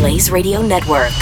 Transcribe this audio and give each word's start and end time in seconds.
Blaze 0.00 0.30
Radio 0.30 0.62
Network. 0.62 1.12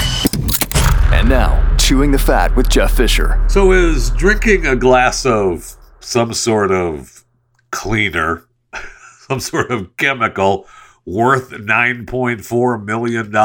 And 1.11 1.27
now, 1.27 1.75
Chewing 1.75 2.13
the 2.13 2.17
Fat 2.17 2.55
with 2.55 2.69
Jeff 2.69 2.95
Fisher. 2.95 3.43
So, 3.49 3.73
is 3.73 4.09
drinking 4.11 4.65
a 4.65 4.77
glass 4.77 5.25
of 5.25 5.75
some 5.99 6.33
sort 6.33 6.71
of 6.71 7.25
cleaner, 7.71 8.45
some 9.27 9.41
sort 9.41 9.69
of 9.69 9.97
chemical, 9.97 10.65
worth 11.05 11.49
$9.4 11.49 12.85
million? 12.85 13.35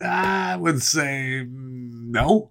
I 0.00 0.56
would 0.56 0.82
say 0.82 1.44
no, 1.46 2.50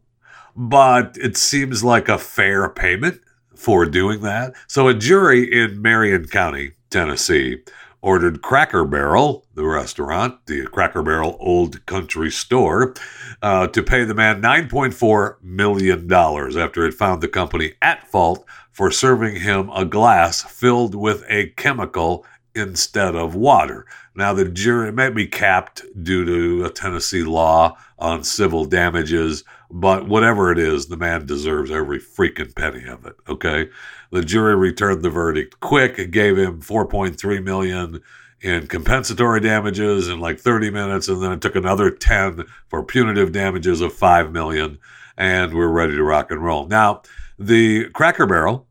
but 0.55 1.18
it 1.20 1.36
seems 1.36 1.84
like 1.84 2.09
a 2.09 2.20
fair 2.20 2.70
payment 2.70 3.21
for 3.55 3.88
doing 3.88 4.21
that. 4.21 4.54
So, 4.68 4.88
a 4.88 4.93
jury 4.93 5.52
in 5.52 5.82
Marion 5.82 6.27
County, 6.27 6.73
Tennessee, 6.91 7.64
ordered 8.02 8.41
Cracker 8.41 8.86
Barrel, 8.86 9.45
the 9.55 9.66
restaurant, 9.66 10.46
the 10.46 10.66
Cracker 10.68 11.02
Barrel 11.02 11.38
Old 11.39 11.86
Country 11.86 12.32
Store, 12.32 12.93
uh, 13.42 13.68
to 13.68 13.83
pay 13.83 14.04
the 14.04 14.14
man 14.14 14.42
$9.4 14.42 15.36
million 15.42 16.11
after 16.11 16.86
it 16.86 16.93
found 16.93 17.21
the 17.21 17.28
company 17.28 17.73
at 17.82 18.07
fault 18.07 18.46
for 18.71 18.92
serving 18.92 19.42
him 19.42 19.70
a 19.73 19.86
glass 19.86 20.43
filled 20.43 20.93
with 20.96 21.23
a 21.28 21.47
chemical 21.51 22.25
instead 22.54 23.15
of 23.15 23.36
water. 23.36 23.86
Now, 24.15 24.34
the 24.34 24.45
jury 24.45 24.92
may 24.92 25.09
be 25.09 25.28
capped 25.28 25.84
due 26.04 26.25
to 26.25 26.65
a 26.65 26.70
Tennessee 26.71 27.23
law 27.23 27.78
on 28.00 28.23
civil 28.23 28.65
damages, 28.65 29.43
but 29.70 30.07
whatever 30.07 30.51
it 30.51 30.57
is, 30.57 30.87
the 30.87 30.98
man 30.98 31.25
deserves 31.25 31.70
every 31.70 32.00
freaking 32.00 32.56
penny 32.56 32.88
of 32.88 33.06
it. 33.06 33.16
Okay. 33.28 33.70
The 34.11 34.23
jury 34.23 34.56
returned 34.56 35.02
the 35.02 35.09
verdict 35.09 35.59
quick. 35.59 36.00
It 36.00 36.11
gave 36.11 36.38
him 36.38 36.61
4.3 36.61 37.44
million 37.44 38.02
in 38.42 38.67
compensatory 38.67 39.39
damages 39.42 40.08
in 40.08 40.20
like 40.20 40.39
30 40.39 40.70
minutes, 40.70 41.08
and 41.08 41.22
then 41.22 41.31
it 41.31 41.42
took 41.42 41.56
another 41.56 41.89
10 41.89 42.45
for 42.67 42.84
punitive 42.84 43.31
damages 43.31 43.81
of 43.81 43.94
5 43.94 44.31
million, 44.31 44.78
and 45.18 45.54
we're 45.54 45.68
ready 45.68 45.96
to 45.96 46.04
rock 46.04 46.31
and 46.31 46.44
roll. 46.44 46.68
Now, 46.68 47.02
the 47.40 47.90
Cracker 47.90 48.26
Barrel 48.26 48.68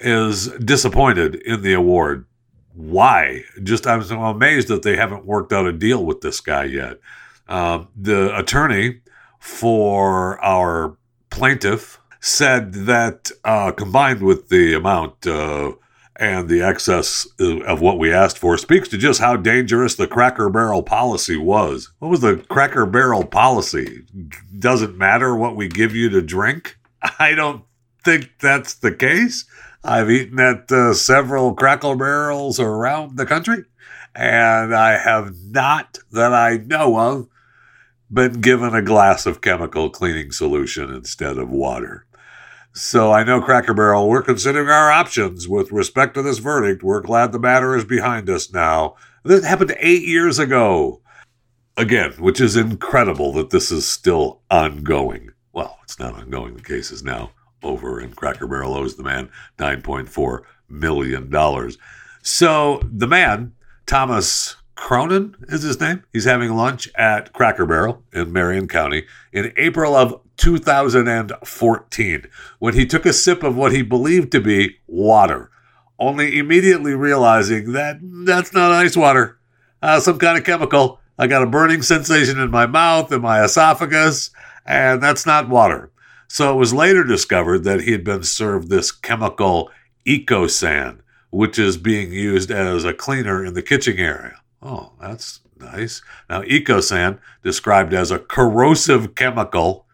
is 0.00 0.48
disappointed 0.58 1.34
in 1.34 1.62
the 1.62 1.74
award. 1.74 2.26
Why? 2.74 3.44
Just 3.62 3.86
I'm 3.86 4.02
so 4.02 4.22
amazed 4.22 4.68
that 4.68 4.82
they 4.82 4.96
haven't 4.96 5.26
worked 5.26 5.52
out 5.52 5.66
a 5.66 5.72
deal 5.72 6.04
with 6.04 6.22
this 6.22 6.40
guy 6.40 6.64
yet. 6.64 6.98
Um, 7.48 7.88
the 7.96 8.36
attorney 8.36 9.00
for 9.38 10.42
our 10.42 10.96
plaintiff 11.30 11.99
said 12.20 12.72
that 12.74 13.30
uh, 13.44 13.72
combined 13.72 14.22
with 14.22 14.48
the 14.48 14.74
amount 14.74 15.26
uh, 15.26 15.72
and 16.16 16.48
the 16.48 16.62
excess 16.62 17.26
of 17.38 17.80
what 17.80 17.98
we 17.98 18.12
asked 18.12 18.36
for 18.36 18.58
speaks 18.58 18.88
to 18.88 18.98
just 18.98 19.20
how 19.20 19.36
dangerous 19.36 19.94
the 19.94 20.06
Cracker 20.06 20.50
Barrel 20.50 20.82
policy 20.82 21.36
was. 21.36 21.90
What 21.98 22.10
was 22.10 22.20
the 22.20 22.44
Cracker 22.50 22.84
Barrel 22.84 23.24
policy? 23.24 24.04
Doesn't 24.58 24.98
matter 24.98 25.34
what 25.34 25.56
we 25.56 25.66
give 25.68 25.94
you 25.96 26.10
to 26.10 26.20
drink? 26.20 26.78
I 27.18 27.34
don't 27.34 27.64
think 28.04 28.32
that's 28.38 28.74
the 28.74 28.92
case. 28.92 29.46
I've 29.82 30.10
eaten 30.10 30.38
at 30.38 30.70
uh, 30.70 30.92
several 30.92 31.54
Cracker 31.54 31.96
Barrels 31.96 32.60
around 32.60 33.16
the 33.16 33.24
country, 33.24 33.64
and 34.14 34.74
I 34.74 34.98
have 34.98 35.34
not, 35.42 35.98
that 36.12 36.34
I 36.34 36.58
know 36.58 36.98
of, 36.98 37.28
been 38.12 38.42
given 38.42 38.74
a 38.74 38.82
glass 38.82 39.24
of 39.24 39.40
chemical 39.40 39.88
cleaning 39.88 40.32
solution 40.32 40.90
instead 40.90 41.38
of 41.38 41.48
water. 41.48 42.04
So 42.72 43.10
I 43.10 43.24
know 43.24 43.40
Cracker 43.40 43.74
Barrel, 43.74 44.08
we're 44.08 44.22
considering 44.22 44.68
our 44.68 44.92
options 44.92 45.48
with 45.48 45.72
respect 45.72 46.14
to 46.14 46.22
this 46.22 46.38
verdict. 46.38 46.84
We're 46.84 47.00
glad 47.00 47.32
the 47.32 47.38
matter 47.40 47.74
is 47.74 47.84
behind 47.84 48.30
us 48.30 48.52
now. 48.52 48.94
This 49.24 49.44
happened 49.44 49.74
eight 49.80 50.06
years 50.06 50.38
ago. 50.38 51.02
Again, 51.76 52.12
which 52.12 52.40
is 52.40 52.56
incredible 52.56 53.32
that 53.32 53.50
this 53.50 53.72
is 53.72 53.88
still 53.88 54.40
ongoing. 54.50 55.30
Well, 55.52 55.78
it's 55.82 55.98
not 55.98 56.14
ongoing. 56.14 56.54
The 56.54 56.62
case 56.62 56.92
is 56.92 57.02
now 57.02 57.32
over, 57.62 57.98
and 57.98 58.14
Cracker 58.14 58.46
Barrel 58.46 58.74
owes 58.74 58.96
the 58.96 59.02
man 59.02 59.30
$9.4 59.58 60.42
million. 60.68 61.72
So 62.22 62.80
the 62.84 63.06
man, 63.06 63.54
Thomas 63.86 64.56
Cronin 64.76 65.34
is 65.48 65.62
his 65.62 65.80
name. 65.80 66.04
He's 66.12 66.24
having 66.24 66.54
lunch 66.54 66.88
at 66.94 67.32
Cracker 67.32 67.66
Barrel 67.66 68.04
in 68.12 68.32
Marion 68.32 68.68
County 68.68 69.06
in 69.32 69.52
April 69.56 69.94
of 69.94 70.20
2014 70.40 72.26
when 72.58 72.74
he 72.74 72.86
took 72.86 73.04
a 73.04 73.12
sip 73.12 73.42
of 73.42 73.56
what 73.56 73.72
he 73.72 73.82
believed 73.82 74.32
to 74.32 74.40
be 74.40 74.78
water, 74.86 75.50
only 75.98 76.38
immediately 76.38 76.94
realizing 76.94 77.72
that 77.72 77.98
that's 78.00 78.54
not 78.54 78.72
ice 78.72 78.96
water, 78.96 79.38
uh, 79.82 80.00
some 80.00 80.18
kind 80.18 80.38
of 80.38 80.44
chemical. 80.44 80.98
I 81.18 81.26
got 81.26 81.42
a 81.42 81.46
burning 81.46 81.82
sensation 81.82 82.40
in 82.40 82.50
my 82.50 82.66
mouth 82.66 83.12
and 83.12 83.22
my 83.22 83.44
esophagus, 83.44 84.30
and 84.64 85.02
that's 85.02 85.26
not 85.26 85.50
water. 85.50 85.90
So 86.26 86.54
it 86.54 86.56
was 86.56 86.72
later 86.72 87.04
discovered 87.04 87.64
that 87.64 87.82
he 87.82 87.92
had 87.92 88.04
been 88.04 88.22
served 88.22 88.70
this 88.70 88.90
chemical 88.90 89.70
Ecosan, 90.06 91.00
which 91.30 91.58
is 91.58 91.76
being 91.76 92.12
used 92.12 92.50
as 92.50 92.84
a 92.84 92.94
cleaner 92.94 93.44
in 93.44 93.52
the 93.52 93.62
kitchen 93.62 93.98
area. 93.98 94.40
Oh, 94.62 94.92
that's 94.98 95.40
nice. 95.58 96.00
Now, 96.30 96.40
Ecosan, 96.42 97.18
described 97.42 97.92
as 97.92 98.10
a 98.10 98.18
corrosive 98.18 99.14
chemical 99.14 99.84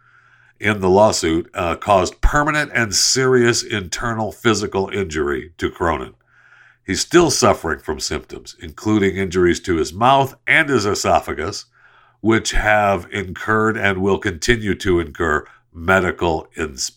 in 0.61 0.81
the 0.81 0.89
lawsuit, 0.89 1.51
uh, 1.55 1.77
caused 1.77 2.21
permanent 2.21 2.71
and 2.75 2.95
serious 2.95 3.63
internal 3.63 4.33
physical 4.33 4.89
injury 4.89 5.53
to 5.59 5.71
Cronin. 5.71 6.15
He's 6.85 7.01
still 7.01 7.31
suffering 7.31 7.81
from 7.81 7.99
symptoms, 7.99 8.57
including 8.61 9.17
injuries 9.17 9.61
to 9.61 9.77
his 9.77 9.93
mouth 9.93 10.37
and 10.47 10.69
his 10.69 10.87
esophagus, 10.87 11.67
which 12.21 12.53
have 12.53 13.09
incurred 13.13 13.77
and 13.77 14.01
will 14.01 14.19
continue 14.19 14.75
to 14.77 15.01
incur 15.01 15.47
medical 15.73 16.49
ins- 16.57 16.93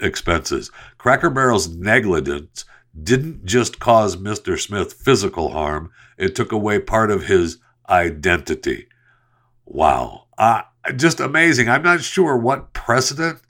expenses. 0.00 0.70
Cracker 0.96 1.30
Barrel's 1.30 1.68
negligence 1.68 2.64
didn't 3.00 3.44
just 3.44 3.80
cause 3.80 4.16
Mr. 4.16 4.60
Smith 4.60 4.92
physical 4.92 5.50
harm, 5.50 5.90
it 6.18 6.34
took 6.34 6.52
away 6.52 6.78
part 6.78 7.10
of 7.10 7.26
his 7.26 7.58
identity. 7.88 8.86
Wow. 9.64 10.26
Uh, 10.36 10.62
just 10.96 11.20
amazing. 11.20 11.68
I'm 11.68 11.82
not 11.82 12.02
sure 12.02 12.36
what 12.36 12.72
precedent 12.72 13.40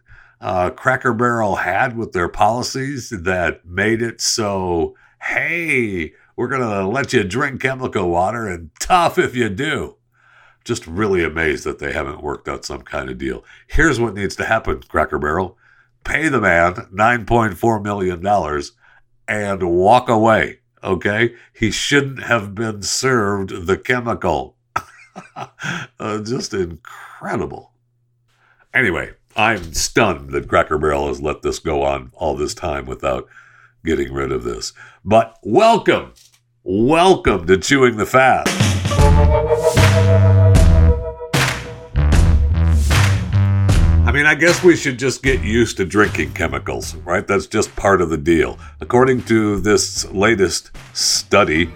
uh, 0.41 0.71
Cracker 0.71 1.13
Barrel 1.13 1.57
had 1.57 1.97
with 1.97 2.13
their 2.13 2.29
policies 2.29 3.11
that 3.11 3.65
made 3.65 4.03
it 4.03 4.21
so, 4.21 4.97
hey, 5.23 6.13
we're 6.37 6.49
going 6.49 6.63
to 6.63 6.87
let 6.87 7.13
you 7.13 7.25
drink 7.25 7.63
chemical 7.63 8.09
water 8.09 8.47
and 8.49 8.71
tough 8.81 9.19
if 9.19 9.35
you 9.35 9.49
do. 9.49 9.97
Just 10.65 10.87
really 10.87 11.25
amazed 11.25 11.65
that 11.65 11.79
they 11.79 11.93
haven't 11.93 12.23
worked 12.23 12.49
out 12.49 12.65
some 12.65 12.83
kind 12.83 13.11
of 13.11 13.19
deal. 13.19 13.45
Here's 13.67 13.99
what 13.99 14.15
needs 14.15 14.37
to 14.37 14.45
happen, 14.45 14.83
Cracker 14.89 15.19
Barrel 15.19 15.59
pay 16.05 16.29
the 16.29 16.41
man 16.41 16.75
$9.4 16.75 17.83
million 17.83 18.63
and 19.29 19.71
walk 19.71 20.09
away. 20.09 20.61
Okay. 20.83 21.35
He 21.53 21.71
shouldn't 21.71 22.25
have 22.25 22.55
been 22.55 22.83
served 22.83 23.67
the 23.67 23.79
chemical. 23.79 24.57
uh, 25.99 26.23
just 26.23 26.55
incredible. 26.55 27.73
Anyway, 28.75 29.11
I'm 29.37 29.75
stunned 29.75 30.31
that 30.31 30.49
Cracker 30.49 30.79
Barrel 30.79 31.09
has 31.09 31.21
let 31.21 31.43
this 31.43 31.59
go 31.59 31.83
on 31.83 32.11
all 32.15 32.37
this 32.37 32.55
time 32.55 32.87
without 32.87 33.29
getting 33.85 34.13
rid 34.13 34.33
of 34.33 34.45
this. 34.45 34.73
But 35.05 35.39
welcome, 35.43 36.15
welcome 36.63 37.47
to 37.47 37.57
Chewing 37.59 37.97
the 37.97 38.07
Fat. 38.07 38.49
I 44.05 44.11
mean, 44.13 44.27
I 44.27 44.35
guess 44.35 44.63
we 44.63 44.77
should 44.77 44.99
just 44.99 45.23
get 45.23 45.43
used 45.43 45.79
to 45.79 45.87
drinking 45.87 46.33
chemicals, 46.35 46.95
right? 46.97 47.27
That's 47.27 47.47
just 47.47 47.75
part 47.77 48.03
of 48.03 48.11
the 48.11 48.19
deal. 48.19 48.59
According 48.81 49.23
to 49.25 49.59
this 49.61 50.05
latest 50.13 50.71
study 50.93 51.73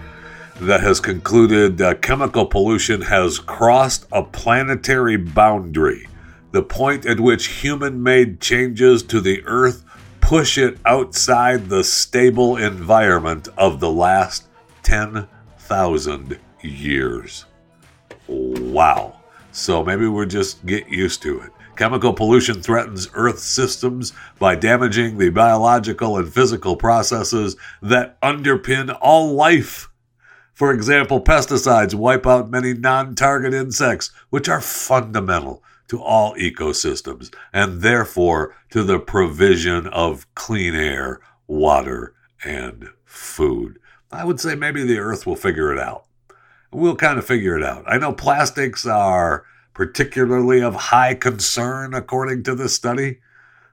that 0.61 0.81
has 0.81 1.00
concluded 1.00 1.81
uh, 1.81 1.94
chemical 1.97 2.47
pollution 2.47 3.03
has 3.03 3.39
crossed 3.39 4.06
a 4.12 4.22
planetary 4.22 5.16
boundary, 5.16 6.09
the 6.53 6.63
point 6.63 7.04
at 7.04 7.21
which 7.21 7.47
human 7.63 8.03
made 8.03 8.41
changes 8.41 9.03
to 9.03 9.21
the 9.21 9.42
Earth 9.45 9.84
push 10.21 10.59
it 10.59 10.77
outside 10.84 11.69
the 11.69 11.84
stable 11.84 12.57
environment 12.57 13.47
of 13.57 13.78
the 13.78 13.91
last 13.91 14.48
10,000 14.83 16.39
years. 16.63 17.45
Wow. 18.27 19.21
So 19.53 19.84
maybe 19.84 20.09
we'll 20.09 20.27
just 20.27 20.66
get 20.66 20.89
used 20.89 21.22
to 21.22 21.41
it. 21.41 21.51
Chemical 21.77 22.13
pollution 22.13 22.60
threatens 22.63 23.09
Earth 23.15 23.39
systems 23.39 24.15
by 24.39 24.57
damaging 24.57 25.19
the 25.19 25.28
biological 25.28 26.16
and 26.16 26.33
physical 26.33 26.75
processes 26.75 27.54
that 27.83 28.21
underpin 28.21 28.97
all 29.01 29.34
life. 29.34 29.89
For 30.56 30.72
example, 30.72 31.20
pesticides 31.20 31.92
wipe 31.92 32.26
out 32.26 32.50
many 32.50 32.72
non 32.72 33.14
target 33.14 33.53
insects, 33.53 34.10
which 34.30 34.48
are 34.48 34.62
fundamental 34.62 35.62
to 35.88 36.03
all 36.03 36.34
ecosystems 36.36 37.30
and 37.53 37.82
therefore 37.82 38.56
to 38.70 38.82
the 38.82 38.98
provision 38.98 39.86
of 39.88 40.26
clean 40.34 40.74
air, 40.74 41.20
water, 41.47 42.14
and 42.42 42.88
food. 43.04 43.78
I 44.10 44.24
would 44.24 44.41
say 44.41 44.54
maybe 44.54 44.82
the 44.82 44.98
Earth 44.98 45.26
will 45.26 45.36
figure 45.36 45.70
it 45.74 45.78
out. 45.78 46.06
We'll 46.72 46.97
kind 46.97 47.18
of 47.18 47.26
figure 47.26 47.58
it 47.58 47.62
out. 47.62 47.84
I 47.86 47.98
know 47.98 48.14
plastics 48.14 48.86
are 48.86 49.44
particularly 49.74 50.62
of 50.62 50.74
high 50.74 51.12
concern, 51.12 51.92
according 51.92 52.44
to 52.44 52.54
this 52.54 52.74
study, 52.74 53.20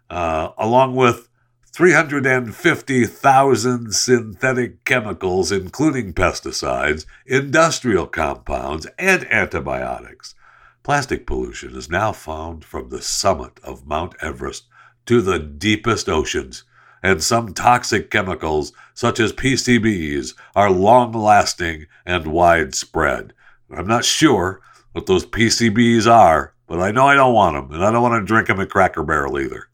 uh, 0.09 0.49
along 0.57 0.97
with 0.97 1.29
350,000 1.73 3.95
synthetic 3.95 4.85
chemicals, 4.85 5.51
including 5.51 6.13
pesticides, 6.13 7.07
industrial 7.25 8.05
compounds, 8.05 8.85
and 8.99 9.25
antibiotics. 9.31 10.35
Plastic 10.83 11.25
pollution 11.25 11.75
is 11.75 11.89
now 11.89 12.11
found 12.11 12.63
from 12.63 12.89
the 12.89 13.01
summit 13.01 13.59
of 13.63 13.87
Mount 13.87 14.13
Everest 14.21 14.67
to 15.07 15.19
the 15.19 15.39
deepest 15.39 16.07
oceans, 16.07 16.63
and 17.01 17.23
some 17.23 17.55
toxic 17.55 18.11
chemicals, 18.11 18.71
such 18.93 19.19
as 19.19 19.33
PCBs, 19.33 20.35
are 20.55 20.69
long 20.69 21.11
lasting 21.11 21.87
and 22.05 22.27
widespread. 22.27 23.33
I'm 23.75 23.87
not 23.87 24.05
sure 24.05 24.61
what 24.91 25.07
those 25.07 25.25
PCBs 25.25 26.05
are, 26.05 26.53
but 26.67 26.79
I 26.79 26.91
know 26.91 27.07
I 27.07 27.15
don't 27.15 27.33
want 27.33 27.55
them, 27.55 27.71
and 27.75 27.83
I 27.83 27.91
don't 27.91 28.03
want 28.03 28.21
to 28.21 28.27
drink 28.27 28.47
them 28.47 28.59
at 28.59 28.69
Cracker 28.69 29.01
Barrel 29.01 29.39
either. 29.39 29.69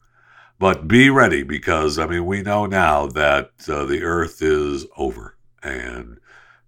But 0.60 0.86
be 0.86 1.08
ready 1.08 1.42
because, 1.42 1.98
I 1.98 2.06
mean, 2.06 2.26
we 2.26 2.42
know 2.42 2.66
now 2.66 3.06
that 3.06 3.50
uh, 3.66 3.86
the 3.86 4.02
earth 4.02 4.42
is 4.42 4.84
over 4.94 5.38
and 5.62 6.20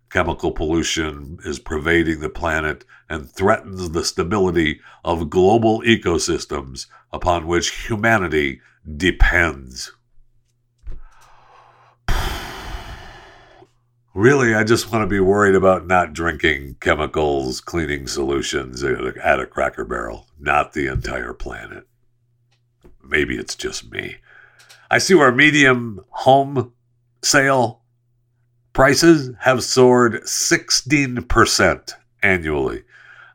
chemical 0.08 0.50
pollution 0.50 1.38
is 1.44 1.58
pervading 1.58 2.20
the 2.20 2.30
planet 2.30 2.86
and 3.10 3.30
threatens 3.30 3.90
the 3.90 4.02
stability 4.02 4.80
of 5.04 5.28
global 5.28 5.82
ecosystems 5.82 6.86
upon 7.12 7.46
which 7.46 7.86
humanity 7.86 8.62
depends. 8.96 9.92
Really, 14.14 14.54
I 14.54 14.62
just 14.62 14.92
want 14.92 15.02
to 15.02 15.06
be 15.06 15.20
worried 15.20 15.54
about 15.54 15.86
not 15.86 16.12
drinking 16.12 16.76
chemicals, 16.80 17.62
cleaning 17.62 18.06
solutions 18.06 18.84
at 18.84 18.92
a, 18.92 19.14
at 19.26 19.40
a 19.40 19.46
cracker 19.46 19.86
barrel, 19.86 20.28
not 20.38 20.74
the 20.74 20.86
entire 20.86 21.32
planet. 21.32 21.86
Maybe 23.04 23.36
it's 23.36 23.54
just 23.54 23.90
me. 23.90 24.16
I 24.90 24.98
see 24.98 25.14
where 25.14 25.32
medium 25.32 26.04
home 26.10 26.72
sale 27.22 27.82
prices 28.72 29.34
have 29.40 29.64
soared 29.64 30.22
16% 30.22 31.92
annually 32.22 32.84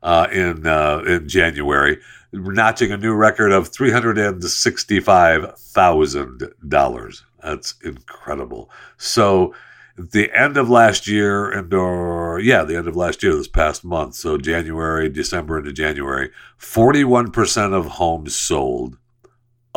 uh, 0.04 0.28
in 0.31 0.66
uh, 0.66 1.00
in 1.06 1.28
January, 1.28 1.98
notching 2.31 2.92
a 2.92 2.98
new 2.98 3.14
record 3.14 3.52
of 3.52 3.68
three 3.68 3.92
hundred 3.92 4.18
and 4.18 4.44
sixty-five 4.44 5.58
thousand 5.58 6.44
dollars. 6.68 7.25
That's 7.44 7.75
incredible. 7.84 8.69
So, 8.98 9.54
the 9.98 10.31
end 10.34 10.58
of 10.58 10.69
last 10.69 11.08
year, 11.08 11.50
and 11.50 11.74
or 11.74 12.40
yeah, 12.40 12.64
the 12.64 12.78
end 12.78 12.88
of 12.88 12.96
last 12.96 13.24
year, 13.24 13.36
this 13.36 13.48
past 13.48 13.84
month, 13.84 14.16
so 14.16 14.38
January, 14.38 15.10
December 15.10 15.58
into 15.58 15.74
January, 15.74 16.31
forty-one 16.58 17.31
percent 17.31 17.74
of 17.74 17.86
homes 17.86 18.36
sold 18.36 18.98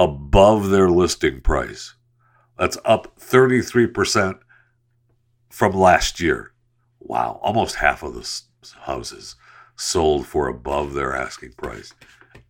above 0.01 0.71
their 0.71 0.89
listing 0.89 1.43
price. 1.43 1.95
That's 2.59 2.79
up 2.87 3.19
33% 3.21 4.39
from 5.51 5.73
last 5.73 6.21
year. 6.21 6.53
Wow, 7.01 7.39
almost 7.43 7.77
half 7.77 8.03
of 8.03 8.15
the 8.15 8.41
houses 8.81 9.37
sold 9.77 10.27
for 10.27 10.49
above 10.49 10.95
their 10.95 11.15
asking 11.15 11.53
price. 11.53 11.93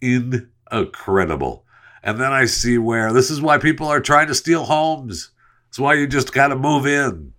Incredible. 0.01 1.65
And 2.05 2.21
then 2.21 2.33
I 2.33 2.45
see 2.45 2.79
where 2.79 3.13
this 3.13 3.31
is 3.31 3.43
why 3.43 3.59
people 3.59 3.89
are 3.89 4.01
trying 4.01 4.29
to 4.29 4.35
steal 4.35 4.65
homes. 4.65 5.33
It's 5.69 5.79
why 5.79 5.95
you 5.95 6.07
just 6.07 6.33
got 6.33 6.49
to 6.49 6.57
move 6.57 6.87
in. 6.87 7.33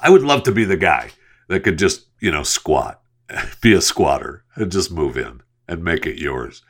I 0.00 0.10
would 0.10 0.22
love 0.22 0.42
to 0.44 0.52
be 0.52 0.64
the 0.64 0.76
guy 0.76 1.10
that 1.46 1.62
could 1.62 1.78
just, 1.78 2.06
you 2.18 2.32
know, 2.32 2.42
squat, 2.42 3.00
be 3.60 3.72
a 3.72 3.80
squatter, 3.80 4.42
and 4.56 4.72
just 4.72 4.90
move 4.90 5.16
in 5.16 5.42
and 5.68 5.84
make 5.84 6.06
it 6.06 6.18
yours. 6.18 6.62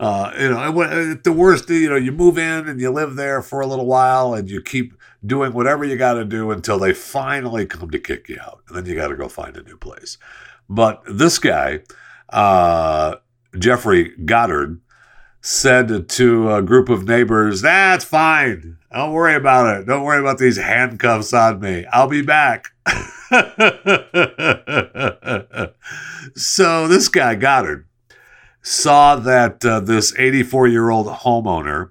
Uh, 0.00 0.32
you 0.38 0.48
know, 0.50 0.82
at 0.82 1.24
the 1.24 1.32
worst, 1.32 1.68
you 1.68 1.88
know, 1.88 1.96
you 1.96 2.12
move 2.12 2.38
in 2.38 2.68
and 2.68 2.80
you 2.80 2.90
live 2.90 3.16
there 3.16 3.42
for 3.42 3.60
a 3.60 3.66
little 3.66 3.86
while 3.86 4.32
and 4.32 4.48
you 4.48 4.62
keep 4.62 4.94
doing 5.26 5.52
whatever 5.52 5.84
you 5.84 5.96
got 5.96 6.14
to 6.14 6.24
do 6.24 6.52
until 6.52 6.78
they 6.78 6.94
finally 6.94 7.66
come 7.66 7.90
to 7.90 7.98
kick 7.98 8.28
you 8.28 8.38
out. 8.40 8.62
And 8.68 8.76
then 8.76 8.86
you 8.86 8.94
got 8.94 9.08
to 9.08 9.16
go 9.16 9.28
find 9.28 9.56
a 9.56 9.62
new 9.62 9.76
place. 9.76 10.16
But 10.68 11.02
this 11.10 11.38
guy, 11.40 11.80
uh, 12.28 13.16
Jeffrey 13.58 14.14
Goddard, 14.24 14.80
said 15.40 16.08
to 16.08 16.54
a 16.54 16.62
group 16.62 16.88
of 16.88 17.06
neighbors, 17.06 17.62
That's 17.62 18.04
fine. 18.04 18.78
Don't 18.92 19.12
worry 19.12 19.34
about 19.34 19.80
it. 19.80 19.86
Don't 19.86 20.04
worry 20.04 20.20
about 20.20 20.38
these 20.38 20.58
handcuffs 20.58 21.32
on 21.32 21.60
me. 21.60 21.84
I'll 21.92 22.08
be 22.08 22.22
back. 22.22 22.66
so 26.34 26.88
this 26.88 27.08
guy, 27.08 27.34
Goddard, 27.34 27.87
saw 28.68 29.16
that 29.16 29.64
uh, 29.64 29.80
this 29.80 30.14
84 30.18 30.68
year 30.68 30.90
old 30.90 31.06
homeowner 31.06 31.90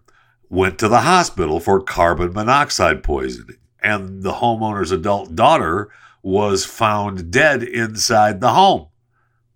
went 0.49 0.77
to 0.79 0.87
the 0.87 1.01
hospital 1.01 1.59
for 1.59 1.81
carbon 1.81 2.31
monoxide 2.33 3.03
poisoning, 3.03 3.57
and 3.81 4.21
the 4.23 4.33
homeowner's 4.33 4.91
adult 4.91 5.35
daughter 5.35 5.89
was 6.21 6.65
found 6.65 7.31
dead 7.31 7.63
inside 7.63 8.41
the 8.41 8.53
home. 8.53 8.87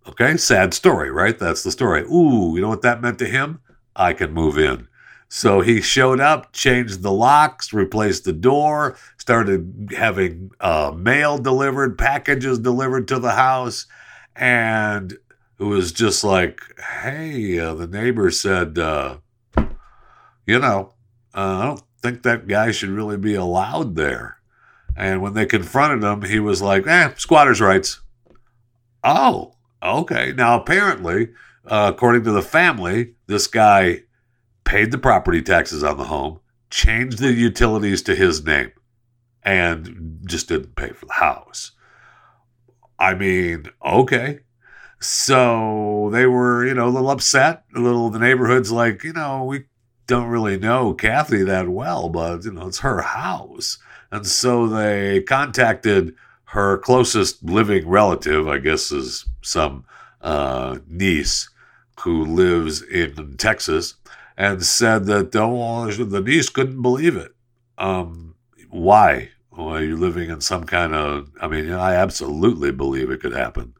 Okay, 0.08 0.36
sad 0.38 0.74
story, 0.74 1.12
right? 1.12 1.38
That's 1.38 1.64
the 1.64 1.72
story. 1.72 2.02
Ooh, 2.04 2.56
you 2.56 2.62
know 2.62 2.70
what 2.70 2.82
that 2.82 3.02
meant 3.02 3.20
to 3.20 3.28
him? 3.28 3.62
I 3.96 4.14
can 4.14 4.32
move 4.32 4.58
in. 4.58 4.88
So 5.30 5.62
he 5.62 5.80
showed 5.80 6.20
up, 6.20 6.52
changed 6.52 7.04
the 7.04 7.12
locks, 7.12 7.72
replaced 7.72 8.26
the 8.26 8.34
door, 8.34 8.98
started 9.18 9.94
having 9.96 10.52
uh, 10.60 10.92
mail 10.98 11.38
delivered, 11.38 11.98
packages 11.98 12.60
delivered 12.60 13.08
to 13.10 13.20
the 13.20 13.32
house, 13.32 13.86
and 14.36 15.18
it 15.62 15.66
was 15.66 15.92
just 15.92 16.24
like, 16.24 16.60
hey, 17.04 17.60
uh, 17.60 17.76
the 17.76 17.86
neighbor 17.86 18.32
said, 18.32 18.80
uh, 18.80 19.18
you 20.48 20.58
know, 20.58 20.96
uh, 21.36 21.60
I 21.60 21.66
don't 21.66 21.84
think 22.02 22.24
that 22.24 22.48
guy 22.48 22.72
should 22.72 22.90
really 22.90 23.18
be 23.18 23.36
allowed 23.36 23.96
there. 23.96 24.38
And 24.98 25.22
when 25.22 25.36
they 25.36 25.46
confronted 25.46 26.04
him, 26.04 26.24
he 26.24 26.40
was 26.40 26.64
like, 26.64 26.88
eh, 26.88 27.14
squatters' 27.16 27.62
rights. 27.62 28.02
Oh, 29.04 29.54
okay. 29.84 30.34
Now, 30.36 30.60
apparently, 30.60 31.30
uh, 31.68 31.92
according 31.94 32.24
to 32.24 32.32
the 32.32 32.42
family, 32.42 33.14
this 33.28 33.46
guy 33.46 34.02
paid 34.64 34.90
the 34.90 34.98
property 34.98 35.44
taxes 35.44 35.84
on 35.84 35.98
the 35.98 36.06
home, 36.06 36.40
changed 36.72 37.20
the 37.20 37.34
utilities 37.34 38.02
to 38.04 38.16
his 38.16 38.44
name, 38.44 38.72
and 39.44 40.22
just 40.26 40.48
didn't 40.48 40.76
pay 40.76 40.90
for 40.90 41.06
the 41.06 41.14
house. 41.14 41.74
I 42.98 43.14
mean, 43.14 43.68
okay. 43.86 44.40
So 45.02 46.10
they 46.12 46.28
were, 46.28 46.66
you 46.66 46.76
know, 46.76 46.88
a 46.88 46.90
little 46.90 47.10
upset. 47.10 47.64
A 47.76 47.80
little, 47.80 48.10
the 48.10 48.20
neighborhood's 48.20 48.72
like, 48.72 49.04
you 49.04 49.14
know, 49.14 49.44
we 49.44 49.66
don't 50.06 50.28
really 50.28 50.58
know 50.58 50.94
Kathy 50.94 51.44
that 51.44 51.70
well, 51.70 52.08
but, 52.08 52.46
you 52.46 52.54
know, 52.54 52.68
it's 52.68 52.80
her 52.80 53.02
house. 53.02 53.80
And 54.12 54.28
so 54.28 54.68
they 54.68 55.22
contacted 55.24 56.16
her 56.46 56.78
closest 56.78 57.44
living 57.44 57.88
relative, 57.88 58.48
I 58.48 58.60
guess 58.60 58.92
is 58.92 59.26
some 59.42 59.86
uh, 60.22 60.80
niece 60.88 61.50
who 62.02 62.24
lives 62.24 62.82
in 62.82 63.38
Texas, 63.38 63.96
and 64.38 64.64
said 64.64 65.06
that 65.06 65.36
oh, 65.36 65.92
the 65.92 66.22
niece 66.22 66.50
couldn't 66.50 66.82
believe 66.82 67.16
it. 67.16 67.34
Um, 67.78 68.36
why? 68.70 69.30
Are 69.54 69.84
you 69.84 69.96
living 69.98 70.30
in 70.30 70.42
some 70.42 70.64
kind 70.64 70.94
of? 70.94 71.32
I 71.42 71.48
mean, 71.48 71.72
I 71.72 71.94
absolutely 71.94 72.72
believe 72.72 73.10
it 73.10 73.22
could 73.22 73.34
happen. 73.34 73.74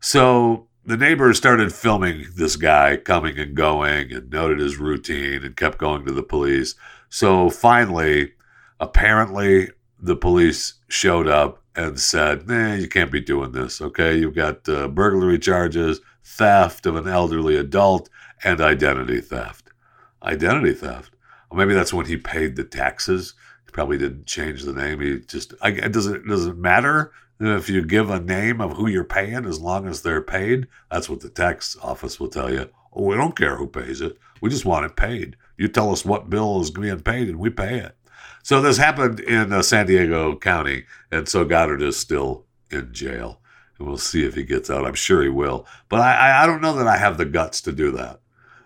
So 0.00 0.68
the 0.84 0.96
neighbors 0.96 1.36
started 1.36 1.72
filming 1.72 2.26
this 2.36 2.56
guy 2.56 2.96
coming 2.96 3.38
and 3.38 3.54
going 3.54 4.12
and 4.12 4.30
noted 4.30 4.60
his 4.60 4.78
routine 4.78 5.42
and 5.42 5.56
kept 5.56 5.78
going 5.78 6.04
to 6.06 6.12
the 6.12 6.22
police. 6.22 6.74
So 7.08 7.50
finally, 7.50 8.32
apparently, 8.78 9.70
the 9.98 10.16
police 10.16 10.74
showed 10.88 11.26
up 11.26 11.62
and 11.74 11.98
said, 11.98 12.46
nah, 12.48 12.74
you 12.74 12.88
can't 12.88 13.10
be 13.10 13.20
doing 13.20 13.52
this, 13.52 13.80
okay? 13.80 14.16
You've 14.16 14.34
got 14.34 14.68
uh, 14.68 14.88
burglary 14.88 15.38
charges, 15.38 16.00
theft 16.24 16.86
of 16.86 16.96
an 16.96 17.08
elderly 17.08 17.56
adult, 17.56 18.08
and 18.44 18.60
identity 18.60 19.20
theft. 19.20 19.70
Identity 20.22 20.72
theft. 20.72 21.14
Well, 21.50 21.58
maybe 21.58 21.74
that's 21.74 21.92
when 21.92 22.06
he 22.06 22.16
paid 22.16 22.56
the 22.56 22.64
taxes. 22.64 23.34
He 23.64 23.72
probably 23.72 23.98
didn't 23.98 24.26
change 24.26 24.62
the 24.62 24.72
name. 24.72 25.00
He 25.00 25.20
just, 25.20 25.54
I, 25.60 25.70
it 25.70 25.92
doesn't, 25.92 26.14
it 26.14 26.28
does 26.28 26.46
it 26.46 26.56
matter 26.56 27.12
if 27.38 27.68
you 27.68 27.84
give 27.84 28.10
a 28.10 28.20
name 28.20 28.60
of 28.60 28.76
who 28.76 28.88
you're 28.88 29.04
paying, 29.04 29.44
as 29.44 29.60
long 29.60 29.86
as 29.86 30.02
they're 30.02 30.22
paid, 30.22 30.66
that's 30.90 31.08
what 31.08 31.20
the 31.20 31.28
tax 31.28 31.76
office 31.82 32.18
will 32.18 32.28
tell 32.28 32.52
you. 32.52 32.70
Oh, 32.92 33.04
we 33.04 33.16
don't 33.16 33.36
care 33.36 33.56
who 33.56 33.66
pays 33.66 34.00
it. 34.00 34.16
We 34.40 34.48
just 34.48 34.64
want 34.64 34.86
it 34.86 34.96
paid. 34.96 35.36
You 35.58 35.68
tell 35.68 35.92
us 35.92 36.04
what 36.04 36.30
bill 36.30 36.60
is 36.60 36.70
being 36.70 37.00
paid, 37.00 37.28
and 37.28 37.38
we 37.38 37.50
pay 37.50 37.78
it. 37.78 37.96
So 38.42 38.62
this 38.62 38.78
happened 38.78 39.20
in 39.20 39.52
uh, 39.52 39.62
San 39.62 39.86
Diego 39.86 40.36
County, 40.36 40.84
and 41.10 41.28
so 41.28 41.44
Goddard 41.44 41.82
is 41.82 41.96
still 41.96 42.46
in 42.70 42.92
jail. 42.92 43.40
And 43.78 43.86
we'll 43.86 43.98
see 43.98 44.24
if 44.24 44.34
he 44.34 44.44
gets 44.44 44.70
out. 44.70 44.86
I'm 44.86 44.94
sure 44.94 45.22
he 45.22 45.28
will. 45.28 45.66
But 45.88 46.00
I, 46.00 46.42
I 46.42 46.46
don't 46.46 46.62
know 46.62 46.76
that 46.76 46.86
I 46.86 46.96
have 46.96 47.18
the 47.18 47.24
guts 47.24 47.60
to 47.62 47.72
do 47.72 47.90
that. 47.92 48.20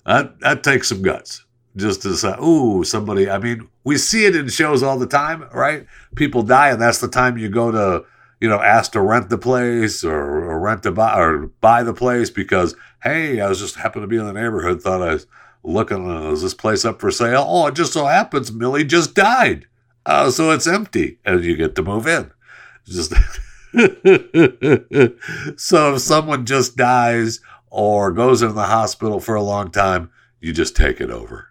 That, 0.06 0.38
that 0.40 0.62
takes 0.62 0.88
some 0.88 1.02
guts 1.02 1.44
just 1.76 2.02
to 2.02 2.14
say, 2.14 2.34
ooh, 2.42 2.84
somebody. 2.84 3.30
I 3.30 3.38
mean, 3.38 3.68
we 3.84 3.96
see 3.96 4.26
it 4.26 4.36
in 4.36 4.48
shows 4.48 4.82
all 4.82 4.98
the 4.98 5.06
time, 5.06 5.48
right? 5.52 5.86
People 6.14 6.42
die, 6.42 6.70
and 6.70 6.80
that's 6.80 7.00
the 7.00 7.08
time 7.08 7.38
you 7.38 7.48
go 7.48 7.70
to 7.70 8.04
you 8.40 8.48
know, 8.48 8.60
asked 8.60 8.94
to 8.94 9.00
rent 9.00 9.28
the 9.28 9.38
place 9.38 10.02
or, 10.02 10.50
or 10.50 10.58
rent 10.58 10.82
to 10.84 10.92
buy 10.92 11.18
or 11.18 11.48
buy 11.60 11.82
the 11.82 11.94
place 11.94 12.30
because, 12.30 12.74
hey, 13.02 13.40
I 13.40 13.48
was 13.48 13.60
just 13.60 13.76
happened 13.76 14.02
to 14.02 14.08
be 14.08 14.16
in 14.16 14.26
the 14.26 14.32
neighborhood, 14.32 14.82
thought 14.82 15.02
I 15.02 15.14
was 15.14 15.26
looking, 15.62 16.10
uh, 16.10 16.32
is 16.32 16.42
this 16.42 16.54
place 16.54 16.84
up 16.84 17.00
for 17.00 17.10
sale? 17.10 17.44
Oh, 17.46 17.66
it 17.66 17.74
just 17.74 17.92
so 17.92 18.06
happens 18.06 18.50
Millie 18.50 18.84
just 18.84 19.14
died. 19.14 19.66
Uh, 20.06 20.30
so 20.30 20.50
it's 20.50 20.66
empty 20.66 21.18
and 21.24 21.44
you 21.44 21.56
get 21.56 21.74
to 21.74 21.82
move 21.82 22.06
in. 22.06 22.30
Just 22.86 23.12
so 25.60 25.94
if 25.94 26.00
someone 26.00 26.46
just 26.46 26.76
dies 26.76 27.40
or 27.70 28.10
goes 28.10 28.42
into 28.42 28.54
the 28.54 28.64
hospital 28.64 29.20
for 29.20 29.34
a 29.34 29.42
long 29.42 29.70
time, 29.70 30.10
you 30.40 30.52
just 30.52 30.74
take 30.74 31.00
it 31.00 31.10
over. 31.10 31.48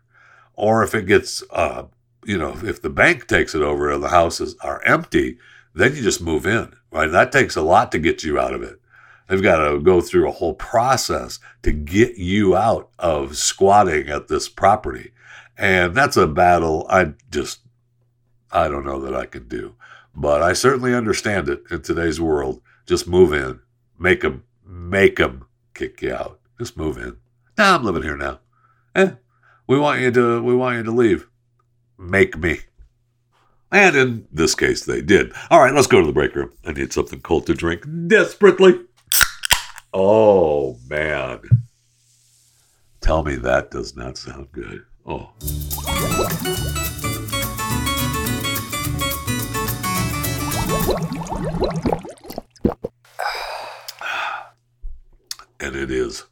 Or 0.56 0.84
if 0.84 0.96
it 0.96 1.06
gets, 1.06 1.44
uh, 1.52 1.84
you 2.26 2.38
know, 2.38 2.58
if 2.64 2.82
the 2.82 2.90
bank 2.90 3.28
takes 3.28 3.56
it 3.56 3.62
over 3.62 3.92
and 3.92 4.04
the 4.04 4.10
houses 4.10 4.56
are 4.62 4.84
empty, 4.84 5.38
then 5.74 5.96
you 5.96 6.02
just 6.02 6.22
move 6.22 6.46
in, 6.46 6.74
right? 6.92 7.12
That 7.12 7.32
takes 7.32 7.56
a 7.56 7.62
lot 7.62 7.92
to 7.92 8.00
get 8.00 8.24
you 8.24 8.40
out 8.40 8.54
of 8.54 8.62
it. 8.64 8.80
They've 9.28 9.44
got 9.44 9.70
to 9.70 9.80
go 9.80 10.02
through 10.02 10.28
a 10.28 10.34
whole 10.34 10.56
process 10.56 11.40
to 11.62 11.72
get 11.72 12.18
you 12.18 12.58
out 12.58 12.90
of 12.98 13.38
squatting 13.38 14.10
at 14.10 14.28
this 14.28 14.50
property. 14.50 15.12
And 15.56 15.94
that's 15.94 16.18
a 16.18 16.26
battle 16.26 16.88
I 16.90 17.14
just, 17.30 17.60
I 18.52 18.68
don't 18.68 18.86
know 18.86 19.00
that 19.02 19.16
I 19.16 19.28
can 19.28 19.48
do. 19.48 19.76
But 20.16 20.42
I 20.42 20.54
certainly 20.54 20.96
understand 20.96 21.48
it 21.48 21.64
in 21.70 21.82
today's 21.82 22.20
world. 22.20 22.62
Just 22.88 23.08
move 23.08 23.32
in, 23.32 23.60
make 24.00 24.22
them, 24.22 24.44
make 24.66 25.18
them 25.18 25.46
kick 25.76 26.02
you 26.02 26.14
out. 26.14 26.40
Just 26.58 26.76
move 26.76 26.98
in. 26.98 27.18
Nah, 27.58 27.76
I'm 27.76 27.84
living 27.84 28.04
here 28.04 28.18
now. 28.18 28.40
Eh, 28.96 29.12
we 29.68 29.78
want 29.78 30.02
you 30.02 30.10
to, 30.12 30.42
we 30.42 30.56
want 30.56 30.78
you 30.78 30.84
to 30.84 30.92
leave. 30.92 31.30
Make 32.00 32.36
me. 32.38 32.62
And 33.72 33.96
in 33.96 34.28
this 34.32 34.56
case, 34.56 34.86
they 34.86 35.02
did. 35.02 35.32
All 35.52 35.60
right, 35.60 35.74
let's 35.74 35.88
go 35.88 36.02
to 36.02 36.08
the 36.08 36.14
break 36.14 36.36
room. 36.36 36.52
I 36.66 36.72
need 36.72 36.92
something 36.92 37.22
cold 37.22 37.46
to 37.48 37.54
drink 37.54 37.84
desperately. 38.08 38.80
Oh, 39.94 40.78
man. 40.88 41.42
Tell 43.02 43.24
me 43.24 43.36
that 43.36 43.72
does 43.72 43.96
not 43.96 44.18
sound 44.18 44.52
good. 44.52 44.84
Oh. 45.06 45.32
And 55.62 55.76
it 55.76 55.92
is. 55.92 56.24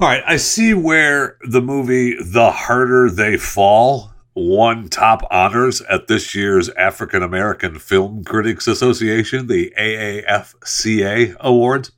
All 0.00 0.08
right, 0.08 0.24
I 0.26 0.36
see 0.36 0.74
where 0.74 1.38
the 1.48 1.62
movie 1.62 2.16
The 2.20 2.50
Harder 2.50 3.08
They 3.08 3.36
Fall 3.36 4.12
won 4.34 4.88
top 4.88 5.22
honors 5.30 5.80
at 5.82 6.08
this 6.08 6.34
year's 6.34 6.68
African 6.70 7.22
American 7.22 7.78
Film 7.78 8.24
Critics 8.24 8.66
Association, 8.66 9.46
the 9.46 9.72
AAFCA 9.78 11.36
Awards, 11.40 11.92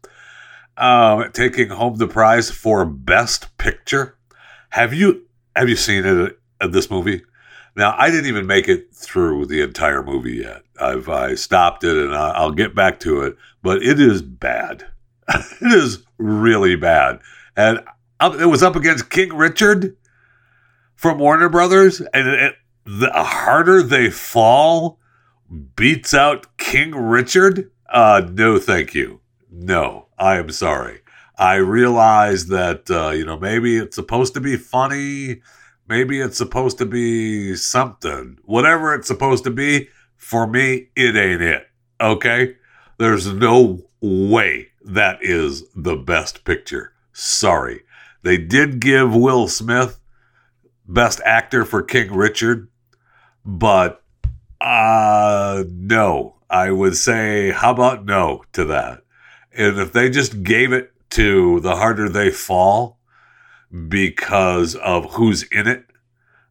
um, 0.76 1.31
taking 1.33 1.71
home 1.71 1.97
the 1.97 2.07
prize 2.07 2.50
for 2.50 2.85
Best 2.85 3.57
Picture. 3.59 4.16
Have 4.71 4.93
you 4.93 5.26
have 5.55 5.69
you 5.69 5.76
seen 5.76 6.05
it? 6.05 6.38
Uh, 6.61 6.66
this 6.66 6.90
movie? 6.90 7.23
Now, 7.76 7.95
I 7.99 8.11
didn't 8.11 8.26
even 8.26 8.47
make 8.47 8.69
it 8.69 8.95
through 8.95 9.47
the 9.47 9.61
entire 9.61 10.02
movie 10.02 10.37
yet. 10.37 10.62
I've 10.81 11.09
I 11.09 11.35
stopped 11.35 11.85
it, 11.85 11.97
and 11.97 12.14
I'll 12.14 12.52
get 12.52 12.75
back 12.75 13.00
to 13.00 13.23
it. 13.23 13.37
But 13.62 13.83
it 13.83 14.00
is 14.00 14.23
bad. 14.23 14.85
it 15.28 15.73
is 15.73 16.02
really 16.19 16.76
bad, 16.76 17.21
and 17.57 17.81
it 18.21 18.47
was 18.47 18.62
up 18.62 18.76
against 18.76 19.11
King 19.11 19.35
Richard 19.35 19.97
from 20.97 21.19
Warner 21.19 21.49
Brothers, 21.49 22.00
and 22.00 22.29
it, 22.29 22.55
the 22.85 23.12
harder 23.12 23.83
they 23.83 24.11
fall 24.11 24.99
beats 25.76 26.15
out 26.15 26.57
King 26.57 26.93
Richard. 26.93 27.71
Uh, 27.88 28.29
no, 28.33 28.59
thank 28.59 28.95
you. 28.95 29.21
No, 29.50 30.09
I 30.19 30.38
am 30.38 30.50
sorry. 30.50 31.00
I 31.38 31.57
realize 31.57 32.47
that 32.47 32.91
uh, 32.91 33.11
you 33.11 33.25
know 33.25 33.38
maybe 33.38 33.76
it's 33.76 33.95
supposed 33.97 34.35
to 34.35 34.41
be 34.41 34.57
funny, 34.57 35.43
maybe 35.87 36.21
it's 36.21 36.38
supposed 36.38 36.79
to 36.79 36.87
be 36.87 37.55
something. 37.55 38.38
Whatever 38.45 38.95
it's 38.95 39.09
supposed 39.09 39.45
to 39.45 39.50
be, 39.50 39.88
for 40.17 40.47
me, 40.47 40.88
it 40.97 41.15
ain't 41.15 41.43
it. 41.43 41.69
Okay, 42.00 42.57
there's 42.99 43.33
no 43.33 43.83
way 44.00 44.69
that 44.85 45.19
is 45.21 45.65
the 45.75 45.97
best 45.97 46.45
picture. 46.45 46.93
Sorry. 47.12 47.83
They 48.23 48.38
did 48.38 48.81
give 48.81 49.15
Will 49.15 49.49
Smith 49.49 50.00
Best 50.88 51.21
Actor 51.25 51.64
for 51.64 51.83
King 51.83 52.12
Richard, 52.14 52.69
but 53.45 54.02
uh 54.61 55.64
no. 55.69 56.35
I 56.49 56.71
would 56.71 56.97
say 56.97 57.50
how 57.50 57.73
about 57.73 58.05
no 58.05 58.45
to 58.52 58.64
that? 58.66 59.02
And 59.52 59.78
if 59.78 59.93
they 59.93 60.11
just 60.11 60.43
gave 60.43 60.73
it 60.73 60.93
to 61.11 61.61
The 61.61 61.76
Harder 61.76 62.09
They 62.09 62.31
Fall 62.31 62.99
because 63.88 64.76
of 64.76 65.14
who's 65.14 65.43
in 65.45 65.66
it, 65.66 65.87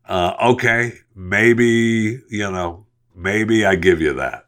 uh, 0.07 0.33
okay, 0.41 0.99
maybe, 1.15 2.21
you 2.29 2.51
know, 2.51 2.85
maybe 3.15 3.65
I 3.65 3.75
give 3.75 4.01
you 4.01 4.13
that. 4.15 4.44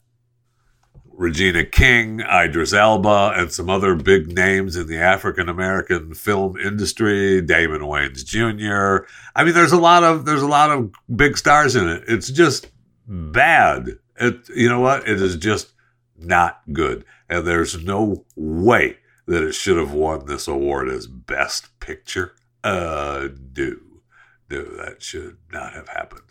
Regina 1.18 1.66
King, 1.66 2.20
Idris 2.22 2.74
Elba, 2.74 3.34
and 3.36 3.52
some 3.52 3.72
other 3.72 3.96
big 3.96 4.32
names 4.32 4.76
in 4.78 4.86
the 4.86 5.00
African 5.00 5.50
American 5.50 6.14
film 6.14 6.58
industry, 6.58 7.42
Damon 7.42 7.82
Wayans 7.82 8.24
Jr. 8.24 9.08
I 9.36 9.44
mean, 9.44 9.56
there's 9.56 9.72
a 9.72 9.80
lot 9.80 10.04
of 10.04 10.26
there's 10.26 10.44
a 10.44 10.48
lot 10.48 10.70
of 10.70 10.92
big 11.14 11.36
stars 11.36 11.76
in 11.76 11.90
it. 11.90 12.04
It's 12.08 12.30
just 12.30 12.68
bad. 13.08 13.98
It 14.18 14.48
you 14.56 14.70
know 14.70 14.80
what? 14.80 15.08
It 15.08 15.20
is 15.20 15.36
just 15.36 15.74
not 16.18 16.62
good. 16.72 17.04
And 17.28 17.48
there's 17.48 17.84
no 17.84 18.24
way 18.36 18.98
that 19.26 19.44
it 19.44 19.54
should 19.54 19.78
have 19.78 19.94
won 19.94 20.28
this 20.28 20.48
award 20.48 20.88
as 20.88 21.08
best 21.08 21.80
picture. 21.80 22.34
Uh 22.64 23.30
do. 23.54 23.82
No, 24.52 24.64
that 24.64 25.02
should 25.02 25.38
not 25.52 25.74
have 25.74 25.90
happened. 25.90 26.22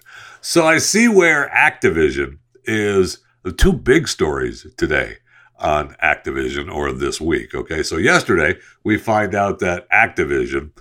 So 0.41 0.65
I 0.65 0.79
see 0.79 1.09
where 1.09 1.51
Activision 1.53 2.39
is 2.65 3.19
the 3.47 3.53
two 3.53 3.73
big 3.73 4.09
stories 4.09 4.67
today 4.77 5.19
on 5.61 5.95
Activision 6.03 6.69
or 6.69 6.91
this 6.91 7.21
week. 7.21 7.55
Okay, 7.55 7.85
so 7.85 7.97
yesterday 7.97 8.59
we 8.83 8.99
find 8.99 9.37
out 9.37 9.61
that 9.61 9.89
Activision 9.91 10.73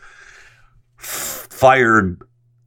f- 1.00 1.48
fired 1.51 2.19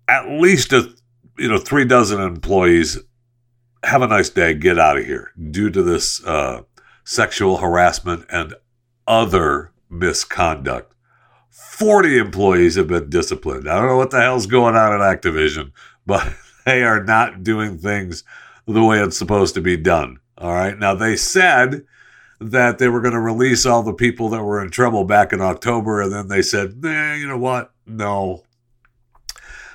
at 0.07 0.29
least 0.29 0.73
a 0.73 0.95
you 1.37 1.49
know 1.49 1.59
three 1.59 1.85
dozen 1.85 2.21
employees. 2.21 2.97
Have 3.83 4.03
a 4.03 4.07
nice 4.07 4.31
day. 4.31 4.55
Get 4.55 4.79
out 4.79 4.99
of 4.99 5.05
here 5.05 5.33
due 5.51 5.69
to 5.69 5.83
this 5.83 6.25
uh, 6.25 6.63
sexual 7.03 7.57
harassment 7.57 8.25
and 8.31 8.55
other 9.09 9.73
misconduct. 9.91 10.95
40 11.51 12.19
employees 12.19 12.77
have 12.77 12.87
been 12.87 13.11
disciplined. 13.11 13.69
I 13.69 13.81
don't 13.81 13.89
know 13.89 13.97
what 13.97 14.13
the 14.13 14.21
hell's 14.21 14.47
going 14.47 14.77
on 14.77 14.93
at 14.93 15.01
Activision, 15.01 15.73
but 16.07 16.33
they 16.65 16.85
are 16.85 17.03
not 17.03 17.43
doing 17.43 17.79
things 17.79 18.23
the 18.69 18.85
way 18.85 19.01
it's 19.01 19.17
supposed 19.17 19.55
to 19.55 19.61
be 19.61 19.77
done. 19.77 20.19
All 20.37 20.53
right. 20.53 20.79
Now, 20.79 20.95
they 20.95 21.17
said 21.17 21.85
that 22.41 22.79
they 22.79 22.89
were 22.89 23.01
going 23.01 23.15
to 23.15 23.21
release 23.21 23.67
all 23.67 23.83
the 23.83 23.93
people 23.93 24.29
that 24.29 24.45
were 24.45 24.63
in 24.63 24.71
trouble 24.71 25.05
back 25.05 25.33
in 25.33 25.41
October, 25.41 26.01
and 26.01 26.13
then 26.13 26.29
they 26.29 26.43
said, 26.43 26.75
you 26.83 27.27
know 27.27 27.39
what? 27.39 27.73
No. 27.87 28.45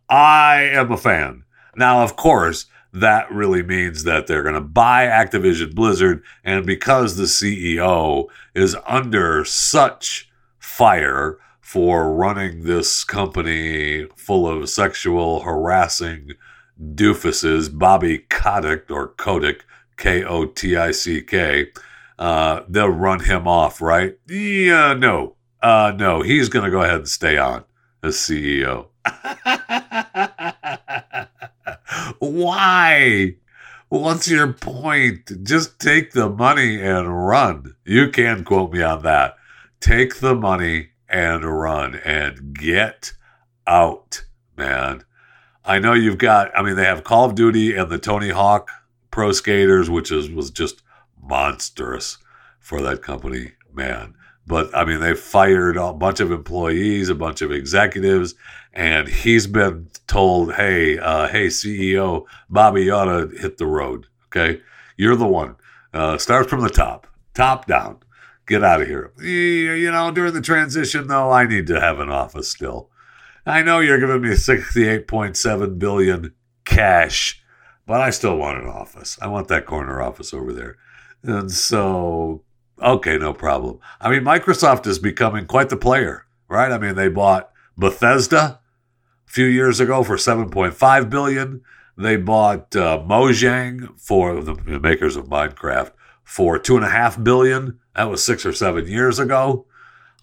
I 0.08 0.62
am 0.62 0.92
a 0.92 0.98
fan. 0.98 1.46
Now, 1.76 2.04
of 2.04 2.16
course, 2.16 2.68
that 2.94 3.32
really 3.32 3.64
means 3.64 4.04
that 4.04 4.28
they're 4.28 4.44
going 4.44 4.54
to 4.54 4.62
buy 4.62 5.08
Activision 5.08 5.74
Blizzard. 5.74 6.22
And 6.44 6.64
because 6.66 7.16
the 7.16 7.24
CEO 7.24 8.28
is 8.54 8.78
under 8.86 9.44
such 9.46 10.30
fire 10.60 11.40
for 11.68 12.14
running 12.14 12.64
this 12.64 13.04
company 13.04 14.08
full 14.16 14.48
of 14.48 14.70
sexual 14.70 15.42
harassing 15.42 16.32
doofuses, 16.82 17.78
Bobby 17.78 18.20
Kotick 18.30 18.90
or 18.90 19.10
Kotick, 19.10 19.66
K 19.98 20.24
O 20.24 20.46
T 20.46 20.78
I 20.78 20.92
C 20.92 21.22
K, 21.22 21.68
uh, 22.18 22.62
they'll 22.70 22.88
run 22.88 23.20
him 23.20 23.50
off, 23.50 23.82
right? 23.82 24.18
Yeah, 24.30 24.94
no. 24.94 25.36
Uh, 25.62 25.92
no, 25.98 26.22
he's 26.22 26.48
going 26.48 26.64
to 26.64 26.72
go 26.72 26.84
ahead 26.84 27.00
and 27.00 27.10
stay 27.10 27.38
on 27.38 27.66
as 28.02 28.16
CEO. 28.16 28.88
Why? 32.20 33.36
What's 33.90 34.30
your 34.30 34.54
point? 34.54 35.44
Just 35.44 35.82
take 35.82 36.14
the 36.14 36.30
money 36.30 36.82
and 36.82 37.28
run. 37.28 37.76
You 37.84 38.08
can 38.08 38.46
quote 38.46 38.72
me 38.72 38.82
on 38.82 39.04
that. 39.04 39.36
Take 39.82 40.22
the 40.22 40.34
money 40.34 40.92
and 41.10 41.44
run 41.46 41.96
and 41.96 42.54
get 42.54 43.14
out, 43.66 44.26
man. 44.56 45.04
I 45.64 45.80
know 45.80 45.94
you've 45.94 46.18
got, 46.18 46.58
I 46.58 46.62
mean, 46.64 46.76
they 46.76 46.86
have 46.86 47.04
Call 47.04 47.26
of 47.26 47.36
Duty 47.36 47.76
and 47.76 47.90
the 47.90 47.98
Tony 47.98 48.30
Hawk 48.30 48.70
Pro 49.12 49.32
Skaters, 49.32 49.90
which 49.90 50.12
is 50.12 50.30
was 50.30 50.52
just 50.52 50.82
monstrous 51.22 52.18
for 52.60 52.82
that 52.82 53.02
company, 53.02 53.52
man. 53.74 54.14
But 54.46 54.74
I 54.76 54.86
mean, 54.86 55.02
they 55.02 55.14
fired 55.14 55.76
a 55.76 55.92
bunch 55.92 56.22
of 56.22 56.32
employees, 56.32 57.10
a 57.10 57.16
bunch 57.16 57.42
of 57.42 57.52
executives, 57.52 58.36
and 58.74 59.08
he's 59.08 59.46
been 59.46 59.90
told, 60.08 60.54
"Hey, 60.54 60.98
uh, 60.98 61.28
hey, 61.28 61.48
CEO 61.48 62.26
Bobby, 62.50 62.86
you 62.86 62.94
ought 62.94 63.06
to 63.06 63.38
hit 63.38 63.58
the 63.58 63.66
road. 63.66 64.08
Okay, 64.28 64.62
you're 64.96 65.18
the 65.18 65.28
one. 65.28 65.56
Uh, 65.94 66.18
start 66.18 66.50
from 66.50 66.62
the 66.62 66.70
top, 66.70 67.08
top 67.34 67.66
down. 67.66 67.98
Get 68.48 68.64
out 68.64 68.82
of 68.82 68.88
here. 68.88 69.12
You 69.22 69.92
know, 69.92 70.10
during 70.12 70.34
the 70.34 70.42
transition, 70.42 71.08
though, 71.08 71.32
I 71.32 71.46
need 71.46 71.68
to 71.68 71.80
have 71.80 72.00
an 72.00 72.10
office 72.10 72.50
still. 72.50 72.90
I 73.46 73.62
know 73.62 73.80
you're 73.80 74.00
giving 74.00 74.22
me 74.22 74.30
68.7 74.30 75.80
billion 75.80 76.34
cash, 76.66 77.42
but 77.86 78.02
I 78.02 78.10
still 78.10 78.38
want 78.38 78.64
an 78.64 78.70
office. 78.70 79.18
I 79.22 79.28
want 79.28 79.48
that 79.50 79.66
corner 79.66 80.02
office 80.02 80.34
over 80.34 80.54
there." 80.54 80.78
And 81.24 81.52
so 81.52 82.44
Okay, 82.82 83.18
no 83.18 83.34
problem. 83.34 83.80
I 84.00 84.10
mean, 84.10 84.22
Microsoft 84.22 84.86
is 84.86 85.00
becoming 85.00 85.46
quite 85.48 85.70
the 85.70 85.78
player, 85.78 86.26
right? 86.48 86.72
I 86.72 86.78
mean, 86.78 86.96
they 86.96 87.10
bought 87.10 87.52
Bethesda 87.76 88.60
a 89.28 89.32
few 89.32 89.46
years 89.46 89.80
ago 89.80 90.04
for 90.04 90.16
7.5 90.16 91.10
billion. 91.10 91.62
They 91.98 92.18
bought 92.18 92.76
uh, 92.76 93.04
Mojang 93.04 94.00
for 94.00 94.44
the 94.44 94.80
makers 94.80 95.16
of 95.16 95.26
Minecraft 95.26 95.92
for 96.28 96.60
two 96.60 96.76
and 96.76 96.86
a 96.86 96.90
half 96.90 97.24
billion. 97.24 97.80
That 97.96 98.10
was 98.10 98.22
six 98.22 98.46
or 98.46 98.52
seven 98.52 98.86
years 98.86 99.18
ago. 99.18 99.66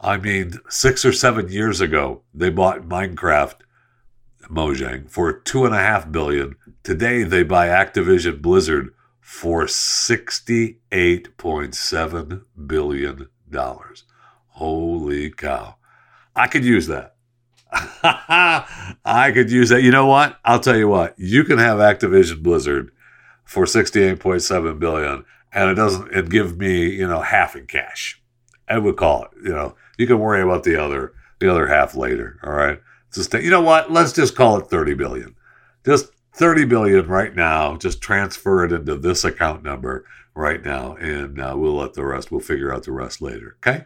I 0.03 0.19
mean, 0.19 0.61
six 0.69 1.03
or 1.03 1.15
seven 1.15 1.49
years 1.49 1.81
ago, 1.81 2.21
they 2.35 2.51
bought 2.51 2.83
Minecraft 2.83 3.55
Mojang 4.51 5.11
for 5.11 5.33
two 5.33 5.65
and 5.65 5.75
a 5.75 5.79
half 5.79 6.13
billion. 6.13 6.57
Today, 6.83 7.23
they 7.23 7.43
buy 7.43 7.69
Activision 7.69 8.43
Blizzard 8.43 8.93
for 9.19 9.65
$68.7 9.65 12.45
billion. 12.67 13.29
Holy 14.49 15.31
cow. 15.31 15.77
I 16.37 16.49
could 16.49 16.67
use 16.67 16.87
that. 16.89 17.15
I 17.73 19.31
could 19.33 19.51
use 19.51 19.71
that. 19.71 19.83
You 19.83 19.91
know 19.91 20.05
what? 20.05 20.39
I'll 20.45 20.61
tell 20.61 20.77
you 20.77 20.89
what. 20.89 21.19
You 21.19 21.45
can 21.45 21.57
have 21.57 21.79
Activision 21.79 22.43
Blizzard 22.43 22.91
for 23.43 23.65
68.7 23.65 24.79
billion 24.79 25.25
and 25.55 25.71
it 25.71 25.75
doesn't 25.75 26.13
it 26.13 26.29
give 26.29 26.59
me, 26.59 26.91
you 26.91 27.07
know, 27.07 27.21
half 27.21 27.57
in 27.57 27.67
cash. 27.67 28.21
I 28.69 28.79
would 28.79 28.97
call 28.97 29.25
it, 29.25 29.31
you 29.43 29.51
know. 29.51 29.77
You 29.97 30.07
can 30.07 30.19
worry 30.19 30.43
about 30.43 30.65
the 30.65 30.77
other 30.83 31.13
the 31.39 31.51
other 31.51 31.69
half 31.69 31.95
later, 31.95 32.39
all 32.43 32.53
right? 32.53 32.81
Just 33.13 33.33
you 33.35 33.51
know 33.51 33.63
what? 33.63 33.93
Let's 33.93 34.13
just 34.13 34.35
call 34.35 34.59
it 34.59 34.67
30 34.67 34.95
billion. 34.95 35.37
Just 35.85 36.11
30 36.35 36.65
billion 36.65 37.07
right 37.07 37.35
now 37.35 37.77
just 37.77 38.01
transfer 38.01 38.65
it 38.65 38.73
into 38.73 38.97
this 38.97 39.25
account 39.25 39.63
number 39.63 40.05
right 40.35 40.65
now 40.65 40.97
and 40.97 41.41
uh, 41.41 41.55
we'll 41.57 41.75
let 41.75 41.95
the 41.95 42.05
rest 42.05 42.33
we'll 42.33 42.41
figure 42.41 42.75
out 42.75 42.83
the 42.83 42.93
rest 42.93 43.23
later 43.23 43.57
okay 43.59 43.85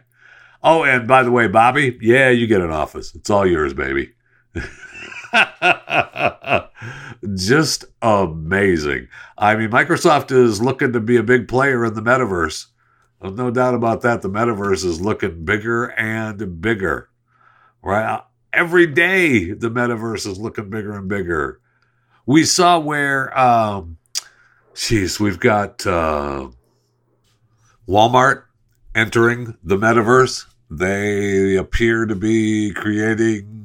oh 0.63 0.83
and 0.83 1.07
by 1.07 1.21
the 1.21 1.31
way 1.31 1.47
bobby 1.47 1.97
yeah 2.01 2.29
you 2.29 2.47
get 2.47 2.61
an 2.61 2.71
office 2.71 3.13
it's 3.13 3.29
all 3.29 3.45
yours 3.45 3.73
baby 3.73 4.13
just 7.35 7.85
amazing. 8.01 9.07
I 9.37 9.55
mean 9.55 9.69
microsoft 9.69 10.31
is 10.31 10.61
looking 10.61 10.93
to 10.93 10.99
be 10.99 11.17
a 11.17 11.23
big 11.23 11.47
player 11.47 11.85
in 11.85 11.93
the 11.93 12.01
metaverse. 12.01 12.67
There's 13.21 13.35
no 13.35 13.51
doubt 13.51 13.75
about 13.75 14.01
that. 14.01 14.21
The 14.21 14.29
metaverse 14.29 14.85
is 14.85 15.01
looking 15.01 15.45
bigger 15.45 15.85
and 15.85 16.61
bigger 16.61 17.09
right? 17.81 18.21
Every 18.51 18.87
day 18.87 19.51
the 19.51 19.69
metaverse 19.69 20.25
is 20.25 20.39
looking 20.39 20.69
bigger 20.69 20.97
and 20.97 21.07
bigger. 21.07 21.59
We 22.25 22.43
saw 22.43 22.79
where, 22.79 23.37
um, 23.37 23.97
geez, 24.75 25.19
we've 25.19 25.39
got 25.39 25.85
uh, 25.85 26.49
Walmart 27.87 28.43
entering 28.95 29.57
the 29.63 29.77
metaverse. 29.77 30.45
They 30.69 31.55
appear 31.55 32.05
to 32.05 32.15
be 32.15 32.73
creating 32.73 33.58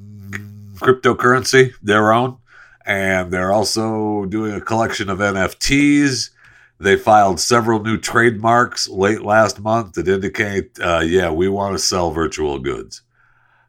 cryptocurrency, 0.74 1.72
their 1.82 2.12
own, 2.12 2.38
and 2.86 3.32
they're 3.32 3.52
also 3.52 4.24
doing 4.26 4.52
a 4.52 4.60
collection 4.60 5.08
of 5.08 5.18
NFTs. 5.18 6.30
They 6.78 6.96
filed 6.96 7.40
several 7.40 7.82
new 7.82 7.98
trademarks 7.98 8.88
late 8.88 9.22
last 9.22 9.60
month 9.60 9.94
that 9.94 10.08
indicate, 10.08 10.78
uh, 10.80 11.00
yeah, 11.04 11.30
we 11.30 11.48
want 11.48 11.74
to 11.74 11.78
sell 11.78 12.10
virtual 12.10 12.58
goods. 12.58 13.02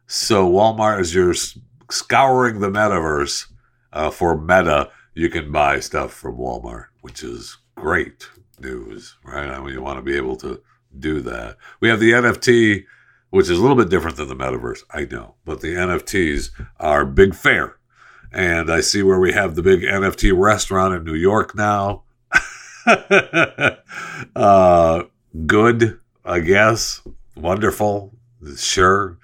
So 0.06 0.50
Walmart, 0.50 1.00
as 1.00 1.14
you're 1.14 1.34
scouring 1.90 2.60
the 2.60 2.70
metaverse, 2.70 3.46
uh, 3.96 4.10
for 4.10 4.38
Meta, 4.38 4.90
you 5.14 5.30
can 5.30 5.50
buy 5.50 5.80
stuff 5.80 6.12
from 6.12 6.36
Walmart, 6.36 6.86
which 7.00 7.22
is 7.22 7.56
great 7.76 8.28
news, 8.60 9.16
right? 9.24 9.48
I 9.48 9.58
mean, 9.58 9.72
you 9.72 9.80
want 9.80 9.98
to 9.98 10.02
be 10.02 10.16
able 10.16 10.36
to 10.36 10.60
do 10.98 11.20
that. 11.22 11.56
We 11.80 11.88
have 11.88 12.00
the 12.00 12.12
NFT, 12.12 12.84
which 13.30 13.50
is 13.50 13.58
a 13.58 13.62
little 13.62 13.76
bit 13.76 13.90
different 13.90 14.16
than 14.16 14.28
the 14.28 14.36
metaverse, 14.36 14.82
I 14.90 15.04
know, 15.04 15.34
but 15.44 15.60
the 15.60 15.74
NFTs 15.74 16.50
are 16.78 17.04
big 17.04 17.34
fair. 17.34 17.76
And 18.32 18.70
I 18.70 18.80
see 18.80 19.02
where 19.02 19.18
we 19.18 19.32
have 19.32 19.54
the 19.54 19.62
big 19.62 19.82
NFT 19.82 20.32
restaurant 20.36 20.94
in 20.94 21.04
New 21.04 21.14
York 21.14 21.54
now. 21.54 22.02
uh, 24.36 25.02
good, 25.46 25.98
I 26.24 26.40
guess. 26.40 27.02
Wonderful, 27.36 28.14
sure. 28.56 29.18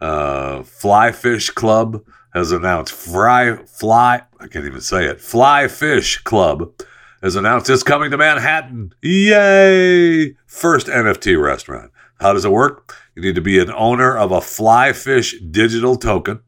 Uh, 0.00 0.62
Fly 0.62 1.12
Fish 1.12 1.50
Club 1.50 2.04
has 2.34 2.50
announced 2.50 2.92
Fry 2.92 3.56
Fly 3.66 4.22
I 4.42 4.48
can't 4.48 4.64
even 4.64 4.80
say 4.80 5.06
it. 5.06 5.20
Fly 5.20 5.68
Fish 5.68 6.18
Club 6.18 6.72
has 7.22 7.36
announced 7.36 7.70
it's 7.70 7.84
coming 7.84 8.10
to 8.10 8.18
Manhattan. 8.18 8.92
Yay! 9.00 10.34
First 10.46 10.88
NFT 10.88 11.40
restaurant. 11.40 11.92
How 12.18 12.32
does 12.32 12.44
it 12.44 12.50
work? 12.50 12.96
You 13.14 13.22
need 13.22 13.34
to 13.34 13.42
be 13.42 13.58
an 13.58 13.70
owner 13.70 14.16
of 14.16 14.32
a 14.32 14.40
Fly 14.40 14.92
Fish 14.92 15.38
digital 15.38 15.96
token 15.96 16.40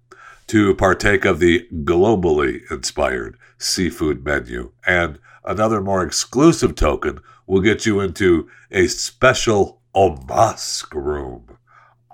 to 0.46 0.74
partake 0.74 1.24
of 1.24 1.38
the 1.38 1.66
globally 1.84 2.60
inspired 2.70 3.36
seafood 3.58 4.24
menu. 4.24 4.72
And 4.86 5.18
another 5.44 5.80
more 5.80 6.02
exclusive 6.02 6.74
token 6.74 7.20
will 7.46 7.60
get 7.60 7.84
you 7.84 8.00
into 8.00 8.48
a 8.70 8.86
special 8.86 9.82
Omask 9.94 10.92
room. 10.94 11.58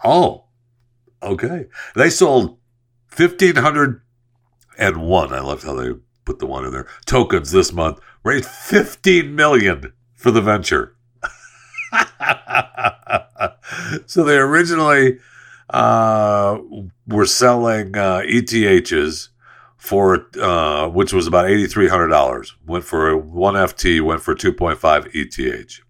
Oh, 0.04 0.44
okay. 1.22 1.66
They 1.94 2.10
sold 2.10 2.58
1,500 3.16 4.02
and 4.78 5.02
one. 5.02 5.32
I 5.32 5.40
loved 5.40 5.64
how 5.64 5.74
they 5.74 5.92
put 6.24 6.40
the 6.40 6.46
one 6.46 6.64
in 6.64 6.72
there. 6.72 6.88
Tokens 7.06 7.52
this 7.52 7.72
month 7.72 8.00
raised 8.24 8.48
15 8.48 9.34
million 9.34 9.92
for 10.14 10.30
the 10.30 10.42
venture. 10.42 10.96
so 14.06 14.24
they 14.24 14.36
originally 14.36 15.18
uh, 15.70 16.58
were 17.06 17.26
selling 17.26 17.96
uh, 17.96 18.22
ETHs 18.24 19.28
for 19.76 20.26
uh, 20.40 20.88
which 20.88 21.12
was 21.12 21.26
about 21.26 21.48
eighty 21.48 21.66
three 21.66 21.88
hundred 21.88 22.08
dollars. 22.08 22.54
Went 22.66 22.84
for 22.84 23.16
one 23.16 23.54
FT, 23.54 24.00
went 24.02 24.20
for 24.20 24.34
two 24.34 24.52
point 24.52 24.78
five 24.78 25.08
ETH, 25.14 25.80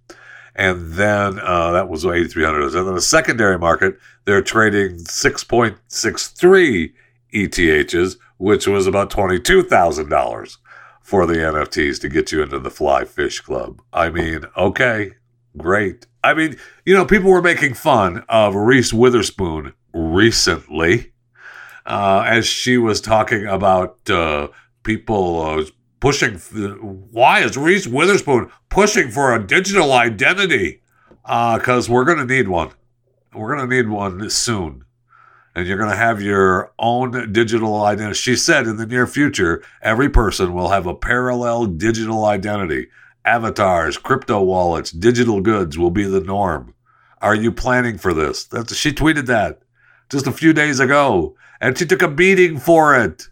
and 0.55 0.93
then 0.93 1.39
uh, 1.41 1.73
that 1.73 1.89
was 1.89 2.05
eighty 2.05 2.29
three 2.29 2.45
hundred. 2.45 2.75
And 2.75 2.87
then 2.87 2.95
the 2.95 3.01
secondary 3.01 3.59
market, 3.59 3.99
they're 4.25 4.43
trading 4.43 4.99
six 5.01 5.43
point 5.43 5.77
six 5.89 6.29
three 6.29 6.95
ETHs, 7.33 8.17
which 8.39 8.67
was 8.67 8.87
about 8.87 9.11
$22,000 9.11 10.57
for 11.01 11.27
the 11.27 11.35
NFTs 11.35 12.01
to 12.01 12.09
get 12.09 12.33
you 12.33 12.43
into 12.43 12.59
the 12.59 12.71
Fly 12.71 13.05
Fish 13.05 13.41
Club. 13.41 13.81
I 13.93 14.11
mean, 14.11 14.45
okay, 14.57 15.13
great. 15.57 16.07
I 16.23 16.35
mean, 16.35 16.57
you 16.85 16.95
know, 16.95 17.05
people 17.05 17.31
were 17.31 17.43
making 17.43 17.75
fun 17.75 18.25
of 18.29 18.55
Reese 18.55 18.93
Witherspoon 18.93 19.73
recently 19.93 21.13
uh, 21.87 22.25
as 22.27 22.47
she 22.47 22.79
was 22.79 23.01
talking 23.01 23.47
about 23.47 24.09
uh, 24.11 24.49
people 24.83 25.41
uh, 25.41 25.65
pushing. 26.01 26.35
Why 26.35 27.41
is 27.41 27.57
Reese 27.57 27.87
Witherspoon 27.87 28.51
pushing 28.69 29.11
for 29.11 29.35
a 29.35 29.45
digital 29.45 29.93
identity? 29.93 30.83
Because 31.23 31.89
uh, 31.89 31.93
we're 31.93 32.05
going 32.05 32.19
to 32.19 32.35
need 32.35 32.49
one. 32.49 32.71
We're 33.35 33.57
going 33.57 33.69
to 33.69 33.77
need 33.77 33.89
one 33.89 34.29
soon. 34.31 34.85
And 35.55 35.67
you're 35.67 35.79
going 35.79 35.91
to 35.91 35.97
have 35.97 36.23
your 36.23 36.73
own 36.79 37.33
digital 37.33 37.83
identity. 37.85 38.15
She 38.15 38.37
said 38.37 38.67
in 38.67 38.77
the 38.77 38.87
near 38.87 39.07
future, 39.07 39.63
every 39.83 40.09
person 40.09 40.53
will 40.53 40.69
have 40.69 40.87
a 40.87 40.95
parallel 40.95 41.67
digital 41.67 42.25
identity. 42.25 42.89
Avatars, 43.25 43.99
crypto 43.99 44.43
wallets, 44.43 44.91
digital 44.91 45.41
goods 45.41 45.79
will 45.79 45.91
be 45.91 46.05
the 46.05 46.21
norm. 46.21 46.75
Are 47.21 47.35
you 47.35 47.53
planning 47.53 47.99
for 47.99 48.15
this? 48.15 48.45
That's, 48.45 48.75
she 48.75 48.93
tweeted 48.93 49.27
that 49.27 49.61
just 50.09 50.27
a 50.27 50.33
few 50.33 50.53
days 50.53 50.81
ago, 50.81 51.37
and 51.61 51.77
she 51.77 51.87
took 51.87 52.03
a 52.03 52.09
beating 52.09 52.59
for 52.59 52.97
it. 52.97 53.29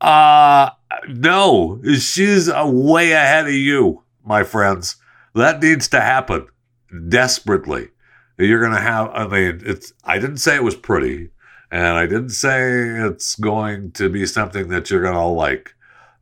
Uh, 0.00 0.70
no, 1.08 1.80
she's 1.98 2.50
way 2.52 3.12
ahead 3.12 3.46
of 3.46 3.52
you, 3.52 4.02
my 4.24 4.44
friends. 4.44 4.96
That 5.34 5.62
needs 5.62 5.88
to 5.88 6.00
happen 6.00 6.46
desperately. 7.08 7.88
You're 8.38 8.60
going 8.60 8.72
to 8.72 8.80
have, 8.80 9.10
I 9.12 9.26
mean, 9.26 9.62
it's, 9.64 9.92
I 10.04 10.18
didn't 10.18 10.38
say 10.38 10.56
it 10.56 10.64
was 10.64 10.74
pretty, 10.74 11.30
and 11.70 11.96
I 11.96 12.06
didn't 12.06 12.30
say 12.30 12.88
it's 12.88 13.34
going 13.34 13.92
to 13.92 14.08
be 14.08 14.26
something 14.26 14.68
that 14.68 14.90
you're 14.90 15.02
going 15.02 15.14
to 15.14 15.24
like, 15.24 15.74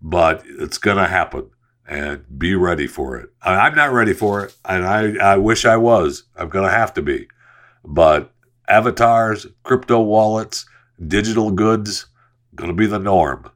but 0.02 0.42
it's 0.46 0.78
going 0.78 0.96
to 0.96 1.06
happen 1.06 1.50
and 1.90 2.24
be 2.38 2.54
ready 2.54 2.86
for 2.86 3.16
it. 3.16 3.30
I'm 3.42 3.74
not 3.74 3.92
ready 3.92 4.12
for 4.12 4.44
it, 4.44 4.54
and 4.64 4.86
I, 4.86 5.32
I 5.32 5.36
wish 5.38 5.64
I 5.64 5.76
was. 5.76 6.22
I'm 6.36 6.48
going 6.48 6.64
to 6.64 6.70
have 6.70 6.94
to 6.94 7.02
be. 7.02 7.26
But 7.84 8.32
avatars, 8.68 9.48
crypto 9.64 10.00
wallets, 10.00 10.66
digital 11.04 11.50
goods, 11.50 12.06
going 12.54 12.70
to 12.70 12.76
be 12.76 12.86
the 12.86 13.00
norm. 13.00 13.50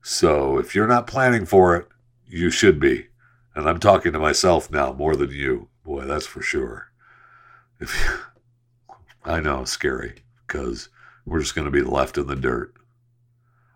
So 0.00 0.56
if 0.58 0.74
you're 0.74 0.88
not 0.88 1.06
planning 1.06 1.44
for 1.44 1.76
it, 1.76 1.86
you 2.26 2.50
should 2.50 2.80
be. 2.80 3.08
And 3.54 3.68
I'm 3.68 3.78
talking 3.78 4.14
to 4.14 4.18
myself 4.18 4.70
now 4.70 4.94
more 4.94 5.14
than 5.14 5.30
you. 5.30 5.68
Boy, 5.84 6.06
that's 6.06 6.26
for 6.26 6.40
sure. 6.40 6.88
If 7.80 7.94
you, 8.00 8.94
I 9.30 9.40
know, 9.40 9.66
scary 9.66 10.22
because 10.46 10.88
we're 11.26 11.40
just 11.40 11.54
going 11.54 11.66
to 11.66 11.70
be 11.70 11.82
left 11.82 12.16
in 12.16 12.28
the 12.28 12.34
dirt. 12.34 12.72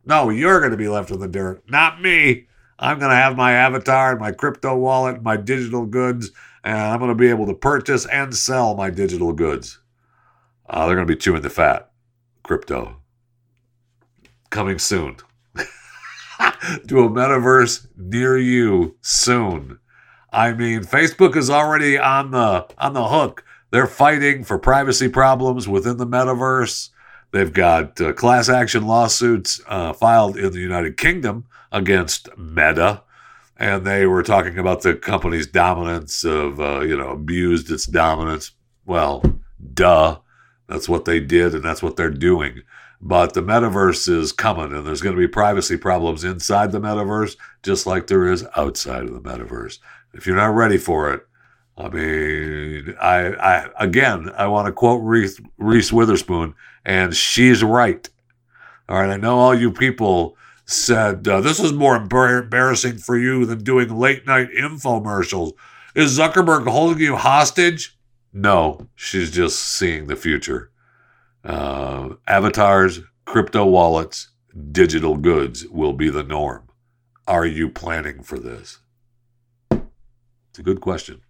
No, 0.07 0.31
you're 0.31 0.61
going 0.61 0.71
to 0.71 0.79
be 0.79 0.88
left 0.88 1.11
in 1.11 1.21
the 1.21 1.29
dirt, 1.29 1.68
not 1.68 2.01
me. 2.01 2.47
I'm 2.79 2.99
going 2.99 3.11
to 3.11 3.17
have 3.17 3.37
my 3.37 3.53
avatar 3.53 4.12
and 4.12 4.21
my 4.21 4.33
crypto 4.33 4.77
wallet, 4.77 5.23
my 5.23 5.37
digital 5.37 5.85
goods, 5.85 6.31
and 6.62 6.77
I'm 6.77 6.99
going 6.99 7.11
to 7.11 7.14
be 7.14 7.29
able 7.29 7.47
to 7.47 7.55
purchase 7.55 8.07
and 8.07 8.35
sell 8.35 8.77
my 8.77 8.91
digital 8.91 9.33
goods. 9.33 9.79
Uh, 10.69 10.87
they're 10.87 10.95
going 10.95 11.07
to 11.07 11.12
be 11.12 11.19
chewing 11.19 11.43
the 11.43 11.51
fat. 11.51 11.91
Crypto. 12.43 12.97
Coming 14.51 14.79
soon. 14.79 15.17
to 15.57 17.01
a 17.01 17.09
metaverse 17.11 17.88
near 17.97 18.38
you 18.38 18.97
soon. 19.01 19.79
I 20.33 20.53
mean, 20.53 20.81
Facebook 20.81 21.37
is 21.37 21.51
already 21.51 21.99
on 21.99 22.31
the 22.31 22.67
on 22.79 22.93
the 22.93 23.09
hook. 23.09 23.45
They're 23.71 23.87
fighting 23.87 24.45
for 24.45 24.59
privacy 24.59 25.09
problems 25.09 25.69
within 25.69 25.97
the 25.97 26.07
metaverse. 26.07 26.91
They've 27.31 27.53
got 27.53 28.01
uh, 28.01 28.12
class 28.14 28.49
action 28.49 28.87
lawsuits 28.87 29.61
uh, 29.67 29.93
filed 29.93 30.37
in 30.37 30.53
the 30.53 30.61
United 30.61 30.97
Kingdom 30.97 31.47
against 31.71 32.29
Meta, 32.38 33.03
and 33.57 33.87
they 33.87 34.07
were 34.07 34.23
talking 34.23 34.59
about 34.59 34.83
the 34.83 34.95
company's 34.95 35.47
dominance 35.47 36.25
of 36.25 36.61
uh, 36.61 36.81
you 36.81 36.97
know 36.97 37.11
abused 37.11 37.71
its 37.71 37.87
dominance. 37.87 38.53
Well, 38.87 39.23
duh, 39.75 40.19
that's 40.67 40.88
what 40.88 41.05
they 41.05 41.21
did, 41.21 41.55
and 41.55 41.62
that's 41.64 41.83
what 41.83 41.97
they're 41.97 42.11
doing. 42.11 42.62
But 43.01 43.35
the 43.35 43.43
metaverse 43.43 44.09
is 44.09 44.33
coming, 44.33 44.73
and 44.73 44.87
there's 44.87 45.03
going 45.03 45.14
to 45.14 45.21
be 45.21 45.29
privacy 45.29 45.77
problems 45.77 46.25
inside 46.25 46.73
the 46.73 46.81
metaverse, 46.81 47.37
just 47.62 47.87
like 47.87 48.07
there 48.07 48.27
is 48.27 48.47
outside 48.57 49.05
of 49.05 49.12
the 49.12 49.21
metaverse. 49.21 49.79
If 50.14 50.27
you're 50.27 50.35
not 50.35 50.55
ready 50.55 50.79
for 50.79 51.12
it, 51.12 51.28
I 51.79 51.88
mean, 51.88 52.97
I, 53.01 53.35
I 53.35 53.71
again, 53.79 54.31
I 54.37 54.49
want 54.49 54.67
to 54.67 54.73
quote 54.73 55.01
Reese, 55.03 55.41
Reese 55.59 55.93
Witherspoon, 55.93 56.55
and 56.85 57.14
she's 57.14 57.62
right. 57.62 58.09
All 58.88 59.01
right, 59.01 59.11
I 59.11 59.17
know 59.17 59.38
all 59.38 59.55
you 59.55 59.71
people 59.71 60.37
said 60.67 61.27
uh, 61.29 61.41
this 61.41 61.61
is 61.61 61.73
more 61.73 61.97
embarrassing 61.97 62.99
for 62.99 63.17
you 63.17 63.47
than 63.47 63.62
doing 63.62 63.97
late 63.97 64.27
night 64.27 64.49
infomercials. 64.59 65.53
Is 65.95 66.19
Zuckerberg 66.19 66.67
holding 66.69 66.99
you 66.99 67.17
hostage? 67.17 67.97
No, 68.33 68.88
she's 68.97 69.31
just 69.31 69.61
seeing 69.61 70.09
the 70.09 70.17
future 70.17 70.71
uh, 71.45 72.11
avatars, 72.27 73.01
crypto 73.25 73.64
wallets, 73.64 74.31
digital 74.73 75.17
goods 75.17 75.67
will 75.69 75.93
be 75.93 76.11
the 76.11 76.23
norm. 76.23 76.64
Are 77.27 77.47
you 77.47 77.69
planning 77.69 78.23
for 78.23 78.38
this? 78.38 78.81
It's 79.71 80.59
a 80.59 80.62
good 80.62 80.81
question. 80.81 81.23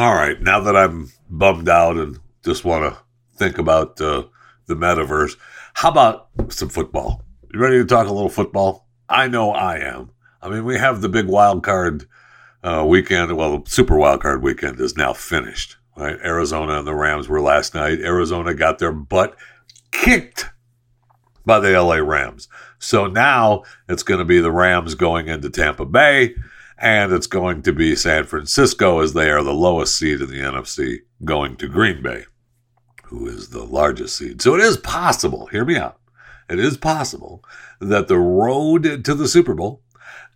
All 0.00 0.14
right, 0.14 0.40
now 0.40 0.60
that 0.60 0.74
I'm 0.74 1.12
bummed 1.28 1.68
out 1.68 1.98
and 1.98 2.18
just 2.42 2.64
want 2.64 2.90
to 2.90 2.98
think 3.36 3.58
about 3.58 4.00
uh, 4.00 4.24
the 4.64 4.74
metaverse. 4.74 5.36
How 5.74 5.90
about 5.90 6.28
some 6.48 6.70
football? 6.70 7.22
You 7.52 7.60
ready 7.60 7.76
to 7.76 7.84
talk 7.84 8.08
a 8.08 8.12
little 8.12 8.30
football? 8.30 8.88
I 9.10 9.28
know 9.28 9.50
I 9.50 9.76
am. 9.76 10.12
I 10.40 10.48
mean, 10.48 10.64
we 10.64 10.78
have 10.78 11.02
the 11.02 11.10
big 11.10 11.26
wild 11.26 11.62
card 11.62 12.06
uh, 12.64 12.82
weekend. 12.88 13.36
Well, 13.36 13.58
the 13.58 13.70
super 13.70 13.98
wild 13.98 14.22
card 14.22 14.42
weekend 14.42 14.80
is 14.80 14.96
now 14.96 15.12
finished. 15.12 15.76
Right? 15.94 16.16
Arizona 16.24 16.78
and 16.78 16.86
the 16.86 16.94
Rams 16.94 17.28
were 17.28 17.42
last 17.42 17.74
night. 17.74 18.00
Arizona 18.00 18.54
got 18.54 18.78
their 18.78 18.92
butt 18.92 19.36
kicked 19.90 20.48
by 21.44 21.60
the 21.60 21.78
LA 21.78 21.96
Rams. 21.96 22.48
So 22.78 23.06
now 23.06 23.64
it's 23.86 24.02
going 24.02 24.20
to 24.20 24.24
be 24.24 24.40
the 24.40 24.50
Rams 24.50 24.94
going 24.94 25.28
into 25.28 25.50
Tampa 25.50 25.84
Bay, 25.84 26.36
and 26.80 27.12
it's 27.12 27.26
going 27.26 27.62
to 27.62 27.72
be 27.72 27.94
San 27.94 28.24
Francisco 28.24 29.00
as 29.00 29.12
they 29.12 29.30
are 29.30 29.42
the 29.42 29.52
lowest 29.52 29.96
seed 29.96 30.20
in 30.20 30.28
the 30.30 30.40
NFC 30.40 31.00
going 31.24 31.56
to 31.56 31.68
Green 31.68 32.02
Bay 32.02 32.24
who 33.10 33.26
is 33.26 33.48
the 33.48 33.64
largest 33.64 34.16
seed. 34.16 34.40
So 34.40 34.54
it 34.54 34.60
is 34.60 34.76
possible, 34.76 35.46
hear 35.46 35.64
me 35.64 35.76
out, 35.76 35.98
it 36.48 36.60
is 36.60 36.76
possible 36.76 37.44
that 37.80 38.06
the 38.06 38.18
road 38.18 39.04
to 39.04 39.14
the 39.14 39.26
Super 39.26 39.54
Bowl 39.54 39.82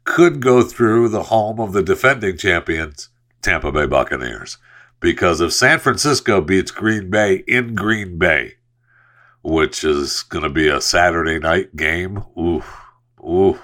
could 0.02 0.40
go 0.40 0.62
through 0.62 1.09
the 1.09 1.24
home 1.24 1.61
of 1.61 1.72
the 1.72 1.85
defending 1.85 2.37
champions, 2.37 3.11
Tampa 3.42 3.70
Bay 3.70 3.87
Buccaneers. 3.87 4.59
Because 4.98 5.40
if 5.40 5.52
San 5.52 5.78
Francisco 5.78 6.40
beats 6.40 6.72
Green 6.72 7.11
Bay 7.11 7.44
in 7.46 7.74
Green 7.76 8.18
Bay, 8.18 8.54
which 9.42 9.85
is 9.85 10.22
going 10.24 10.42
to 10.42 10.50
be 10.50 10.68
a 10.68 10.80
Saturday 10.80 11.38
night 11.38 11.76
game, 11.76 12.24
ooh, 12.37 12.64
ooh, 13.20 13.61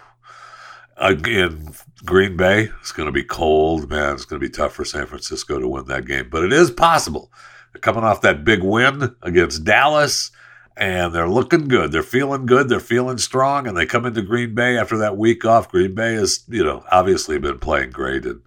again, 0.96 1.72
Green 2.04 2.36
Bay, 2.36 2.70
it's 2.80 2.92
going 2.92 3.06
to 3.06 3.12
be 3.12 3.22
cold, 3.22 3.90
man. 3.90 4.14
It's 4.14 4.24
going 4.24 4.40
to 4.40 4.46
be 4.46 4.52
tough 4.52 4.72
for 4.72 4.84
San 4.84 5.06
Francisco 5.06 5.58
to 5.58 5.68
win 5.68 5.86
that 5.86 6.06
game, 6.06 6.28
but 6.30 6.44
it 6.44 6.52
is 6.52 6.70
possible 6.70 7.30
they're 7.72 7.80
coming 7.80 8.04
off 8.04 8.22
that 8.22 8.44
big 8.44 8.62
win 8.62 9.14
against 9.22 9.64
Dallas, 9.64 10.30
and 10.76 11.14
they're 11.14 11.28
looking 11.28 11.68
good. 11.68 11.92
They're 11.92 12.02
feeling 12.02 12.46
good. 12.46 12.68
They're 12.68 12.80
feeling 12.80 13.18
strong, 13.18 13.66
and 13.66 13.76
they 13.76 13.86
come 13.86 14.06
into 14.06 14.22
Green 14.22 14.54
Bay 14.54 14.76
after 14.76 14.98
that 14.98 15.16
week 15.16 15.44
off. 15.44 15.70
Green 15.70 15.94
Bay 15.94 16.14
has, 16.14 16.42
you 16.48 16.64
know, 16.64 16.84
obviously 16.90 17.38
been 17.38 17.58
playing 17.58 17.90
great, 17.90 18.24
and 18.24 18.42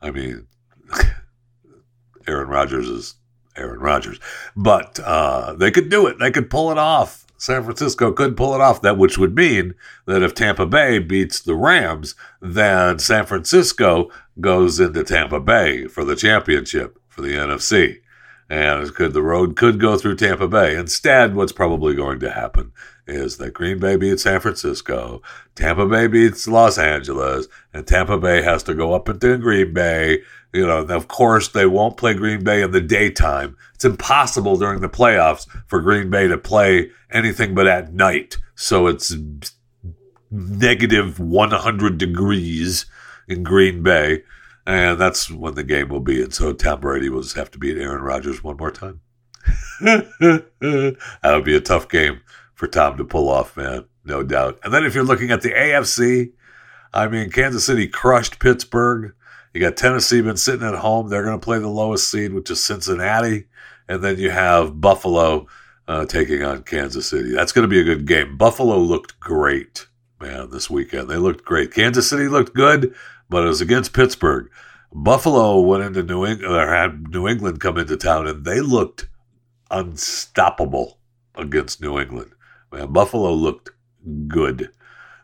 I 0.00 0.10
mean, 0.10 0.46
Aaron 2.26 2.48
Rodgers 2.48 2.88
is 2.88 3.14
Aaron 3.56 3.80
Rodgers, 3.80 4.18
but 4.56 4.98
uh, 5.00 5.52
they 5.54 5.70
could 5.70 5.88
do 5.88 6.06
it. 6.06 6.18
They 6.18 6.30
could 6.30 6.50
pull 6.50 6.70
it 6.70 6.78
off. 6.78 7.25
San 7.36 7.62
Francisco 7.62 8.12
could 8.12 8.36
pull 8.36 8.54
it 8.54 8.60
off. 8.60 8.82
That 8.82 8.98
which 8.98 9.18
would 9.18 9.34
mean 9.34 9.74
that 10.06 10.22
if 10.22 10.34
Tampa 10.34 10.66
Bay 10.66 10.98
beats 10.98 11.40
the 11.40 11.54
Rams, 11.54 12.14
then 12.40 12.98
San 12.98 13.26
Francisco 13.26 14.10
goes 14.40 14.80
into 14.80 15.04
Tampa 15.04 15.40
Bay 15.40 15.86
for 15.86 16.04
the 16.04 16.16
championship 16.16 16.98
for 17.08 17.22
the 17.22 17.32
NFC 17.32 18.00
and 18.48 18.94
could 18.94 19.12
the 19.12 19.22
road 19.22 19.56
could 19.56 19.80
go 19.80 19.96
through 19.96 20.16
Tampa 20.16 20.48
Bay. 20.48 20.76
Instead, 20.76 21.34
what's 21.34 21.52
probably 21.52 21.94
going 21.94 22.20
to 22.20 22.30
happen 22.30 22.72
is 23.06 23.36
that 23.36 23.54
Green 23.54 23.78
Bay 23.78 23.96
beats 23.96 24.24
San 24.24 24.40
Francisco, 24.40 25.22
Tampa 25.54 25.86
Bay 25.86 26.06
beats 26.06 26.48
Los 26.48 26.78
Angeles, 26.78 27.46
and 27.72 27.86
Tampa 27.86 28.18
Bay 28.18 28.42
has 28.42 28.62
to 28.64 28.74
go 28.74 28.94
up 28.94 29.08
into 29.08 29.38
Green 29.38 29.72
Bay. 29.72 30.22
You 30.52 30.66
know, 30.66 30.78
of 30.78 31.08
course, 31.08 31.48
they 31.48 31.66
won't 31.66 31.96
play 31.96 32.14
Green 32.14 32.42
Bay 32.42 32.62
in 32.62 32.70
the 32.70 32.80
daytime. 32.80 33.56
It's 33.74 33.84
impossible 33.84 34.56
during 34.56 34.80
the 34.80 34.88
playoffs 34.88 35.46
for 35.66 35.80
Green 35.80 36.10
Bay 36.10 36.28
to 36.28 36.38
play 36.38 36.90
anything 37.10 37.54
but 37.54 37.66
at 37.66 37.92
night. 37.92 38.38
So 38.54 38.86
it's 38.86 39.14
negative 40.30 41.20
100 41.20 41.98
degrees 41.98 42.86
in 43.28 43.42
Green 43.42 43.82
Bay. 43.82 44.22
And 44.66 45.00
that's 45.00 45.30
when 45.30 45.54
the 45.54 45.62
game 45.62 45.88
will 45.88 46.00
be. 46.00 46.22
And 46.22 46.34
so 46.34 46.52
Tom 46.52 46.80
Brady 46.80 47.08
will 47.08 47.22
just 47.22 47.36
have 47.36 47.50
to 47.52 47.58
beat 47.58 47.78
Aaron 47.78 48.02
Rodgers 48.02 48.42
one 48.42 48.56
more 48.56 48.72
time. 48.72 49.00
that 49.80 50.96
would 51.22 51.44
be 51.44 51.56
a 51.56 51.60
tough 51.60 51.88
game 51.88 52.20
for 52.54 52.66
Tom 52.66 52.96
to 52.96 53.04
pull 53.04 53.28
off, 53.28 53.56
man. 53.56 53.84
No 54.04 54.22
doubt. 54.22 54.58
And 54.64 54.74
then 54.74 54.84
if 54.84 54.94
you're 54.94 55.04
looking 55.04 55.30
at 55.30 55.42
the 55.42 55.50
AFC, 55.50 56.32
I 56.92 57.08
mean, 57.08 57.30
Kansas 57.30 57.64
City 57.64 57.86
crushed 57.86 58.40
Pittsburgh. 58.40 59.14
You 59.52 59.60
got 59.60 59.76
Tennessee 59.76 60.20
been 60.20 60.36
sitting 60.36 60.66
at 60.66 60.74
home. 60.74 61.08
They're 61.08 61.24
going 61.24 61.38
to 61.38 61.44
play 61.44 61.58
the 61.58 61.68
lowest 61.68 62.10
seed, 62.10 62.32
which 62.32 62.50
is 62.50 62.62
Cincinnati. 62.62 63.46
And 63.88 64.02
then 64.02 64.18
you 64.18 64.30
have 64.30 64.80
Buffalo 64.80 65.46
uh, 65.88 66.06
taking 66.06 66.42
on 66.42 66.62
Kansas 66.62 67.08
City. 67.08 67.32
That's 67.32 67.52
going 67.52 67.62
to 67.62 67.68
be 67.68 67.80
a 67.80 67.84
good 67.84 68.06
game. 68.06 68.36
Buffalo 68.36 68.78
looked 68.78 69.18
great, 69.20 69.86
man, 70.20 70.50
this 70.50 70.68
weekend. 70.68 71.08
They 71.08 71.16
looked 71.16 71.44
great. 71.44 71.72
Kansas 71.72 72.08
City 72.08 72.28
looked 72.28 72.54
good, 72.54 72.94
but 73.28 73.44
it 73.44 73.48
was 73.48 73.60
against 73.60 73.92
Pittsburgh. 73.92 74.50
Buffalo 74.92 75.60
went 75.60 75.84
into 75.84 76.02
New 76.02 76.24
England, 76.24 76.54
or 76.54 76.66
had 76.66 77.08
New 77.08 77.28
England 77.28 77.60
come 77.60 77.78
into 77.78 77.96
town, 77.96 78.26
and 78.26 78.44
they 78.44 78.60
looked 78.60 79.08
unstoppable 79.70 80.98
against 81.34 81.80
New 81.80 81.98
England. 81.98 82.32
Man, 82.72 82.92
Buffalo 82.92 83.32
looked 83.32 83.70
good. 84.28 84.70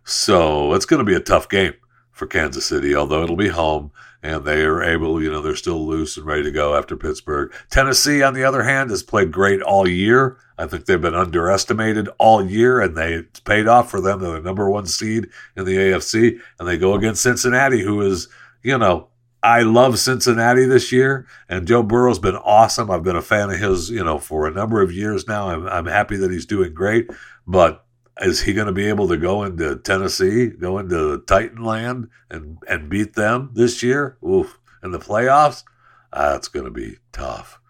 So 0.05 0.75
it's 0.75 0.85
going 0.87 0.99
to 0.99 1.05
be 1.05 1.15
a 1.15 1.21
tough 1.21 1.49
game 1.49 1.75
for 2.11 2.27
Kansas 2.27 2.67
City, 2.67 2.95
although 2.95 3.23
it'll 3.23 3.37
be 3.37 3.49
home 3.49 3.93
and 4.23 4.45
they 4.45 4.65
are 4.65 4.83
able, 4.83 5.21
you 5.21 5.31
know, 5.31 5.43
they're 5.43 5.57
still 5.57 5.87
loose 5.87 6.17
and 6.17 6.25
ready 6.25 6.45
to 6.45 6.53
go 6.53 6.77
after 6.77 6.97
Pittsburgh. 6.97 7.53
Tennessee, 7.71 8.23
on 8.23 8.35
the 8.35 8.45
other 8.45 8.63
hand, 8.63 8.91
has 8.91 9.03
played 9.03 9.33
great 9.33 9.61
all 9.61 9.89
year. 9.89 10.37
I 10.57 10.67
think 10.67 10.85
they've 10.85 11.01
been 11.01 11.15
underestimated 11.15 12.09
all 12.19 12.45
year, 12.45 12.81
and 12.81 12.97
they 12.97 13.23
paid 13.45 13.67
off 13.67 13.91
for 13.91 14.01
them. 14.01 14.21
They're 14.21 14.33
the 14.33 14.41
number 14.41 14.71
one 14.71 14.87
seed 14.87 15.29
in 15.57 15.65
the 15.65 15.77
AFC, 15.77 16.39
and 16.59 16.69
they 16.69 16.79
go 16.79 16.95
against 16.95 17.23
Cincinnati, 17.23 17.83
who 17.83 18.01
is, 18.03 18.29
you 18.63 18.79
know, 18.79 19.09
I 19.43 19.63
love 19.63 19.99
Cincinnati 19.99 20.67
this 20.67 20.93
year, 20.93 21.27
and 21.49 21.67
Joe 21.67 21.83
Burrow's 21.83 22.21
been 22.21 22.37
awesome. 22.37 22.93
I've 22.93 23.03
been 23.03 23.17
a 23.17 23.23
fan 23.23 23.51
of 23.51 23.59
his, 23.59 23.91
you 23.91 24.05
know, 24.05 24.19
for 24.19 24.47
a 24.47 24.53
number 24.53 24.81
of 24.81 24.93
years 24.93 25.27
now. 25.27 25.49
I'm, 25.49 25.67
I'm 25.67 25.87
happy 25.87 26.17
that 26.19 26.31
he's 26.31 26.47
doing 26.47 26.73
great, 26.73 27.11
but 27.45 27.85
is 28.21 28.43
he 28.43 28.53
going 28.53 28.67
to 28.67 28.73
be 28.73 28.89
able 28.89 29.09
to 29.09 29.17
go 29.17 29.43
into 29.45 29.77
Tennessee, 29.77 30.49
go 30.49 30.79
into 30.79 31.23
Titan 31.27 31.63
land 31.65 32.09
and, 32.31 32.59
and 32.69 32.89
beat 32.91 33.15
them 33.15 33.51
this 33.55 33.83
year? 33.83 34.19
Oof. 34.27 34.59
In 34.83 34.91
the 34.91 34.99
playoffs? 34.99 35.63
Ah, 36.13 36.33
That's 36.33 36.49
going 36.49 36.65
to 36.67 36.71
be 36.71 36.99
tough. 37.13 37.61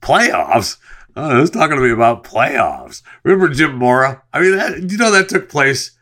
Playoffs? 0.00 0.78
Oh, 1.14 1.36
who's 1.38 1.50
talking 1.50 1.76
to 1.76 1.82
me 1.82 1.90
about 1.90 2.24
playoffs? 2.24 3.02
Remember 3.22 3.48
Jim 3.48 3.76
Mora? 3.76 4.22
I 4.32 4.40
mean, 4.40 4.56
that, 4.56 4.90
you 4.90 4.96
know, 4.96 5.10
that 5.10 5.28
took 5.28 5.48
place 5.48 5.96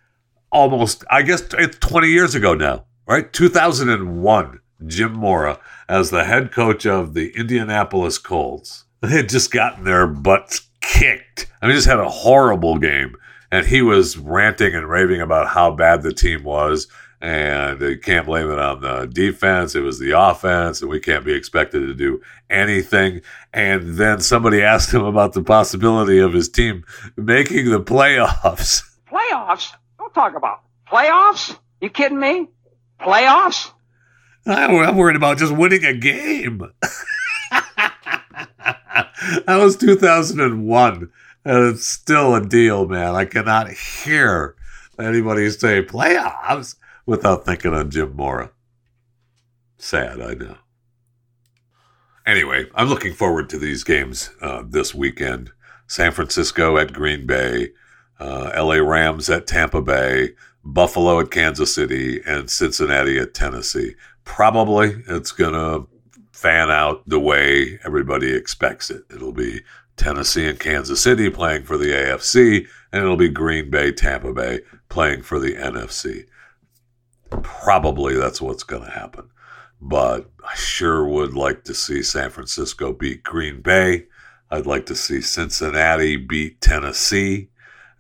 almost, 0.52 1.04
I 1.10 1.22
guess, 1.22 1.42
it's 1.58 1.78
20 1.78 2.08
years 2.08 2.34
ago 2.34 2.54
now, 2.54 2.86
right? 3.06 3.30
2001. 3.32 4.60
Jim 4.86 5.12
Mora 5.12 5.58
as 5.88 6.10
the 6.10 6.24
head 6.24 6.52
coach 6.52 6.86
of 6.86 7.12
the 7.14 7.36
Indianapolis 7.36 8.18
Colts. 8.18 8.84
They 9.02 9.10
had 9.10 9.28
just 9.28 9.50
gotten 9.50 9.84
their 9.84 10.06
butts 10.06 10.68
kicked. 10.80 11.50
I 11.60 11.66
mean, 11.66 11.74
just 11.74 11.86
had 11.86 11.98
a 11.98 12.08
horrible 12.08 12.78
game 12.78 13.14
and 13.52 13.66
he 13.66 13.82
was 13.82 14.16
ranting 14.16 14.74
and 14.74 14.88
raving 14.88 15.20
about 15.20 15.48
how 15.48 15.70
bad 15.70 16.02
the 16.02 16.12
team 16.12 16.44
was 16.44 16.86
and 17.20 17.78
they 17.78 17.96
can't 17.96 18.26
blame 18.26 18.50
it 18.50 18.58
on 18.58 18.80
the 18.80 19.06
defense. 19.06 19.74
It 19.74 19.80
was 19.80 19.98
the 19.98 20.18
offense, 20.18 20.80
and 20.80 20.90
we 20.90 21.00
can't 21.00 21.24
be 21.24 21.34
expected 21.34 21.80
to 21.80 21.94
do 21.94 22.22
anything. 22.48 23.20
And 23.52 23.96
then 23.96 24.20
somebody 24.20 24.62
asked 24.62 24.92
him 24.92 25.04
about 25.04 25.34
the 25.34 25.42
possibility 25.42 26.18
of 26.18 26.32
his 26.32 26.48
team 26.48 26.84
making 27.16 27.70
the 27.70 27.80
playoffs. 27.80 28.82
Playoffs? 29.10 29.72
Don't 29.98 30.14
talk 30.14 30.36
about 30.36 30.62
playoffs. 30.86 31.58
You 31.80 31.90
kidding 31.90 32.20
me? 32.20 32.48
Playoffs? 33.00 33.72
I'm 34.46 34.96
worried 34.96 35.16
about 35.16 35.38
just 35.38 35.52
winning 35.52 35.84
a 35.84 35.92
game. 35.92 36.62
that 37.50 37.92
was 39.48 39.76
2001. 39.76 41.10
And 41.44 41.74
it's 41.74 41.86
still 41.86 42.34
a 42.34 42.44
deal, 42.44 42.86
man. 42.86 43.14
I 43.14 43.24
cannot 43.24 43.70
hear 43.70 44.56
anybody 44.98 45.48
say 45.50 45.82
playoffs 45.82 46.76
without 47.06 47.44
thinking 47.44 47.74
of 47.74 47.88
Jim 47.88 48.14
Mora. 48.14 48.50
Sad, 49.78 50.20
I 50.20 50.34
know. 50.34 50.56
Anyway, 52.26 52.66
I'm 52.74 52.88
looking 52.88 53.14
forward 53.14 53.48
to 53.50 53.58
these 53.58 53.82
games 53.82 54.30
uh, 54.42 54.62
this 54.66 54.94
weekend. 54.94 55.50
San 55.86 56.12
Francisco 56.12 56.76
at 56.76 56.92
Green 56.92 57.26
Bay, 57.26 57.70
uh, 58.20 58.52
LA 58.54 58.76
Rams 58.76 59.28
at 59.30 59.46
Tampa 59.46 59.80
Bay, 59.80 60.34
Buffalo 60.62 61.18
at 61.20 61.30
Kansas 61.30 61.74
City, 61.74 62.20
and 62.26 62.50
Cincinnati 62.50 63.18
at 63.18 63.34
Tennessee. 63.34 63.94
Probably 64.24 65.02
it's 65.08 65.32
going 65.32 65.54
to 65.54 65.88
fan 66.30 66.70
out 66.70 67.02
the 67.08 67.18
way 67.18 67.80
everybody 67.84 68.32
expects 68.32 68.90
it. 68.90 69.02
It'll 69.12 69.32
be 69.32 69.62
Tennessee 70.00 70.48
and 70.48 70.58
Kansas 70.58 71.02
City 71.02 71.28
playing 71.28 71.64
for 71.64 71.76
the 71.76 71.92
AFC, 71.92 72.66
and 72.90 73.02
it'll 73.02 73.18
be 73.18 73.28
Green 73.28 73.68
Bay, 73.68 73.92
Tampa 73.92 74.32
Bay 74.32 74.60
playing 74.88 75.20
for 75.20 75.38
the 75.38 75.54
NFC. 75.54 76.24
Probably 77.42 78.16
that's 78.16 78.40
what's 78.40 78.62
going 78.62 78.84
to 78.84 78.90
happen. 78.90 79.28
But 79.78 80.30
I 80.42 80.54
sure 80.54 81.06
would 81.06 81.34
like 81.34 81.64
to 81.64 81.74
see 81.74 82.02
San 82.02 82.30
Francisco 82.30 82.94
beat 82.94 83.22
Green 83.22 83.60
Bay. 83.60 84.06
I'd 84.50 84.64
like 84.64 84.86
to 84.86 84.96
see 84.96 85.20
Cincinnati 85.20 86.16
beat 86.16 86.62
Tennessee. 86.62 87.50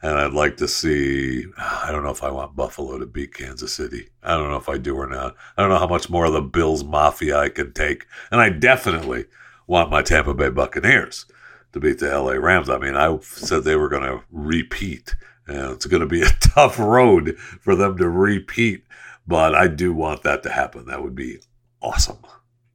And 0.02 0.16
I'd 0.16 0.32
like 0.32 0.56
to 0.56 0.68
see, 0.68 1.44
I 1.58 1.92
don't 1.92 2.02
know 2.02 2.10
if 2.10 2.22
I 2.22 2.30
want 2.30 2.56
Buffalo 2.56 2.98
to 2.98 3.04
beat 3.04 3.34
Kansas 3.34 3.74
City. 3.74 4.08
I 4.22 4.38
don't 4.38 4.48
know 4.48 4.56
if 4.56 4.70
I 4.70 4.78
do 4.78 4.96
or 4.96 5.06
not. 5.06 5.36
I 5.58 5.60
don't 5.60 5.70
know 5.70 5.78
how 5.78 5.86
much 5.86 6.08
more 6.08 6.24
of 6.24 6.32
the 6.32 6.40
Bills 6.40 6.82
Mafia 6.82 7.36
I 7.36 7.50
can 7.50 7.74
take. 7.74 8.06
And 8.32 8.40
I 8.40 8.48
definitely 8.48 9.26
want 9.66 9.90
my 9.90 10.00
Tampa 10.00 10.32
Bay 10.32 10.48
Buccaneers 10.48 11.26
to 11.72 11.80
beat 11.80 11.98
the 11.98 12.08
LA 12.08 12.32
Rams. 12.32 12.68
I 12.68 12.78
mean, 12.78 12.96
I 12.96 13.18
said 13.20 13.64
they 13.64 13.76
were 13.76 13.88
going 13.88 14.02
to 14.02 14.22
repeat. 14.30 15.14
And 15.46 15.72
it's 15.72 15.86
going 15.86 16.00
to 16.00 16.06
be 16.06 16.22
a 16.26 16.30
tough 16.40 16.78
road 16.78 17.36
for 17.38 17.74
them 17.74 17.96
to 17.98 18.08
repeat, 18.08 18.84
but 19.26 19.54
I 19.54 19.68
do 19.68 19.92
want 19.92 20.22
that 20.22 20.42
to 20.44 20.50
happen. 20.50 20.86
That 20.86 21.02
would 21.02 21.14
be 21.14 21.38
awesome. 21.82 22.18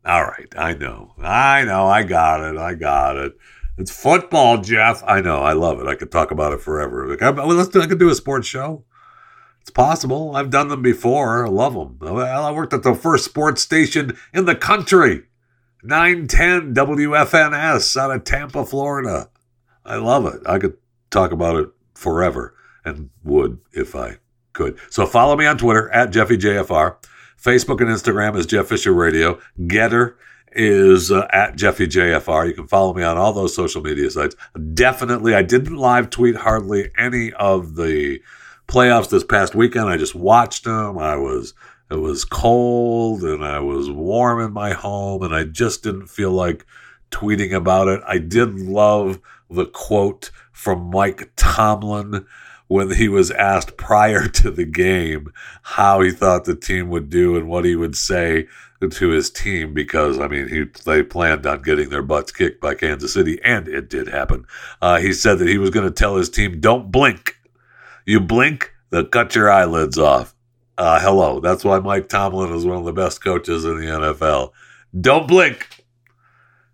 All 0.05 0.23
right, 0.23 0.53
I 0.55 0.73
know. 0.73 1.13
I 1.17 1.63
know. 1.63 1.87
I 1.87 2.03
got 2.03 2.41
it. 2.41 2.57
I 2.57 2.75
got 2.75 3.17
it. 3.17 3.33
It's 3.77 3.91
football, 3.91 4.59
Jeff. 4.59 5.03
I 5.05 5.19
know. 5.19 5.41
I 5.41 5.53
love 5.53 5.79
it. 5.81 5.87
I 5.87 5.95
could 5.95 6.11
talk 6.11 6.31
about 6.31 6.53
it 6.53 6.61
forever. 6.61 7.07
Like, 7.07 7.21
I, 7.21 7.29
let's 7.29 7.69
do, 7.69 7.81
I 7.81 7.87
could 7.87 7.99
do 7.99 8.09
a 8.09 8.15
sports 8.15 8.47
show. 8.47 8.85
It's 9.61 9.71
possible. 9.71 10.35
I've 10.35 10.51
done 10.51 10.67
them 10.67 10.83
before. 10.83 11.45
I 11.45 11.49
love 11.49 11.73
them. 11.73 11.97
I 12.01 12.51
worked 12.51 12.73
at 12.73 12.83
the 12.83 12.93
first 12.93 13.25
sports 13.25 13.63
station 13.63 14.15
in 14.31 14.45
the 14.45 14.55
country. 14.55 15.23
910 15.85 16.73
WFNS 16.73 17.97
out 17.97 18.11
of 18.11 18.23
Tampa, 18.23 18.65
Florida. 18.65 19.29
I 19.85 19.97
love 19.97 20.25
it. 20.25 20.41
I 20.45 20.59
could 20.59 20.77
talk 21.11 21.31
about 21.31 21.55
it 21.57 21.69
forever 21.93 22.55
and 22.83 23.09
would 23.23 23.59
if 23.71 23.95
I 23.95 24.17
could. 24.53 24.77
So 24.89 25.05
follow 25.05 25.35
me 25.35 25.45
on 25.45 25.57
Twitter 25.57 25.89
at 25.91 26.11
JeffyJFR. 26.11 26.95
Facebook 27.41 27.81
and 27.81 27.89
Instagram 27.89 28.35
is 28.37 28.45
Jeff 28.45 28.67
Fisher 28.67 28.93
Radio. 28.93 29.39
Gettr 29.59 30.15
is 30.53 31.11
uh, 31.11 31.27
at 31.31 31.55
JeffyJFR. 31.55 32.47
You 32.47 32.53
can 32.53 32.67
follow 32.67 32.93
me 32.93 33.03
on 33.03 33.17
all 33.17 33.33
those 33.33 33.53
social 33.53 33.81
media 33.81 34.09
sites. 34.09 34.35
Definitely, 34.73 35.35
I 35.35 35.43
didn't 35.43 35.75
live 35.75 36.09
tweet 36.09 36.37
hardly 36.37 36.89
any 36.97 37.33
of 37.33 37.75
the 37.75 38.21
playoffs 38.67 39.09
this 39.09 39.23
past 39.23 39.53
weekend. 39.53 39.89
I 39.89 39.97
just 39.97 40.15
watched 40.15 40.63
them. 40.63 40.97
I 40.97 41.17
was 41.17 41.53
it 41.91 41.95
was 41.95 42.25
cold 42.25 43.23
and 43.23 43.43
I 43.43 43.59
was 43.59 43.89
warm 43.89 44.41
in 44.41 44.53
my 44.53 44.73
home 44.73 45.21
and 45.23 45.35
I 45.35 45.43
just 45.43 45.83
didn't 45.83 46.07
feel 46.07 46.31
like 46.31 46.65
tweeting 47.11 47.53
about 47.53 47.87
it. 47.87 48.01
I 48.07 48.17
did 48.17 48.55
love 48.55 49.19
the 49.49 49.65
quote 49.65 50.31
from 50.51 50.89
Mike 50.89 51.31
Tomlin 51.35 52.25
when 52.67 52.91
he 52.91 53.07
was 53.07 53.29
asked 53.31 53.77
prior 53.77 54.27
to 54.27 54.49
the 54.49 54.65
game 54.65 55.31
how 55.61 56.01
he 56.01 56.11
thought 56.11 56.45
the 56.45 56.55
team 56.55 56.89
would 56.89 57.09
do 57.09 57.35
and 57.35 57.47
what 57.47 57.65
he 57.65 57.75
would 57.75 57.95
say 57.95 58.47
to 58.91 59.09
his 59.09 59.31
team 59.31 59.73
because 59.73 60.19
I 60.19 60.27
mean 60.27 60.47
he 60.47 60.65
they 60.85 61.01
planned 61.01 61.45
on 61.47 61.61
getting 61.61 61.89
their 61.89 62.03
butts 62.03 62.31
kicked 62.31 62.61
by 62.61 62.75
Kansas 62.75 63.13
City 63.13 63.39
and 63.43 63.67
it 63.67 63.89
did 63.89 64.07
happen. 64.07 64.45
Uh, 64.81 64.99
he 64.99 65.13
said 65.13 65.39
that 65.39 65.47
he 65.47 65.57
was 65.57 65.71
going 65.71 65.87
to 65.87 65.91
tell 65.91 66.17
his 66.17 66.29
team, 66.29 66.59
"Don't 66.59 66.91
blink. 66.91 67.37
You 68.05 68.19
blink, 68.19 68.73
they'll 68.91 69.05
cut 69.05 69.33
your 69.33 69.49
eyelids 69.49 69.97
off." 69.97 70.34
Uh, 70.77 70.99
hello. 70.99 71.39
That's 71.39 71.63
why 71.63 71.79
Mike 71.79 72.09
Tomlin 72.09 72.53
is 72.53 72.65
one 72.65 72.77
of 72.77 72.85
the 72.85 72.93
best 72.93 73.23
coaches 73.23 73.63
in 73.63 73.77
the 73.77 73.85
NFL. 73.85 74.51
Don't 74.99 75.27
blink. 75.27 75.85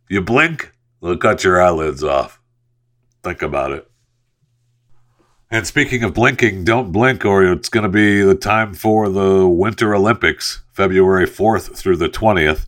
You 0.09 0.21
blink, 0.21 0.73
they'll 1.01 1.17
cut 1.17 1.43
your 1.43 1.61
eyelids 1.61 2.03
off. 2.03 2.41
Think 3.23 3.41
about 3.41 3.71
it. 3.71 3.89
And 5.49 5.67
speaking 5.67 6.03
of 6.03 6.13
blinking, 6.13 6.63
don't 6.63 6.91
blink 6.91 7.25
or 7.25 7.43
it's 7.43 7.69
going 7.69 7.83
to 7.83 7.89
be 7.89 8.21
the 8.21 8.35
time 8.35 8.73
for 8.73 9.09
the 9.09 9.47
Winter 9.47 9.93
Olympics, 9.93 10.63
February 10.73 11.27
4th 11.27 11.75
through 11.75 11.97
the 11.97 12.09
20th 12.09 12.67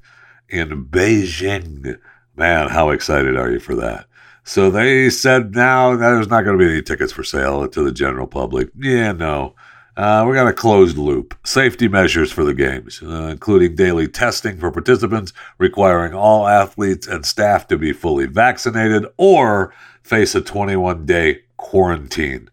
in 0.49 0.85
Beijing. 0.85 1.97
Man, 2.35 2.69
how 2.69 2.89
excited 2.89 3.37
are 3.37 3.49
you 3.49 3.59
for 3.59 3.75
that? 3.75 4.05
So 4.43 4.69
they 4.69 5.09
said 5.09 5.55
now 5.55 5.95
there's 5.95 6.27
not 6.27 6.43
going 6.43 6.57
to 6.57 6.63
be 6.63 6.71
any 6.71 6.81
tickets 6.81 7.13
for 7.13 7.23
sale 7.23 7.67
to 7.67 7.83
the 7.83 7.91
general 7.91 8.27
public. 8.27 8.69
Yeah, 8.77 9.13
no. 9.13 9.55
Uh, 9.95 10.25
we 10.27 10.33
got 10.33 10.47
a 10.47 10.53
closed 10.53 10.97
loop. 10.97 11.35
Safety 11.45 11.87
measures 11.87 12.31
for 12.31 12.43
the 12.43 12.53
games, 12.55 13.01
uh, 13.03 13.27
including 13.31 13.75
daily 13.75 14.07
testing 14.07 14.57
for 14.57 14.71
participants, 14.71 15.33
requiring 15.59 16.13
all 16.13 16.47
athletes 16.47 17.05
and 17.07 17.25
staff 17.25 17.67
to 17.67 17.77
be 17.77 17.93
fully 17.93 18.25
vaccinated 18.25 19.05
or 19.17 19.73
face 20.01 20.33
a 20.33 20.41
21 20.41 21.05
day 21.05 21.41
quarantine. 21.57 22.49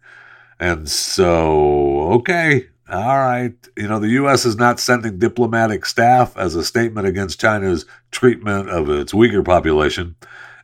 And 0.58 0.88
so, 0.88 2.12
okay, 2.12 2.66
All 2.90 3.18
right. 3.18 3.54
You 3.76 3.86
know, 3.86 4.00
the 4.00 4.08
U.S. 4.08 4.44
is 4.44 4.56
not 4.56 4.80
sending 4.80 5.18
diplomatic 5.18 5.86
staff 5.86 6.36
as 6.36 6.56
a 6.56 6.64
statement 6.64 7.06
against 7.06 7.40
China's 7.40 7.86
treatment 8.10 8.68
of 8.68 8.90
its 8.90 9.12
Uyghur 9.12 9.44
population. 9.44 10.16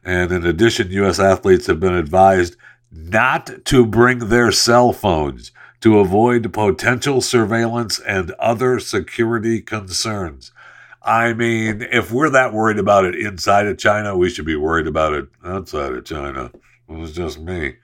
And 0.05 0.33
in 0.33 0.45
addition, 0.45 0.91
U.S. 0.91 1.21
athletes 1.21 1.67
have 1.69 1.79
been 1.81 1.95
advised 1.95 2.57
not 2.91 3.51
to 3.67 3.87
bring 3.87 4.19
their 4.19 4.51
cell 4.51 4.93
phones 4.93 5.53
to 5.81 5.99
avoid 5.99 6.53
potential 6.53 7.21
surveillance 7.21 7.99
and 8.01 8.31
other 8.33 8.79
security 8.81 9.61
concerns. 9.61 10.53
I 11.03 11.33
mean, 11.33 11.87
if 11.93 12.11
we're 12.11 12.31
that 12.31 12.53
worried 12.53 12.79
about 12.79 13.05
it 13.05 13.15
inside 13.15 13.67
of 13.67 13.79
China, 13.79 14.17
we 14.17 14.29
should 14.29 14.47
be 14.47 14.57
worried 14.57 14.87
about 14.87 15.13
it 15.13 15.29
outside 15.45 15.93
of 15.93 16.05
China. 16.05 16.51
It 16.89 16.93
was 16.93 17.13
just 17.13 17.39
me. 17.39 17.77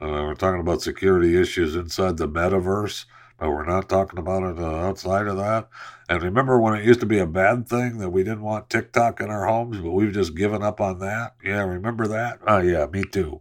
Uh, 0.00 0.26
we're 0.26 0.34
talking 0.34 0.60
about 0.60 0.82
security 0.82 1.40
issues 1.40 1.74
inside 1.74 2.18
the 2.18 2.28
metaverse 2.28 3.06
but 3.38 3.50
we're 3.50 3.64
not 3.64 3.88
talking 3.88 4.18
about 4.18 4.42
it 4.42 4.58
uh, 4.58 4.66
outside 4.66 5.26
of 5.26 5.36
that. 5.36 5.68
And 6.08 6.22
remember 6.22 6.60
when 6.60 6.74
it 6.74 6.84
used 6.84 7.00
to 7.00 7.06
be 7.06 7.18
a 7.18 7.26
bad 7.26 7.68
thing 7.68 7.98
that 7.98 8.10
we 8.10 8.24
didn't 8.24 8.42
want 8.42 8.68
TikTok 8.68 9.20
in 9.20 9.30
our 9.30 9.46
homes, 9.46 9.78
but 9.78 9.92
we've 9.92 10.12
just 10.12 10.34
given 10.34 10.62
up 10.62 10.80
on 10.80 10.98
that? 10.98 11.34
Yeah, 11.44 11.64
remember 11.64 12.08
that? 12.08 12.40
Oh, 12.46 12.58
yeah, 12.58 12.86
me 12.86 13.04
too. 13.04 13.40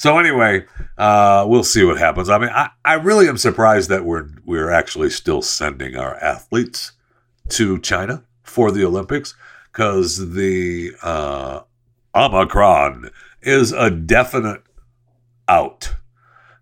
So 0.00 0.18
anyway, 0.18 0.64
uh, 0.96 1.44
we'll 1.46 1.62
see 1.62 1.84
what 1.84 1.98
happens. 1.98 2.30
I 2.30 2.38
mean, 2.38 2.48
I, 2.48 2.70
I 2.86 2.94
really 2.94 3.28
am 3.28 3.36
surprised 3.36 3.90
that 3.90 4.06
we're 4.06 4.30
we're 4.46 4.70
actually 4.70 5.10
still 5.10 5.42
sending 5.42 5.94
our 5.94 6.16
athletes 6.24 6.92
to 7.50 7.78
China 7.80 8.24
for 8.42 8.70
the 8.70 8.82
Olympics 8.82 9.34
because 9.70 10.32
the 10.32 10.92
uh, 11.02 11.60
Omicron 12.14 13.10
is 13.42 13.72
a 13.72 13.90
definite 13.90 14.62
out. 15.48 15.92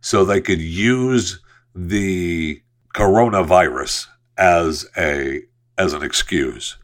So 0.00 0.24
they 0.24 0.40
could 0.40 0.60
use 0.60 1.38
the 1.76 2.60
coronavirus 2.96 4.08
as 4.36 4.84
a 4.96 5.42
as 5.78 5.92
an 5.92 6.02
excuse 6.02 6.76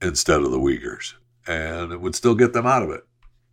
instead 0.00 0.42
of 0.42 0.52
the 0.52 0.60
Uyghurs, 0.60 1.14
and 1.48 1.90
it 1.90 2.00
would 2.00 2.14
still 2.14 2.36
get 2.36 2.52
them 2.52 2.66
out 2.66 2.84
of 2.84 2.90
it. 2.90 3.07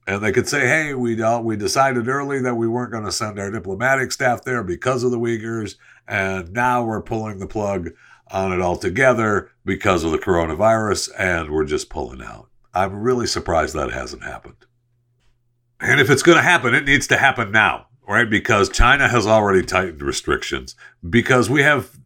And 0.08 0.22
they 0.22 0.32
could 0.32 0.48
say, 0.48 0.68
"Hey, 0.68 0.94
we 0.94 1.22
uh, 1.22 1.40
we 1.40 1.56
decided 1.56 2.08
early 2.08 2.40
that 2.42 2.56
we 2.56 2.68
weren't 2.68 2.92
going 2.92 3.06
to 3.06 3.12
send 3.12 3.40
our 3.40 3.50
diplomatic 3.50 4.12
staff 4.12 4.44
there 4.44 4.64
because 4.64 5.04
of 5.04 5.12
the 5.12 5.20
Uyghurs, 5.20 5.76
and 6.08 6.52
now 6.54 6.84
we're 6.84 7.02
pulling 7.02 7.40
the 7.40 7.48
plug 7.48 7.90
on 8.30 8.52
it 8.52 8.62
altogether 8.62 9.52
because 9.66 10.04
of 10.04 10.12
the 10.12 10.20
coronavirus, 10.20 11.10
and 11.18 11.50
we're 11.52 11.66
just 11.66 11.90
pulling 11.90 12.22
out." 12.22 12.50
I'm 12.74 13.02
really 13.02 13.26
surprised 13.26 13.74
that 13.74 13.92
hasn't 13.92 14.24
happened. 14.24 14.66
And 15.80 16.00
if 16.00 16.10
it's 16.10 16.24
going 16.24 16.38
to 16.38 16.44
happen, 16.44 16.76
it 16.76 16.86
needs 16.86 17.08
to 17.08 17.18
happen 17.18 17.52
now 17.52 17.88
right? 18.08 18.30
Because 18.30 18.70
China 18.70 19.08
has 19.08 19.26
already 19.28 19.66
tightened 19.66 20.02
restrictions 20.02 20.76
because 21.08 21.50
we 21.50 21.62
have 21.64 21.98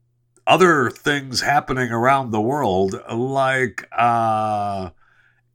other 0.47 0.89
things 0.89 1.41
happening 1.41 1.91
around 1.91 2.31
the 2.31 2.41
world, 2.41 2.99
like 3.11 3.87
uh, 3.91 4.89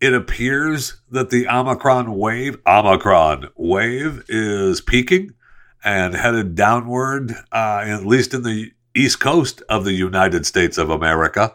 it 0.04 0.12
appears 0.12 1.00
that 1.10 1.30
the 1.30 1.48
Omicron 1.48 2.14
wave, 2.14 2.58
Omicron 2.66 3.48
wave, 3.56 4.22
is 4.28 4.82
peaking 4.82 5.32
and 5.82 6.14
headed 6.14 6.54
downward, 6.54 7.32
uh, 7.50 7.84
at 7.86 8.04
least 8.04 8.34
in 8.34 8.42
the 8.42 8.70
east 8.94 9.18
coast 9.18 9.62
of 9.66 9.86
the 9.86 9.94
United 9.94 10.44
States 10.44 10.76
of 10.76 10.90
America 10.90 11.54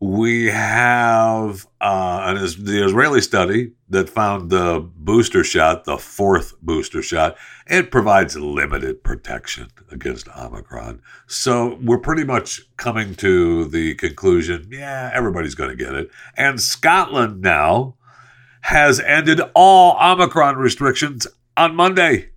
we 0.00 0.46
have 0.46 1.66
uh, 1.78 2.22
an, 2.24 2.36
the 2.64 2.82
Israeli 2.82 3.20
study 3.20 3.72
that 3.90 4.08
found 4.08 4.48
the 4.48 4.88
booster 4.96 5.44
shot, 5.44 5.84
the 5.84 5.98
fourth 5.98 6.58
booster 6.62 7.02
shot, 7.02 7.36
it 7.66 7.90
provides 7.90 8.34
limited 8.34 9.04
protection 9.04 9.68
against 9.90 10.26
Omicron. 10.28 11.02
So 11.26 11.78
we're 11.82 11.98
pretty 11.98 12.24
much 12.24 12.62
coming 12.78 13.14
to 13.16 13.66
the 13.66 13.94
conclusion 13.96 14.68
yeah, 14.70 15.10
everybody's 15.12 15.54
going 15.54 15.70
to 15.70 15.76
get 15.76 15.94
it. 15.94 16.10
And 16.34 16.60
Scotland 16.60 17.42
now 17.42 17.96
has 18.62 19.00
ended 19.00 19.42
all 19.54 19.98
Omicron 20.00 20.56
restrictions 20.56 21.26
on 21.58 21.74
Monday. 21.74 22.30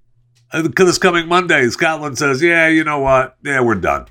This 0.52 0.98
coming 0.98 1.30
Monday, 1.30 1.70
Scotland 1.70 2.18
says, 2.18 2.42
yeah, 2.42 2.68
you 2.68 2.84
know 2.84 3.00
what? 3.00 3.38
Yeah, 3.44 3.62
we're 3.62 3.76
done. 3.76 4.08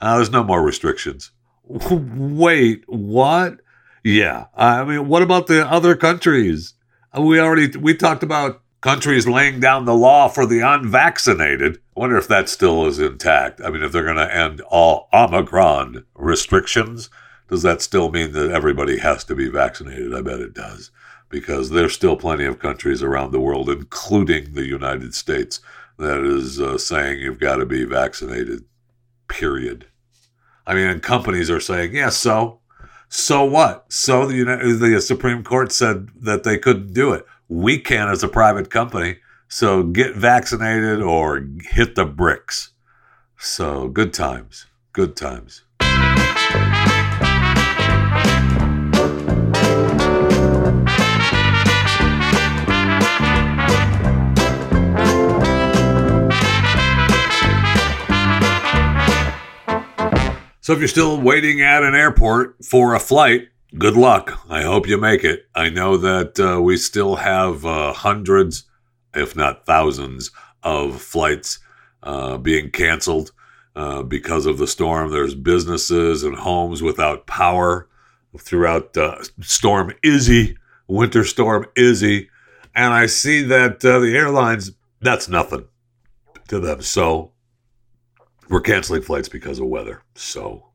Uh, 0.00 0.16
there's 0.16 0.30
no 0.30 0.42
more 0.42 0.62
restrictions. 0.62 1.30
Wait, 1.90 2.84
what? 2.88 3.60
Yeah. 4.02 4.46
I 4.56 4.84
mean, 4.84 5.08
what 5.08 5.22
about 5.22 5.46
the 5.46 5.66
other 5.70 5.94
countries? 5.94 6.74
We 7.16 7.38
already 7.38 7.76
we 7.76 7.94
talked 7.94 8.22
about 8.22 8.62
countries 8.80 9.28
laying 9.28 9.60
down 9.60 9.84
the 9.84 9.94
law 9.94 10.28
for 10.28 10.46
the 10.46 10.60
unvaccinated. 10.60 11.76
I 11.96 12.00
wonder 12.00 12.16
if 12.16 12.28
that 12.28 12.48
still 12.48 12.86
is 12.86 12.98
intact. 12.98 13.60
I 13.60 13.70
mean, 13.70 13.82
if 13.82 13.92
they're 13.92 14.04
going 14.04 14.16
to 14.16 14.34
end 14.34 14.62
all 14.62 15.08
Omicron 15.12 16.04
restrictions, 16.14 17.10
does 17.48 17.62
that 17.62 17.82
still 17.82 18.10
mean 18.10 18.32
that 18.32 18.50
everybody 18.50 18.98
has 18.98 19.22
to 19.24 19.34
be 19.34 19.48
vaccinated? 19.48 20.14
I 20.14 20.22
bet 20.22 20.40
it 20.40 20.54
does, 20.54 20.90
because 21.28 21.70
there's 21.70 21.92
still 21.92 22.16
plenty 22.16 22.44
of 22.44 22.58
countries 22.58 23.02
around 23.02 23.32
the 23.32 23.40
world, 23.40 23.68
including 23.68 24.54
the 24.54 24.66
United 24.66 25.14
States, 25.14 25.60
that 25.98 26.24
is 26.24 26.60
uh, 26.60 26.78
saying 26.78 27.20
you've 27.20 27.40
got 27.40 27.56
to 27.56 27.66
be 27.66 27.84
vaccinated. 27.84 28.64
Period. 29.28 29.86
I 30.70 30.74
mean, 30.74 31.00
companies 31.00 31.50
are 31.50 31.58
saying, 31.58 31.96
yeah, 31.96 32.10
so, 32.10 32.60
so 33.08 33.42
what? 33.44 33.92
So 33.92 34.26
the, 34.28 34.44
the 34.44 35.00
Supreme 35.00 35.42
Court 35.42 35.72
said 35.72 36.10
that 36.20 36.44
they 36.44 36.58
couldn't 36.58 36.92
do 36.92 37.12
it. 37.12 37.26
We 37.48 37.80
can 37.80 38.08
as 38.08 38.22
a 38.22 38.28
private 38.28 38.70
company. 38.70 39.16
So 39.48 39.82
get 39.82 40.14
vaccinated 40.14 41.02
or 41.02 41.44
hit 41.62 41.96
the 41.96 42.04
bricks. 42.04 42.70
So 43.36 43.88
good 43.88 44.14
times. 44.14 44.66
Good 44.92 45.16
times. 45.16 45.62
So 60.62 60.74
if 60.74 60.78
you're 60.78 60.88
still 60.88 61.18
waiting 61.18 61.62
at 61.62 61.82
an 61.82 61.94
airport 61.94 62.62
for 62.62 62.94
a 62.94 63.00
flight, 63.00 63.48
good 63.78 63.96
luck. 63.96 64.38
I 64.50 64.62
hope 64.62 64.86
you 64.86 64.98
make 64.98 65.24
it. 65.24 65.46
I 65.54 65.70
know 65.70 65.96
that 65.96 66.38
uh, 66.38 66.60
we 66.60 66.76
still 66.76 67.16
have 67.16 67.64
uh, 67.64 67.94
hundreds, 67.94 68.64
if 69.14 69.34
not 69.34 69.64
thousands, 69.64 70.30
of 70.62 71.00
flights 71.00 71.60
uh, 72.02 72.36
being 72.36 72.70
canceled 72.70 73.32
uh, 73.74 74.02
because 74.02 74.44
of 74.44 74.58
the 74.58 74.66
storm. 74.66 75.10
There's 75.10 75.34
businesses 75.34 76.24
and 76.24 76.36
homes 76.36 76.82
without 76.82 77.26
power 77.26 77.88
throughout 78.38 78.94
uh, 78.98 79.22
Storm 79.40 79.94
Izzy, 80.02 80.58
Winter 80.88 81.24
Storm 81.24 81.64
Izzy. 81.74 82.28
And 82.74 82.92
I 82.92 83.06
see 83.06 83.42
that 83.44 83.82
uh, 83.82 83.98
the 83.98 84.14
airlines, 84.14 84.72
that's 85.00 85.26
nothing 85.26 85.64
to 86.48 86.60
them. 86.60 86.82
So 86.82 87.32
we're 88.50 88.60
canceling 88.60 89.02
flights 89.02 89.28
because 89.28 89.60
of 89.60 89.68
weather. 89.68 90.02
So 90.14 90.66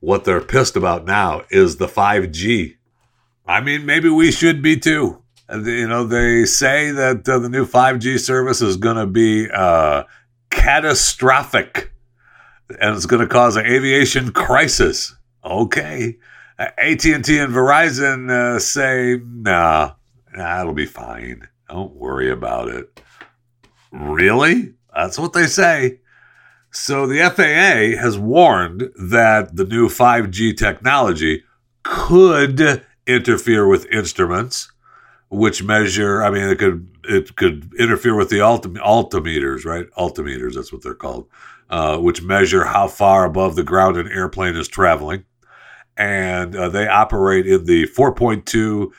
what 0.00 0.24
they're 0.24 0.40
pissed 0.40 0.76
about 0.76 1.04
now 1.04 1.42
is 1.50 1.76
the 1.76 1.88
5G. 1.88 2.76
I 3.46 3.60
mean, 3.60 3.84
maybe 3.84 4.08
we 4.08 4.30
should 4.30 4.62
be 4.62 4.78
too. 4.78 5.22
You 5.50 5.88
know, 5.88 6.04
they 6.04 6.44
say 6.44 6.90
that 6.92 7.28
uh, 7.28 7.38
the 7.38 7.48
new 7.48 7.66
5G 7.66 8.20
service 8.20 8.62
is 8.62 8.76
going 8.76 8.96
to 8.96 9.06
be 9.06 9.48
uh, 9.50 10.04
catastrophic 10.50 11.92
and 12.80 12.94
it's 12.94 13.06
going 13.06 13.22
to 13.22 13.28
cause 13.28 13.56
an 13.56 13.66
aviation 13.66 14.30
crisis. 14.32 15.14
Okay. 15.44 16.18
Uh, 16.58 16.66
AT&T 16.76 17.10
and 17.10 17.24
Verizon 17.24 18.30
uh, 18.30 18.58
say, 18.58 19.18
nah, 19.24 19.92
nah, 20.36 20.60
it'll 20.60 20.74
be 20.74 20.86
fine. 20.86 21.48
Don't 21.68 21.94
worry 21.94 22.30
about 22.30 22.68
it. 22.68 23.00
Really? 23.90 24.74
That's 24.94 25.18
what 25.18 25.32
they 25.32 25.46
say. 25.46 26.00
So 26.70 27.06
the 27.06 27.20
FAA 27.20 28.00
has 28.00 28.18
warned 28.18 28.90
that 28.98 29.56
the 29.56 29.64
new 29.64 29.88
5G 29.88 30.56
technology 30.56 31.44
could 31.82 32.84
interfere 33.06 33.66
with 33.66 33.86
instruments 33.86 34.70
which 35.30 35.62
measure 35.62 36.22
I 36.22 36.30
mean 36.30 36.48
it 36.48 36.58
could 36.58 36.88
it 37.04 37.36
could 37.36 37.72
interfere 37.78 38.14
with 38.14 38.30
the 38.30 38.38
altim- 38.38 38.78
altimeters, 38.78 39.64
right? 39.64 39.86
Altimeters, 39.96 40.54
that's 40.54 40.72
what 40.72 40.82
they're 40.82 40.94
called. 40.94 41.28
Uh, 41.70 41.98
which 41.98 42.22
measure 42.22 42.64
how 42.64 42.88
far 42.88 43.24
above 43.24 43.54
the 43.54 43.62
ground 43.62 43.96
an 43.96 44.08
airplane 44.08 44.56
is 44.56 44.68
traveling. 44.68 45.24
And 45.98 46.56
uh, 46.56 46.68
they 46.68 46.86
operate 46.86 47.46
in 47.46 47.66
the 47.66 47.86
4.2 47.88 48.44
to 48.46 48.90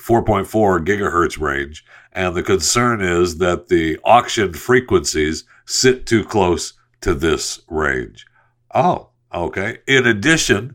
4.4 0.00 0.84
gigahertz 0.84 1.40
range. 1.40 1.84
And 2.12 2.36
the 2.36 2.42
concern 2.42 3.00
is 3.00 3.38
that 3.38 3.68
the 3.68 3.98
auction 4.04 4.52
frequencies 4.52 5.44
sit 5.66 6.06
too 6.06 6.24
close 6.24 6.74
to 7.02 7.14
this 7.14 7.60
range. 7.68 8.26
Oh, 8.74 9.08
okay. 9.32 9.78
In 9.86 10.06
addition 10.06 10.74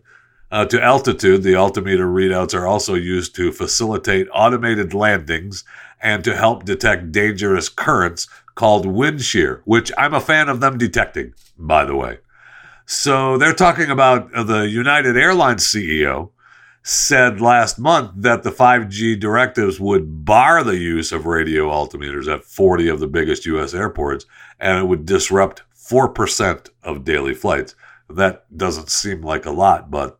uh, 0.51 0.65
to 0.65 0.81
altitude, 0.81 1.43
the 1.43 1.55
altimeter 1.55 2.07
readouts 2.07 2.53
are 2.53 2.67
also 2.67 2.93
used 2.93 3.35
to 3.35 3.51
facilitate 3.51 4.27
automated 4.33 4.93
landings 4.93 5.63
and 6.01 6.23
to 6.23 6.35
help 6.35 6.63
detect 6.63 7.11
dangerous 7.11 7.69
currents 7.69 8.27
called 8.55 8.85
wind 8.85 9.21
shear, 9.21 9.61
which 9.65 9.91
I'm 9.97 10.13
a 10.13 10.21
fan 10.21 10.49
of 10.49 10.59
them 10.59 10.77
detecting, 10.77 11.33
by 11.57 11.85
the 11.85 11.95
way. 11.95 12.19
So 12.85 13.37
they're 13.37 13.53
talking 13.53 13.89
about 13.89 14.33
uh, 14.33 14.43
the 14.43 14.67
United 14.69 15.17
Airlines 15.17 15.65
CEO 15.65 16.29
said 16.83 17.41
last 17.41 17.77
month 17.77 18.11
that 18.15 18.43
the 18.43 18.49
5G 18.49 19.19
directives 19.19 19.77
would 19.77 20.23
bar 20.23 20.63
the 20.63 20.77
use 20.77 21.11
of 21.11 21.25
radio 21.25 21.69
altimeters 21.69 22.33
at 22.33 22.45
40 22.45 22.87
of 22.87 23.01
the 23.01 23.07
biggest 23.07 23.45
U.S. 23.45 23.73
airports, 23.73 24.25
and 24.57 24.79
it 24.79 24.87
would 24.87 25.05
disrupt 25.05 25.63
4% 25.89 26.69
of 26.83 27.03
daily 27.05 27.33
flights. 27.33 27.75
That 28.09 28.45
doesn't 28.55 28.89
seem 28.89 29.21
like 29.21 29.45
a 29.45 29.51
lot, 29.51 29.91
but 29.91 30.19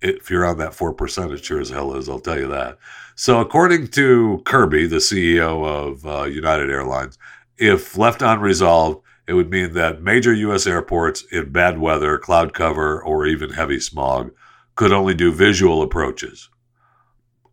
if 0.00 0.30
you're 0.30 0.46
on 0.46 0.58
that 0.58 0.72
4%, 0.72 1.32
it 1.32 1.44
sure 1.44 1.60
as 1.60 1.70
hell 1.70 1.94
is, 1.94 2.08
I'll 2.08 2.20
tell 2.20 2.38
you 2.38 2.48
that. 2.48 2.78
So, 3.14 3.40
according 3.40 3.88
to 3.88 4.42
Kirby, 4.44 4.86
the 4.86 4.96
CEO 4.96 5.66
of 5.66 6.06
uh, 6.06 6.24
United 6.24 6.70
Airlines, 6.70 7.18
if 7.56 7.96
left 7.96 8.20
unresolved, 8.20 9.02
it 9.26 9.32
would 9.32 9.50
mean 9.50 9.72
that 9.72 10.02
major 10.02 10.32
U.S. 10.32 10.66
airports 10.66 11.24
in 11.32 11.50
bad 11.50 11.78
weather, 11.78 12.18
cloud 12.18 12.52
cover, 12.52 13.02
or 13.02 13.26
even 13.26 13.50
heavy 13.50 13.80
smog 13.80 14.30
could 14.76 14.92
only 14.92 15.14
do 15.14 15.32
visual 15.32 15.82
approaches. 15.82 16.50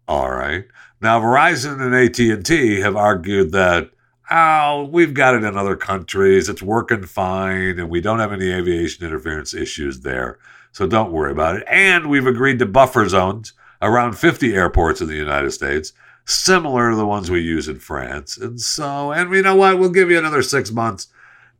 All 0.07 0.29
right. 0.29 0.65
Now, 1.01 1.19
Verizon 1.19 1.81
and 1.81 1.95
AT&T 1.95 2.81
have 2.81 2.95
argued 2.95 3.51
that 3.53 3.91
oh, 4.31 4.89
we've 4.91 5.13
got 5.13 5.35
it 5.35 5.43
in 5.43 5.57
other 5.57 5.75
countries. 5.75 6.49
It's 6.49 6.61
working 6.61 7.05
fine, 7.05 7.79
and 7.79 7.89
we 7.89 8.01
don't 8.01 8.19
have 8.19 8.33
any 8.33 8.51
aviation 8.51 9.05
interference 9.05 9.53
issues 9.53 10.01
there. 10.01 10.39
So 10.71 10.87
don't 10.87 11.11
worry 11.11 11.31
about 11.31 11.57
it. 11.57 11.63
And 11.67 12.09
we've 12.09 12.25
agreed 12.25 12.59
to 12.59 12.65
buffer 12.65 13.07
zones 13.07 13.53
around 13.81 14.17
50 14.17 14.55
airports 14.55 15.01
in 15.01 15.07
the 15.07 15.15
United 15.15 15.51
States, 15.51 15.93
similar 16.25 16.91
to 16.91 16.95
the 16.95 17.05
ones 17.05 17.29
we 17.29 17.41
use 17.41 17.67
in 17.67 17.79
France. 17.79 18.37
And 18.37 18.59
so, 18.59 19.11
and 19.11 19.31
you 19.33 19.41
know 19.41 19.55
what? 19.55 19.77
We'll 19.77 19.89
give 19.89 20.09
you 20.09 20.17
another 20.17 20.41
six 20.41 20.71
months 20.71 21.07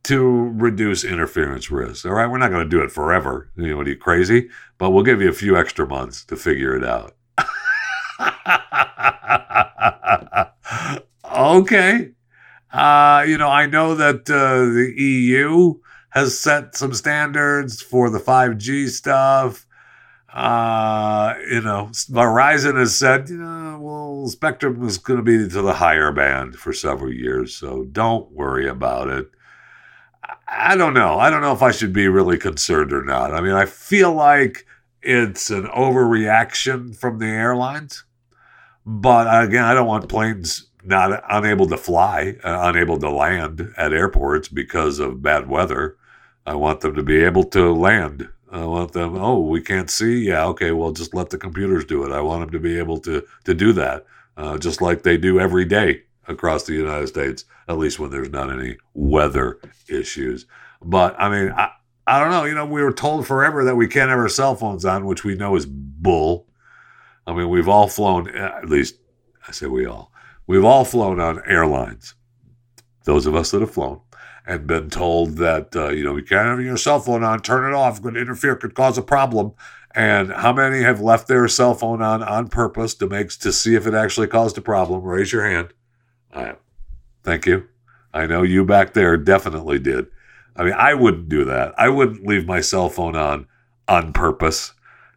to 0.04 0.50
reduce 0.54 1.04
interference 1.04 1.70
risk. 1.70 2.06
All 2.06 2.12
right, 2.12 2.26
we're 2.26 2.38
not 2.38 2.50
going 2.50 2.64
to 2.64 2.68
do 2.68 2.82
it 2.82 2.90
forever. 2.90 3.50
You 3.56 3.70
know, 3.70 3.76
what 3.76 3.86
are 3.86 3.90
you 3.90 3.96
crazy? 3.96 4.48
But 4.78 4.90
we'll 4.90 5.04
give 5.04 5.20
you 5.20 5.28
a 5.28 5.34
few 5.34 5.56
extra 5.56 5.86
months 5.86 6.24
to 6.26 6.36
figure 6.36 6.76
it 6.76 6.84
out. 6.84 7.14
okay. 11.34 12.13
Uh, 12.74 13.24
you 13.28 13.38
know, 13.38 13.48
I 13.48 13.66
know 13.66 13.94
that 13.94 14.28
uh, 14.28 14.64
the 14.74 14.92
EU 14.96 15.74
has 16.10 16.36
set 16.36 16.74
some 16.74 16.92
standards 16.92 17.80
for 17.80 18.10
the 18.10 18.18
5G 18.18 18.88
stuff. 18.88 19.64
Uh, 20.32 21.34
you 21.48 21.60
know, 21.60 21.86
Verizon 21.92 22.76
has 22.76 22.98
said, 22.98 23.28
you 23.28 23.36
know, 23.36 23.78
well, 23.80 24.26
Spectrum 24.26 24.84
is 24.84 24.98
going 24.98 25.18
to 25.18 25.22
be 25.22 25.48
to 25.48 25.62
the 25.62 25.74
higher 25.74 26.10
band 26.10 26.56
for 26.56 26.72
several 26.72 27.12
years, 27.12 27.54
so 27.54 27.84
don't 27.84 28.32
worry 28.32 28.66
about 28.66 29.06
it. 29.06 29.30
I 30.48 30.76
don't 30.76 30.94
know. 30.94 31.20
I 31.20 31.30
don't 31.30 31.42
know 31.42 31.52
if 31.52 31.62
I 31.62 31.70
should 31.70 31.92
be 31.92 32.08
really 32.08 32.38
concerned 32.38 32.92
or 32.92 33.04
not. 33.04 33.32
I 33.32 33.40
mean, 33.40 33.52
I 33.52 33.66
feel 33.66 34.12
like 34.12 34.66
it's 35.00 35.48
an 35.48 35.66
overreaction 35.66 36.96
from 36.96 37.20
the 37.20 37.26
airlines, 37.26 38.02
but 38.84 39.28
again, 39.44 39.62
I 39.62 39.74
don't 39.74 39.86
want 39.86 40.08
planes 40.08 40.68
not 40.84 41.22
unable 41.30 41.66
to 41.68 41.76
fly, 41.76 42.36
uh, 42.44 42.60
unable 42.62 42.98
to 42.98 43.10
land 43.10 43.72
at 43.76 43.92
airports 43.92 44.48
because 44.48 44.98
of 44.98 45.22
bad 45.22 45.48
weather. 45.48 45.96
I 46.46 46.54
want 46.54 46.80
them 46.80 46.94
to 46.94 47.02
be 47.02 47.22
able 47.24 47.44
to 47.44 47.72
land. 47.72 48.28
I 48.50 48.64
want 48.64 48.92
them. 48.92 49.16
Oh, 49.16 49.40
we 49.40 49.60
can't 49.60 49.90
see. 49.90 50.26
Yeah, 50.26 50.44
okay. 50.46 50.70
Well, 50.72 50.92
just 50.92 51.14
let 51.14 51.30
the 51.30 51.38
computers 51.38 51.84
do 51.84 52.04
it. 52.04 52.12
I 52.12 52.20
want 52.20 52.42
them 52.42 52.50
to 52.50 52.60
be 52.60 52.78
able 52.78 52.98
to 53.00 53.24
to 53.44 53.54
do 53.54 53.72
that, 53.72 54.06
uh, 54.36 54.58
just 54.58 54.80
like 54.80 55.02
they 55.02 55.16
do 55.16 55.40
every 55.40 55.64
day 55.64 56.02
across 56.28 56.64
the 56.64 56.74
United 56.74 57.08
States. 57.08 57.44
At 57.68 57.78
least 57.78 57.98
when 57.98 58.10
there's 58.10 58.30
not 58.30 58.52
any 58.52 58.76
weather 58.92 59.58
issues. 59.88 60.46
But 60.82 61.16
I 61.18 61.28
mean, 61.28 61.52
I, 61.52 61.70
I 62.06 62.20
don't 62.20 62.30
know. 62.30 62.44
You 62.44 62.54
know, 62.54 62.66
we 62.66 62.82
were 62.82 62.92
told 62.92 63.26
forever 63.26 63.64
that 63.64 63.76
we 63.76 63.88
can't 63.88 64.10
have 64.10 64.18
our 64.18 64.28
cell 64.28 64.54
phones 64.54 64.84
on, 64.84 65.06
which 65.06 65.24
we 65.24 65.34
know 65.34 65.56
is 65.56 65.66
bull. 65.66 66.46
I 67.26 67.32
mean, 67.32 67.48
we've 67.48 67.68
all 67.68 67.88
flown. 67.88 68.28
At 68.28 68.68
least 68.68 68.96
I 69.48 69.52
say 69.52 69.66
we 69.66 69.86
all. 69.86 70.12
We've 70.46 70.64
all 70.64 70.84
flown 70.84 71.20
on 71.20 71.42
airlines. 71.46 72.14
Those 73.04 73.26
of 73.26 73.34
us 73.34 73.50
that 73.50 73.60
have 73.60 73.72
flown 73.72 74.00
and 74.46 74.66
been 74.66 74.90
told 74.90 75.36
that, 75.36 75.74
uh, 75.74 75.88
you 75.88 76.04
know, 76.04 76.16
you 76.16 76.22
can't 76.22 76.46
have 76.46 76.60
your 76.60 76.76
cell 76.76 77.00
phone 77.00 77.24
on, 77.24 77.40
turn 77.40 77.70
it 77.70 77.74
off, 77.74 78.02
going 78.02 78.14
to 78.14 78.20
interfere, 78.20 78.56
could 78.56 78.74
cause 78.74 78.98
a 78.98 79.02
problem. 79.02 79.52
And 79.94 80.32
how 80.32 80.52
many 80.52 80.82
have 80.82 81.00
left 81.00 81.28
their 81.28 81.46
cell 81.48 81.74
phone 81.74 82.02
on 82.02 82.22
on 82.22 82.48
purpose 82.48 82.94
to 82.96 83.08
make 83.08 83.30
to 83.30 83.52
see 83.52 83.74
if 83.74 83.86
it 83.86 83.94
actually 83.94 84.26
caused 84.26 84.58
a 84.58 84.62
problem? 84.62 85.02
Raise 85.02 85.32
your 85.32 85.48
hand. 85.48 85.72
I, 86.32 86.54
thank 87.22 87.46
you. 87.46 87.68
I 88.12 88.26
know 88.26 88.42
you 88.42 88.64
back 88.64 88.92
there 88.94 89.16
definitely 89.16 89.78
did. 89.78 90.06
I 90.56 90.64
mean, 90.64 90.74
I 90.74 90.94
wouldn't 90.94 91.28
do 91.28 91.44
that. 91.44 91.74
I 91.78 91.88
wouldn't 91.88 92.26
leave 92.26 92.46
my 92.46 92.60
cell 92.60 92.88
phone 92.88 93.16
on 93.16 93.46
on 93.88 94.12
purpose 94.12 94.72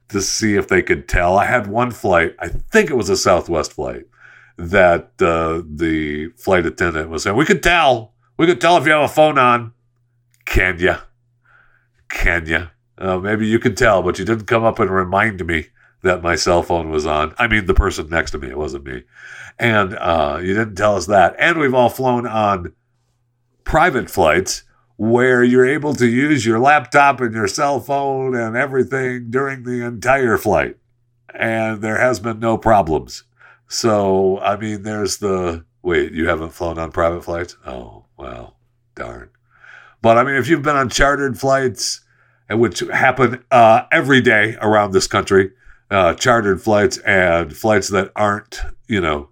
to 0.09 0.21
see 0.21 0.55
if 0.55 0.67
they 0.67 0.81
could 0.81 1.07
tell. 1.07 1.37
I 1.37 1.45
had 1.45 1.67
one 1.67 1.91
flight, 1.91 2.35
I 2.39 2.47
think 2.47 2.89
it 2.89 2.95
was 2.95 3.09
a 3.09 3.17
Southwest 3.17 3.73
flight, 3.73 4.05
that 4.57 5.11
uh, 5.21 5.61
the 5.65 6.29
flight 6.35 6.65
attendant 6.65 7.09
was 7.09 7.23
saying, 7.23 7.35
We 7.35 7.45
could 7.45 7.63
tell. 7.63 8.13
We 8.37 8.45
could 8.45 8.61
tell 8.61 8.77
if 8.77 8.85
you 8.85 8.91
have 8.91 9.03
a 9.03 9.07
phone 9.07 9.37
on. 9.37 9.73
Can 10.45 10.79
you? 10.79 10.95
Can 12.09 12.45
ya? 12.45 12.67
Uh, 12.97 13.19
maybe 13.19 13.47
you 13.47 13.59
can 13.59 13.75
tell, 13.75 14.01
but 14.01 14.17
you 14.17 14.25
didn't 14.25 14.45
come 14.45 14.63
up 14.63 14.79
and 14.79 14.89
remind 14.89 15.45
me 15.45 15.67
that 16.03 16.23
my 16.23 16.35
cell 16.35 16.63
phone 16.63 16.89
was 16.89 17.05
on. 17.05 17.33
I 17.37 17.47
mean, 17.47 17.65
the 17.65 17.73
person 17.73 18.09
next 18.09 18.31
to 18.31 18.39
me, 18.39 18.49
it 18.49 18.57
wasn't 18.57 18.85
me. 18.85 19.03
And 19.59 19.95
uh, 19.95 20.39
you 20.41 20.53
didn't 20.53 20.75
tell 20.75 20.95
us 20.95 21.07
that. 21.07 21.35
And 21.37 21.59
we've 21.59 21.73
all 21.73 21.89
flown 21.89 22.25
on 22.25 22.73
private 23.63 24.09
flights 24.09 24.63
where 24.95 25.43
you're 25.43 25.67
able 25.67 25.93
to 25.95 26.07
use 26.07 26.45
your 26.45 26.59
laptop 26.59 27.21
and 27.21 27.33
your 27.33 27.47
cell 27.47 27.79
phone 27.79 28.35
and 28.35 28.55
everything 28.55 29.29
during 29.29 29.63
the 29.63 29.85
entire 29.85 30.37
flight. 30.37 30.77
And 31.33 31.81
there 31.81 31.97
has 31.97 32.19
been 32.19 32.39
no 32.39 32.57
problems. 32.57 33.23
So, 33.67 34.39
I 34.39 34.57
mean, 34.57 34.83
there's 34.83 35.17
the 35.17 35.65
wait, 35.83 36.11
you 36.11 36.27
haven't 36.27 36.51
flown 36.51 36.77
on 36.77 36.91
private 36.91 37.23
flights? 37.23 37.55
Oh, 37.65 38.05
well, 38.17 38.57
darn. 38.95 39.29
But 40.01 40.17
I 40.17 40.23
mean, 40.23 40.35
if 40.35 40.47
you've 40.47 40.61
been 40.61 40.75
on 40.75 40.89
chartered 40.89 41.39
flights, 41.39 42.01
and 42.49 42.59
which 42.59 42.79
happen 42.79 43.43
uh, 43.51 43.83
every 43.91 44.21
day 44.21 44.57
around 44.61 44.91
this 44.91 45.07
country, 45.07 45.51
uh, 45.89 46.13
chartered 46.13 46.61
flights 46.61 46.97
and 46.99 47.55
flights 47.55 47.89
that 47.89 48.11
aren't, 48.15 48.61
you 48.87 49.01
know, 49.01 49.29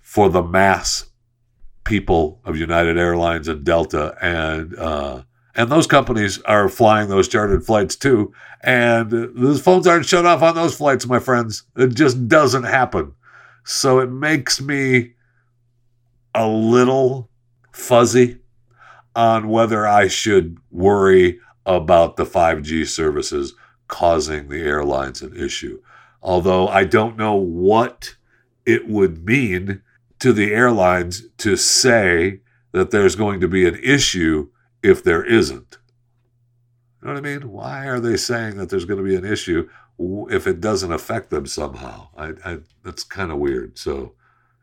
for 0.00 0.28
the 0.28 0.42
mass 0.42 1.06
people 1.84 2.40
of 2.44 2.56
United 2.56 2.98
Airlines 2.98 3.48
and 3.48 3.64
Delta 3.64 4.16
and 4.20 4.76
uh, 4.76 5.22
and 5.54 5.70
those 5.70 5.86
companies 5.86 6.40
are 6.42 6.68
flying 6.68 7.08
those 7.08 7.28
chartered 7.28 7.64
flights 7.64 7.96
too. 7.96 8.32
And 8.62 9.10
those 9.10 9.60
phones 9.60 9.86
aren't 9.86 10.06
shut 10.06 10.24
off 10.24 10.42
on 10.42 10.54
those 10.54 10.76
flights, 10.76 11.06
my 11.06 11.18
friends. 11.18 11.64
It 11.76 11.88
just 11.88 12.28
doesn't 12.28 12.64
happen. 12.64 13.14
So 13.64 13.98
it 14.00 14.10
makes 14.10 14.60
me 14.60 15.12
a 16.34 16.46
little 16.46 17.28
fuzzy 17.72 18.38
on 19.14 19.48
whether 19.48 19.86
I 19.86 20.08
should 20.08 20.58
worry 20.70 21.40
about 21.66 22.16
the 22.16 22.24
5G 22.24 22.86
services 22.86 23.54
causing 23.88 24.48
the 24.48 24.62
airlines 24.62 25.22
an 25.22 25.36
issue. 25.36 25.82
Although 26.22 26.68
I 26.68 26.84
don't 26.84 27.16
know 27.16 27.34
what 27.34 28.16
it 28.64 28.88
would 28.88 29.24
mean 29.24 29.82
to 30.20 30.32
the 30.32 30.52
airlines 30.52 31.24
to 31.38 31.56
say 31.56 32.40
that 32.72 32.90
there's 32.90 33.16
going 33.16 33.40
to 33.40 33.48
be 33.48 33.66
an 33.66 33.78
issue 33.82 34.48
if 34.82 35.02
there 35.02 35.24
isn't. 35.24 35.78
You 37.00 37.08
know 37.08 37.14
what 37.14 37.18
I 37.18 37.22
mean? 37.22 37.50
Why 37.50 37.86
are 37.86 38.00
they 38.00 38.16
saying 38.16 38.58
that 38.58 38.68
there's 38.68 38.84
going 38.84 39.02
to 39.02 39.08
be 39.08 39.16
an 39.16 39.24
issue 39.24 39.68
if 40.30 40.46
it 40.46 40.60
doesn't 40.60 40.92
affect 40.92 41.30
them 41.30 41.46
somehow? 41.46 42.08
I, 42.16 42.32
I 42.44 42.58
that's 42.84 43.04
kind 43.04 43.30
of 43.30 43.38
weird. 43.38 43.78
So, 43.78 44.14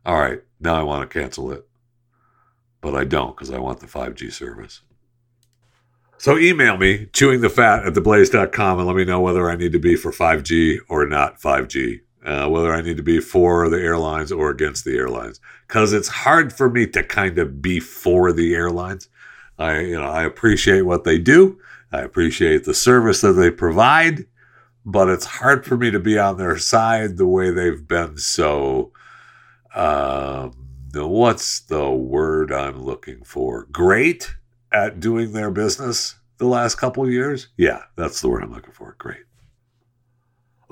all 0.05 0.19
right, 0.19 0.41
now 0.59 0.75
I 0.75 0.83
want 0.83 1.09
to 1.09 1.19
cancel 1.19 1.51
it, 1.51 1.67
but 2.81 2.95
I 2.95 3.03
don't 3.03 3.35
because 3.35 3.51
I 3.51 3.59
want 3.59 3.79
the 3.79 3.87
5G 3.87 4.31
service. 4.31 4.81
So 6.19 6.37
email 6.37 6.77
me, 6.77 7.05
chewingthefat 7.07 7.85
at 7.85 7.93
theblaze.com, 7.93 8.79
and 8.79 8.87
let 8.87 8.95
me 8.95 9.05
know 9.05 9.21
whether 9.21 9.49
I 9.49 9.55
need 9.55 9.71
to 9.73 9.79
be 9.79 9.95
for 9.95 10.11
5G 10.11 10.79
or 10.89 11.05
not 11.05 11.39
5G 11.39 12.01
uh, 12.27 12.45
whether 12.49 12.73
I 12.73 12.81
need 12.81 12.97
to 12.97 13.03
be 13.03 13.21
for 13.21 13.69
the 13.69 13.77
airlines 13.77 14.33
or 14.33 14.49
against 14.49 14.83
the 14.83 14.97
airlines, 14.97 15.39
because 15.65 15.93
it's 15.93 16.09
hard 16.09 16.51
for 16.51 16.69
me 16.69 16.85
to 16.87 17.01
kind 17.01 17.37
of 17.37 17.61
be 17.61 17.79
for 17.79 18.33
the 18.33 18.53
airlines. 18.53 19.07
I, 19.57 19.79
you 19.79 19.97
know, 19.97 20.09
I 20.09 20.23
appreciate 20.23 20.81
what 20.81 21.05
they 21.05 21.19
do. 21.19 21.57
I 21.91 22.01
appreciate 22.01 22.65
the 22.65 22.73
service 22.73 23.21
that 23.21 23.33
they 23.33 23.49
provide, 23.49 24.25
but 24.89 25.09
it's 25.09 25.25
hard 25.25 25.65
for 25.65 25.75
me 25.75 25.91
to 25.91 25.99
be 25.99 26.17
on 26.17 26.37
their 26.37 26.57
side 26.57 27.17
the 27.17 27.27
way 27.27 27.51
they've 27.51 27.85
been 27.85 28.17
so. 28.17 28.93
Um, 29.75 30.53
what's 30.93 31.59
the 31.59 31.91
word 31.91 32.53
I'm 32.53 32.81
looking 32.81 33.25
for? 33.25 33.65
Great 33.65 34.33
at 34.71 35.01
doing 35.01 35.33
their 35.33 35.51
business 35.51 36.15
the 36.37 36.47
last 36.47 36.75
couple 36.75 37.07
years. 37.09 37.49
Yeah, 37.57 37.83
that's 37.97 38.21
the 38.21 38.29
word 38.29 38.43
I'm 38.43 38.53
looking 38.53 38.71
for. 38.71 38.95
Great. 38.97 39.25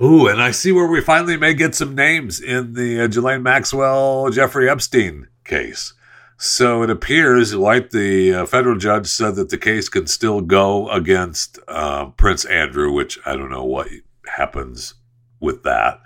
Ooh, 0.02 0.26
and 0.28 0.40
I 0.40 0.50
see 0.50 0.72
where 0.72 0.86
we 0.86 1.02
finally 1.02 1.36
may 1.36 1.52
get 1.52 1.74
some 1.74 1.94
names 1.94 2.40
in 2.40 2.72
the 2.72 3.02
uh, 3.02 3.38
Maxwell 3.38 4.30
Jeffrey 4.30 4.68
Epstein 4.68 5.28
case. 5.44 5.92
So 6.38 6.82
it 6.82 6.90
appears 6.90 7.54
like 7.54 7.90
the 7.90 8.32
uh, 8.32 8.46
federal 8.46 8.78
judge 8.78 9.06
said 9.06 9.36
that 9.36 9.50
the 9.50 9.58
case 9.58 9.90
can 9.90 10.06
still 10.06 10.40
go 10.40 10.88
against 10.88 11.58
uh, 11.68 12.06
Prince 12.06 12.46
Andrew, 12.46 12.92
which 12.92 13.18
I 13.26 13.36
don't 13.36 13.50
know 13.50 13.64
what 13.64 13.88
happens 14.28 14.94
with 15.40 15.62
that. 15.64 16.00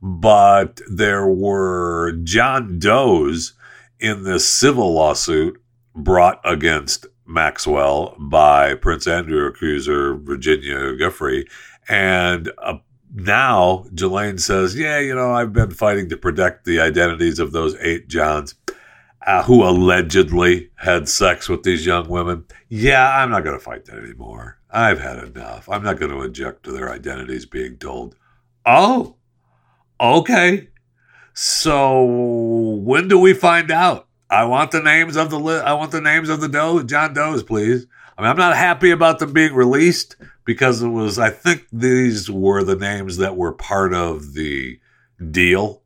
But 0.00 0.80
there 0.90 1.26
were 1.26 2.12
John 2.24 2.78
Does 2.78 3.54
in 4.00 4.24
this 4.24 4.48
civil 4.48 4.92
lawsuit 4.94 5.62
brought 5.94 6.40
against 6.44 7.06
Maxwell 7.26 8.16
by 8.18 8.74
Prince 8.74 9.06
Andrew 9.06 9.46
accuser 9.46 10.16
Virginia 10.16 10.96
Giuffre. 10.96 11.48
And 11.88 12.50
uh, 12.58 12.78
now 13.14 13.84
Ghislaine 13.94 14.38
says, 14.38 14.76
Yeah, 14.76 14.98
you 14.98 15.14
know, 15.14 15.32
I've 15.32 15.52
been 15.52 15.70
fighting 15.70 16.08
to 16.08 16.16
protect 16.16 16.64
the 16.64 16.80
identities 16.80 17.38
of 17.38 17.52
those 17.52 17.76
eight 17.76 18.08
Johns 18.08 18.54
uh, 19.26 19.42
who 19.44 19.62
allegedly 19.62 20.70
had 20.76 21.08
sex 21.08 21.48
with 21.48 21.62
these 21.62 21.86
young 21.86 22.08
women. 22.08 22.44
Yeah, 22.68 23.16
I'm 23.16 23.30
not 23.30 23.44
going 23.44 23.56
to 23.56 23.64
fight 23.64 23.84
that 23.86 23.98
anymore. 23.98 24.58
I've 24.72 25.00
had 25.00 25.18
enough. 25.18 25.68
I'm 25.68 25.82
not 25.82 25.98
going 26.00 26.10
to 26.10 26.22
object 26.22 26.64
to 26.64 26.72
their 26.72 26.90
identities 26.90 27.44
being 27.44 27.76
told. 27.76 28.16
Oh, 28.64 29.16
okay. 30.00 30.68
So 31.34 32.02
when 32.04 33.06
do 33.08 33.18
we 33.18 33.34
find 33.34 33.70
out? 33.70 34.08
I 34.30 34.44
want 34.44 34.70
the 34.70 34.82
names 34.82 35.16
of 35.16 35.28
the 35.28 35.38
li- 35.38 35.60
I 35.60 35.74
want 35.74 35.92
the 35.92 36.00
names 36.00 36.30
of 36.30 36.40
the 36.40 36.48
Doe 36.48 36.82
John 36.82 37.12
Does, 37.12 37.42
please. 37.42 37.86
I 38.16 38.22
mean, 38.22 38.30
I'm 38.30 38.36
not 38.36 38.56
happy 38.56 38.90
about 38.90 39.18
them 39.18 39.34
being 39.34 39.54
released 39.54 40.16
because 40.46 40.82
it 40.82 40.88
was. 40.88 41.18
I 41.18 41.28
think 41.28 41.66
these 41.70 42.30
were 42.30 42.64
the 42.64 42.76
names 42.76 43.18
that 43.18 43.36
were 43.36 43.52
part 43.52 43.92
of 43.92 44.32
the 44.32 44.80
deal 45.30 45.81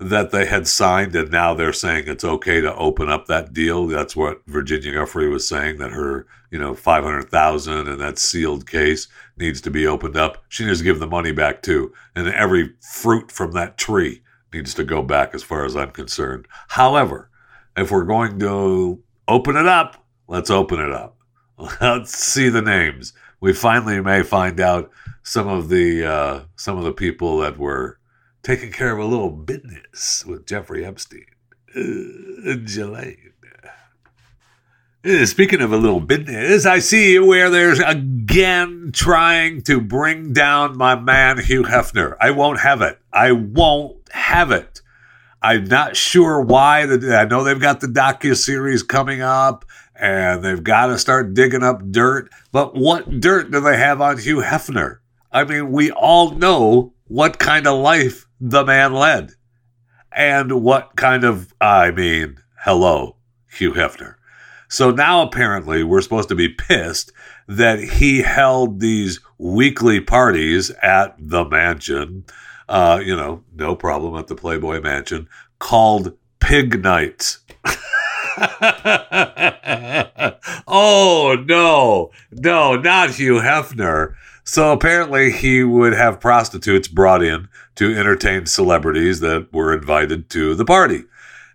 that 0.00 0.30
they 0.30 0.46
had 0.46 0.66
signed, 0.66 1.14
and 1.14 1.30
now 1.30 1.52
they're 1.52 1.74
saying 1.74 2.04
it's 2.06 2.24
okay 2.24 2.60
to 2.62 2.74
open 2.76 3.10
up 3.10 3.26
that 3.26 3.52
deal. 3.52 3.86
That's 3.86 4.16
what 4.16 4.40
Virginia 4.46 4.92
Giuffre 4.92 5.30
was 5.30 5.46
saying 5.46 5.76
that 5.78 5.92
her, 5.92 6.26
you 6.50 6.58
know, 6.58 6.74
five 6.74 7.04
hundred 7.04 7.30
thousand 7.30 7.86
and 7.86 8.00
that 8.00 8.18
sealed 8.18 8.66
case 8.66 9.08
needs 9.36 9.60
to 9.60 9.70
be 9.70 9.86
opened 9.86 10.16
up. 10.16 10.42
She 10.48 10.64
needs 10.64 10.78
to 10.78 10.84
give 10.84 11.00
the 11.00 11.06
money 11.06 11.32
back 11.32 11.62
too, 11.62 11.92
and 12.16 12.28
every 12.28 12.72
fruit 12.80 13.30
from 13.30 13.52
that 13.52 13.76
tree 13.76 14.22
needs 14.54 14.72
to 14.74 14.84
go 14.84 15.02
back, 15.02 15.34
as 15.34 15.42
far 15.42 15.66
as 15.66 15.76
I'm 15.76 15.90
concerned. 15.90 16.48
However, 16.68 17.30
if 17.76 17.90
we're 17.90 18.04
going 18.04 18.38
to 18.40 19.02
open 19.28 19.56
it 19.56 19.66
up, 19.66 20.04
let's 20.28 20.50
open 20.50 20.80
it 20.80 20.90
up. 20.90 21.16
Let's 21.80 22.16
see 22.16 22.48
the 22.48 22.62
names. 22.62 23.12
We 23.40 23.52
finally 23.52 24.00
may 24.00 24.22
find 24.22 24.60
out 24.60 24.90
some 25.22 25.46
of 25.46 25.68
the 25.68 26.06
uh, 26.06 26.40
some 26.56 26.78
of 26.78 26.84
the 26.84 26.92
people 26.92 27.38
that 27.40 27.58
were 27.58 27.99
taking 28.42 28.72
care 28.72 28.92
of 28.92 28.98
a 28.98 29.04
little 29.04 29.30
business 29.30 30.24
with 30.26 30.46
Jeffrey 30.46 30.84
Epstein. 30.84 31.26
Uh. 31.76 32.54
Uh, 35.02 35.24
Speaking 35.24 35.62
of 35.62 35.72
a 35.72 35.78
little 35.78 36.00
business, 36.00 36.66
I 36.66 36.78
see 36.80 37.18
where 37.18 37.48
there's 37.48 37.78
again 37.78 38.90
trying 38.92 39.62
to 39.62 39.80
bring 39.80 40.32
down 40.34 40.76
my 40.76 40.94
man 40.94 41.38
Hugh 41.38 41.62
Hefner. 41.62 42.16
I 42.20 42.32
won't 42.32 42.60
have 42.60 42.82
it. 42.82 42.98
I 43.12 43.32
won't 43.32 43.96
have 44.12 44.50
it. 44.50 44.82
I'm 45.40 45.64
not 45.64 45.96
sure 45.96 46.42
why. 46.42 46.82
I 46.82 47.24
know 47.24 47.44
they've 47.44 47.58
got 47.58 47.80
the 47.80 47.86
docu 47.86 48.36
series 48.36 48.82
coming 48.82 49.22
up, 49.22 49.64
and 49.94 50.44
they've 50.44 50.62
got 50.62 50.88
to 50.88 50.98
start 50.98 51.32
digging 51.32 51.62
up 51.62 51.80
dirt. 51.90 52.30
But 52.52 52.74
what 52.74 53.20
dirt 53.20 53.50
do 53.50 53.60
they 53.60 53.78
have 53.78 54.02
on 54.02 54.18
Hugh 54.18 54.42
Hefner? 54.42 54.98
I 55.32 55.44
mean, 55.44 55.72
we 55.72 55.90
all 55.92 56.32
know 56.32 56.92
what 57.06 57.38
kind 57.38 57.66
of 57.66 57.78
life 57.78 58.26
the 58.40 58.64
man 58.64 58.94
led, 58.94 59.32
and 60.12 60.62
what 60.62 60.96
kind 60.96 61.24
of 61.24 61.52
I 61.60 61.90
mean, 61.90 62.38
hello, 62.64 63.16
Hugh 63.50 63.74
Hefner. 63.74 64.14
So 64.68 64.90
now 64.92 65.22
apparently 65.22 65.82
we're 65.82 66.00
supposed 66.00 66.28
to 66.28 66.34
be 66.34 66.48
pissed 66.48 67.12
that 67.48 67.80
he 67.80 68.22
held 68.22 68.78
these 68.78 69.18
weekly 69.36 70.00
parties 70.00 70.70
at 70.82 71.16
the 71.18 71.44
mansion, 71.44 72.24
uh, 72.68 73.00
you 73.04 73.16
know, 73.16 73.42
no 73.52 73.74
problem 73.74 74.14
at 74.16 74.28
the 74.28 74.36
Playboy 74.36 74.80
Mansion, 74.80 75.28
called 75.58 76.16
Pig 76.38 76.84
Nights. 76.84 77.40
oh, 80.68 81.36
no, 81.46 82.12
no, 82.30 82.76
not 82.76 83.10
Hugh 83.10 83.40
Hefner. 83.40 84.14
So 84.44 84.72
apparently 84.72 85.30
he 85.30 85.62
would 85.62 85.92
have 85.92 86.20
prostitutes 86.20 86.88
brought 86.88 87.22
in 87.22 87.48
to 87.76 87.96
entertain 87.96 88.46
celebrities 88.46 89.20
that 89.20 89.52
were 89.52 89.72
invited 89.72 90.28
to 90.30 90.54
the 90.54 90.64
party. 90.64 91.04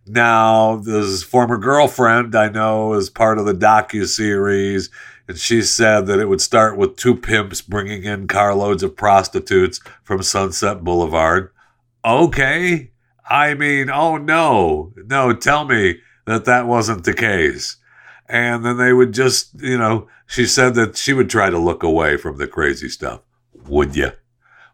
Now, 0.07 0.77
this 0.77 1.23
former 1.23 1.57
girlfriend 1.57 2.35
I 2.35 2.49
know 2.49 2.93
is 2.93 3.09
part 3.09 3.39
of 3.39 3.45
the 3.45 3.53
docu 3.53 4.05
series, 4.05 4.89
and 5.27 5.37
she 5.37 5.63
said 5.63 6.05
that 6.05 6.19
it 6.19 6.29
would 6.29 6.41
start 6.41 6.77
with 6.77 6.95
two 6.95 7.15
pimps 7.15 7.61
bringing 7.61 8.03
in 8.03 8.27
carloads 8.27 8.83
of 8.83 8.95
prostitutes 8.95 9.79
from 10.03 10.21
Sunset 10.21 10.83
Boulevard. 10.83 11.51
Okay, 12.05 12.91
I 13.27 13.55
mean, 13.55 13.89
oh 13.89 14.17
no, 14.17 14.93
no, 14.95 15.33
tell 15.33 15.65
me 15.65 16.01
that 16.25 16.45
that 16.45 16.67
wasn't 16.67 17.03
the 17.03 17.13
case. 17.13 17.77
And 18.27 18.63
then 18.63 18.77
they 18.77 18.93
would 18.93 19.11
just, 19.11 19.59
you 19.59 19.77
know, 19.77 20.07
she 20.25 20.45
said 20.45 20.75
that 20.75 20.97
she 20.97 21.13
would 21.13 21.29
try 21.29 21.49
to 21.49 21.57
look 21.57 21.83
away 21.83 22.17
from 22.17 22.37
the 22.37 22.47
crazy 22.47 22.89
stuff. 22.89 23.21
Would 23.67 23.95
you? 23.95 24.11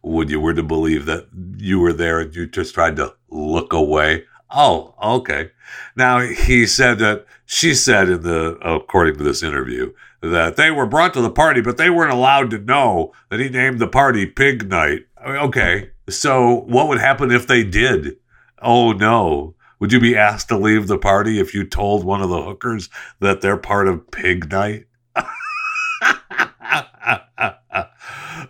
Would 0.03 0.29
you 0.29 0.39
were 0.39 0.53
to 0.53 0.63
believe 0.63 1.05
that 1.05 1.27
you 1.57 1.79
were 1.79 1.93
there 1.93 2.19
and 2.19 2.35
you 2.35 2.47
just 2.47 2.73
tried 2.73 2.95
to 2.95 3.15
look 3.29 3.71
away? 3.73 4.25
Oh, 4.49 4.95
okay. 5.01 5.51
Now 5.95 6.19
he 6.19 6.65
said 6.65 6.99
that 6.99 7.25
she 7.45 7.73
said 7.73 8.09
in 8.09 8.23
the 8.23 8.57
according 8.61 9.17
to 9.17 9.23
this 9.23 9.43
interview 9.43 9.93
that 10.21 10.55
they 10.55 10.71
were 10.71 10.85
brought 10.85 11.13
to 11.13 11.21
the 11.21 11.31
party, 11.31 11.61
but 11.61 11.77
they 11.77 11.89
weren't 11.89 12.13
allowed 12.13 12.49
to 12.51 12.57
know 12.57 13.13
that 13.29 13.39
he 13.39 13.49
named 13.49 13.79
the 13.79 13.87
party 13.87 14.25
Pig 14.25 14.69
Night. 14.69 15.05
Okay, 15.23 15.91
so 16.09 16.61
what 16.67 16.87
would 16.87 16.99
happen 16.99 17.31
if 17.31 17.47
they 17.47 17.63
did? 17.63 18.17
Oh 18.61 18.91
no. 18.91 19.55
Would 19.79 19.91
you 19.91 19.99
be 19.99 20.15
asked 20.15 20.49
to 20.49 20.57
leave 20.57 20.87
the 20.87 20.99
party 20.99 21.39
if 21.39 21.55
you 21.55 21.65
told 21.65 22.03
one 22.03 22.21
of 22.21 22.29
the 22.29 22.41
hookers 22.41 22.87
that 23.19 23.41
they're 23.41 23.57
part 23.57 23.87
of 23.87 24.11
Pig 24.11 24.51
Night? 24.51 24.85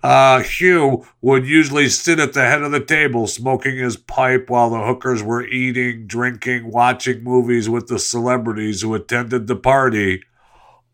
Uh, 0.03 0.41
Hugh 0.41 1.05
would 1.21 1.45
usually 1.45 1.87
sit 1.87 2.19
at 2.19 2.33
the 2.33 2.41
head 2.41 2.63
of 2.63 2.71
the 2.71 2.83
table 2.83 3.27
smoking 3.27 3.77
his 3.77 3.97
pipe 3.97 4.49
while 4.49 4.71
the 4.71 4.83
hookers 4.83 5.21
were 5.21 5.45
eating, 5.45 6.07
drinking, 6.07 6.71
watching 6.71 7.23
movies 7.23 7.69
with 7.69 7.87
the 7.87 7.99
celebrities 7.99 8.81
who 8.81 8.95
attended 8.95 9.45
the 9.45 9.55
party. 9.55 10.23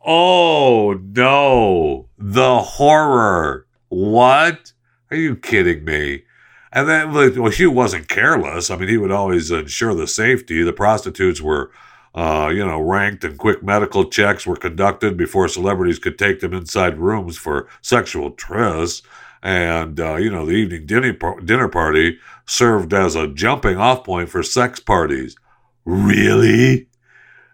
Oh 0.05 0.99
no, 1.01 2.09
the 2.17 2.59
horror. 2.59 3.65
What? 3.87 4.73
Are 5.09 5.17
you 5.17 5.37
kidding 5.37 5.85
me? 5.85 6.23
And 6.73 6.89
then, 6.89 7.13
well, 7.13 7.49
Hugh 7.49 7.71
wasn't 7.71 8.09
careless. 8.09 8.69
I 8.69 8.75
mean, 8.75 8.89
he 8.89 8.97
would 8.97 9.11
always 9.11 9.51
ensure 9.51 9.95
the 9.95 10.05
safety. 10.05 10.63
The 10.63 10.73
prostitutes 10.73 11.41
were 11.41 11.71
uh, 12.17 12.49
you 12.49 12.65
know, 12.65 12.81
ranked 12.81 13.23
and 13.23 13.37
quick 13.37 13.61
medical 13.61 14.03
checks 14.09 14.47
were 14.47 14.55
conducted 14.55 15.15
before 15.15 15.47
celebrities 15.47 15.99
could 15.99 16.17
take 16.17 16.39
them 16.39 16.51
inside 16.51 16.97
rooms 16.97 17.37
for 17.37 17.67
sexual 17.83 18.31
trysts. 18.31 19.03
And, 19.43 19.99
uh, 19.99 20.15
you 20.15 20.31
know, 20.31 20.43
the 20.43 20.53
evening 20.53 20.87
dinner, 20.87 21.67
party 21.67 22.17
served 22.47 22.91
as 22.91 23.13
a 23.13 23.27
jumping 23.27 23.77
off 23.77 24.03
point 24.03 24.29
for 24.29 24.41
sex 24.41 24.79
parties. 24.79 25.35
Really? 25.85 26.87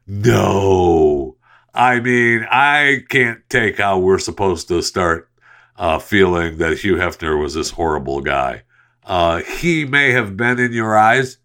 No. 0.07 1.35
I 1.73 1.99
mean, 1.99 2.47
I 2.49 3.03
can't 3.09 3.41
take 3.49 3.79
how 3.79 3.99
we're 3.99 4.17
supposed 4.17 4.69
to 4.69 4.81
start 4.81 5.29
uh, 5.75 5.99
feeling 5.99 6.57
that 6.59 6.77
Hugh 6.77 6.95
Hefner 6.95 7.37
was 7.37 7.53
this 7.53 7.71
horrible 7.71 8.21
guy. 8.21 8.63
Uh, 9.03 9.41
he 9.41 9.83
may 9.83 10.11
have 10.11 10.37
been 10.37 10.57
in 10.57 10.71
your 10.71 10.95
eyes. 10.95 11.37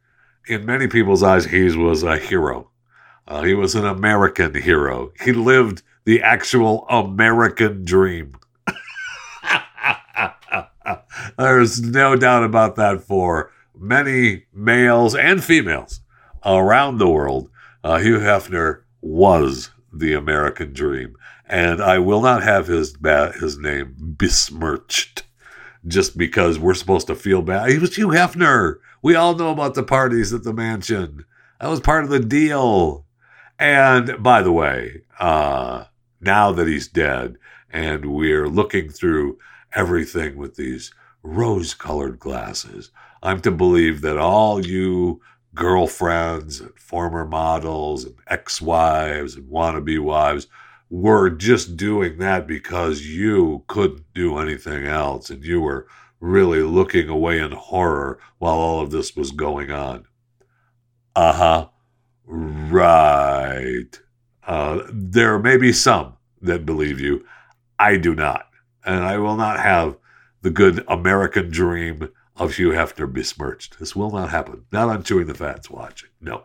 In 0.47 0.65
many 0.65 0.87
people's 0.87 1.25
eyes, 1.25 1.47
he 1.47 1.77
was 1.77 2.05
a 2.05 2.17
hero. 2.17 2.71
Uh, 3.29 3.43
he 3.43 3.53
was 3.53 3.75
an 3.75 3.85
American 3.85 4.55
hero. 4.55 5.13
He 5.23 5.33
lived 5.33 5.83
the 6.07 6.23
actual 6.23 6.87
American 6.89 7.85
dream. 7.85 8.33
There's 11.39 11.83
no 11.83 12.17
doubt 12.17 12.45
about 12.45 12.77
that 12.77 13.03
for 13.03 13.53
many 13.79 14.47
males 14.55 15.15
and 15.15 15.45
females 15.45 16.01
around 16.43 16.97
the 16.97 17.09
world. 17.09 17.51
Uh, 17.85 17.99
Hugh 17.99 18.19
Hefner 18.21 18.81
was 19.03 19.71
the 19.93 20.15
American 20.15 20.73
dream, 20.73 21.15
and 21.47 21.83
I 21.83 21.99
will 21.99 22.23
not 22.23 22.43
have 22.43 22.67
his 22.67 22.97
ba- 22.97 23.35
his 23.39 23.59
name 23.59 23.95
besmirched 23.99 25.25
just 25.87 26.17
because 26.17 26.59
we're 26.59 26.73
supposed 26.73 27.07
to 27.09 27.15
feel 27.15 27.43
bad. 27.43 27.71
He 27.71 27.79
was 27.79 27.95
Hugh 27.95 28.09
Hefner. 28.09 28.77
We 29.03 29.15
all 29.15 29.35
know 29.35 29.51
about 29.51 29.75
the 29.75 29.83
parties 29.83 30.33
at 30.33 30.45
the 30.45 30.55
mansion. 30.55 31.27
That 31.61 31.69
was 31.69 31.81
part 31.81 32.05
of 32.05 32.11
the 32.11 32.21
deal. 32.21 33.05
And 33.59 34.23
by 34.23 34.43
the 34.43 34.53
way, 34.53 35.03
uh, 35.19 35.85
now 36.21 36.53
that 36.53 36.69
he's 36.69 36.89
dead, 36.89 37.37
and 37.71 38.07
we're 38.07 38.49
looking 38.49 38.89
through 38.89 39.39
everything 39.73 40.37
with 40.37 40.57
these 40.57 40.93
rose 41.23 41.75
colored 41.75 42.19
glasses, 42.19 42.91
I'm 43.23 43.41
to 43.43 43.51
believe 43.51 44.01
that 44.03 44.17
all 44.19 44.65
you 44.65 45.21
girlfriends 45.55 46.61
and 46.61 46.79
former 46.79 47.25
models 47.25 48.05
and 48.05 48.15
ex-wives 48.29 49.35
and 49.35 49.51
wannabe 49.51 49.99
wives 49.99 50.47
were 50.91 51.29
just 51.29 51.77
doing 51.77 52.19
that 52.19 52.47
because 52.47 53.03
you 53.07 53.65
couldn't 53.67 54.05
do 54.15 54.39
anything 54.39 54.87
else 54.87 55.31
and 55.31 55.45
you 55.45 55.61
were 55.61 55.87
really 56.21 56.63
looking 56.63 57.09
away 57.09 57.39
in 57.39 57.53
horror 57.53 58.19
while 58.39 58.55
all 58.55 58.81
of 58.81 58.91
this 58.91 59.17
was 59.17 59.33
going 59.33 59.71
on. 59.71 60.07
Uh 61.15 61.33
huh. 61.33 61.69
Right. 62.29 64.01
Uh, 64.47 64.83
there 64.93 65.39
may 65.39 65.57
be 65.57 65.73
some 65.73 66.15
that 66.43 66.67
believe 66.67 67.01
you. 67.01 67.25
I 67.79 67.97
do 67.97 68.15
not. 68.15 68.47
And 68.85 69.03
I 69.03 69.17
will 69.19 69.37
not 69.37 69.61
have 69.61 69.97
the 70.43 70.51
good 70.51 70.85
American 70.89 71.51
dream 71.51 72.11
of 72.37 72.57
Hugh 72.57 72.71
Hefner 72.71 73.11
besmirched. 73.11 73.79
This 73.79 73.97
will 73.97 74.11
not 74.11 74.31
happen. 74.31 74.67
Not 74.71 74.89
on 74.91 75.03
Chewing 75.03 75.27
the 75.27 75.35
Fat's 75.35 75.71
watching. 75.71 76.11
No. 76.21 76.45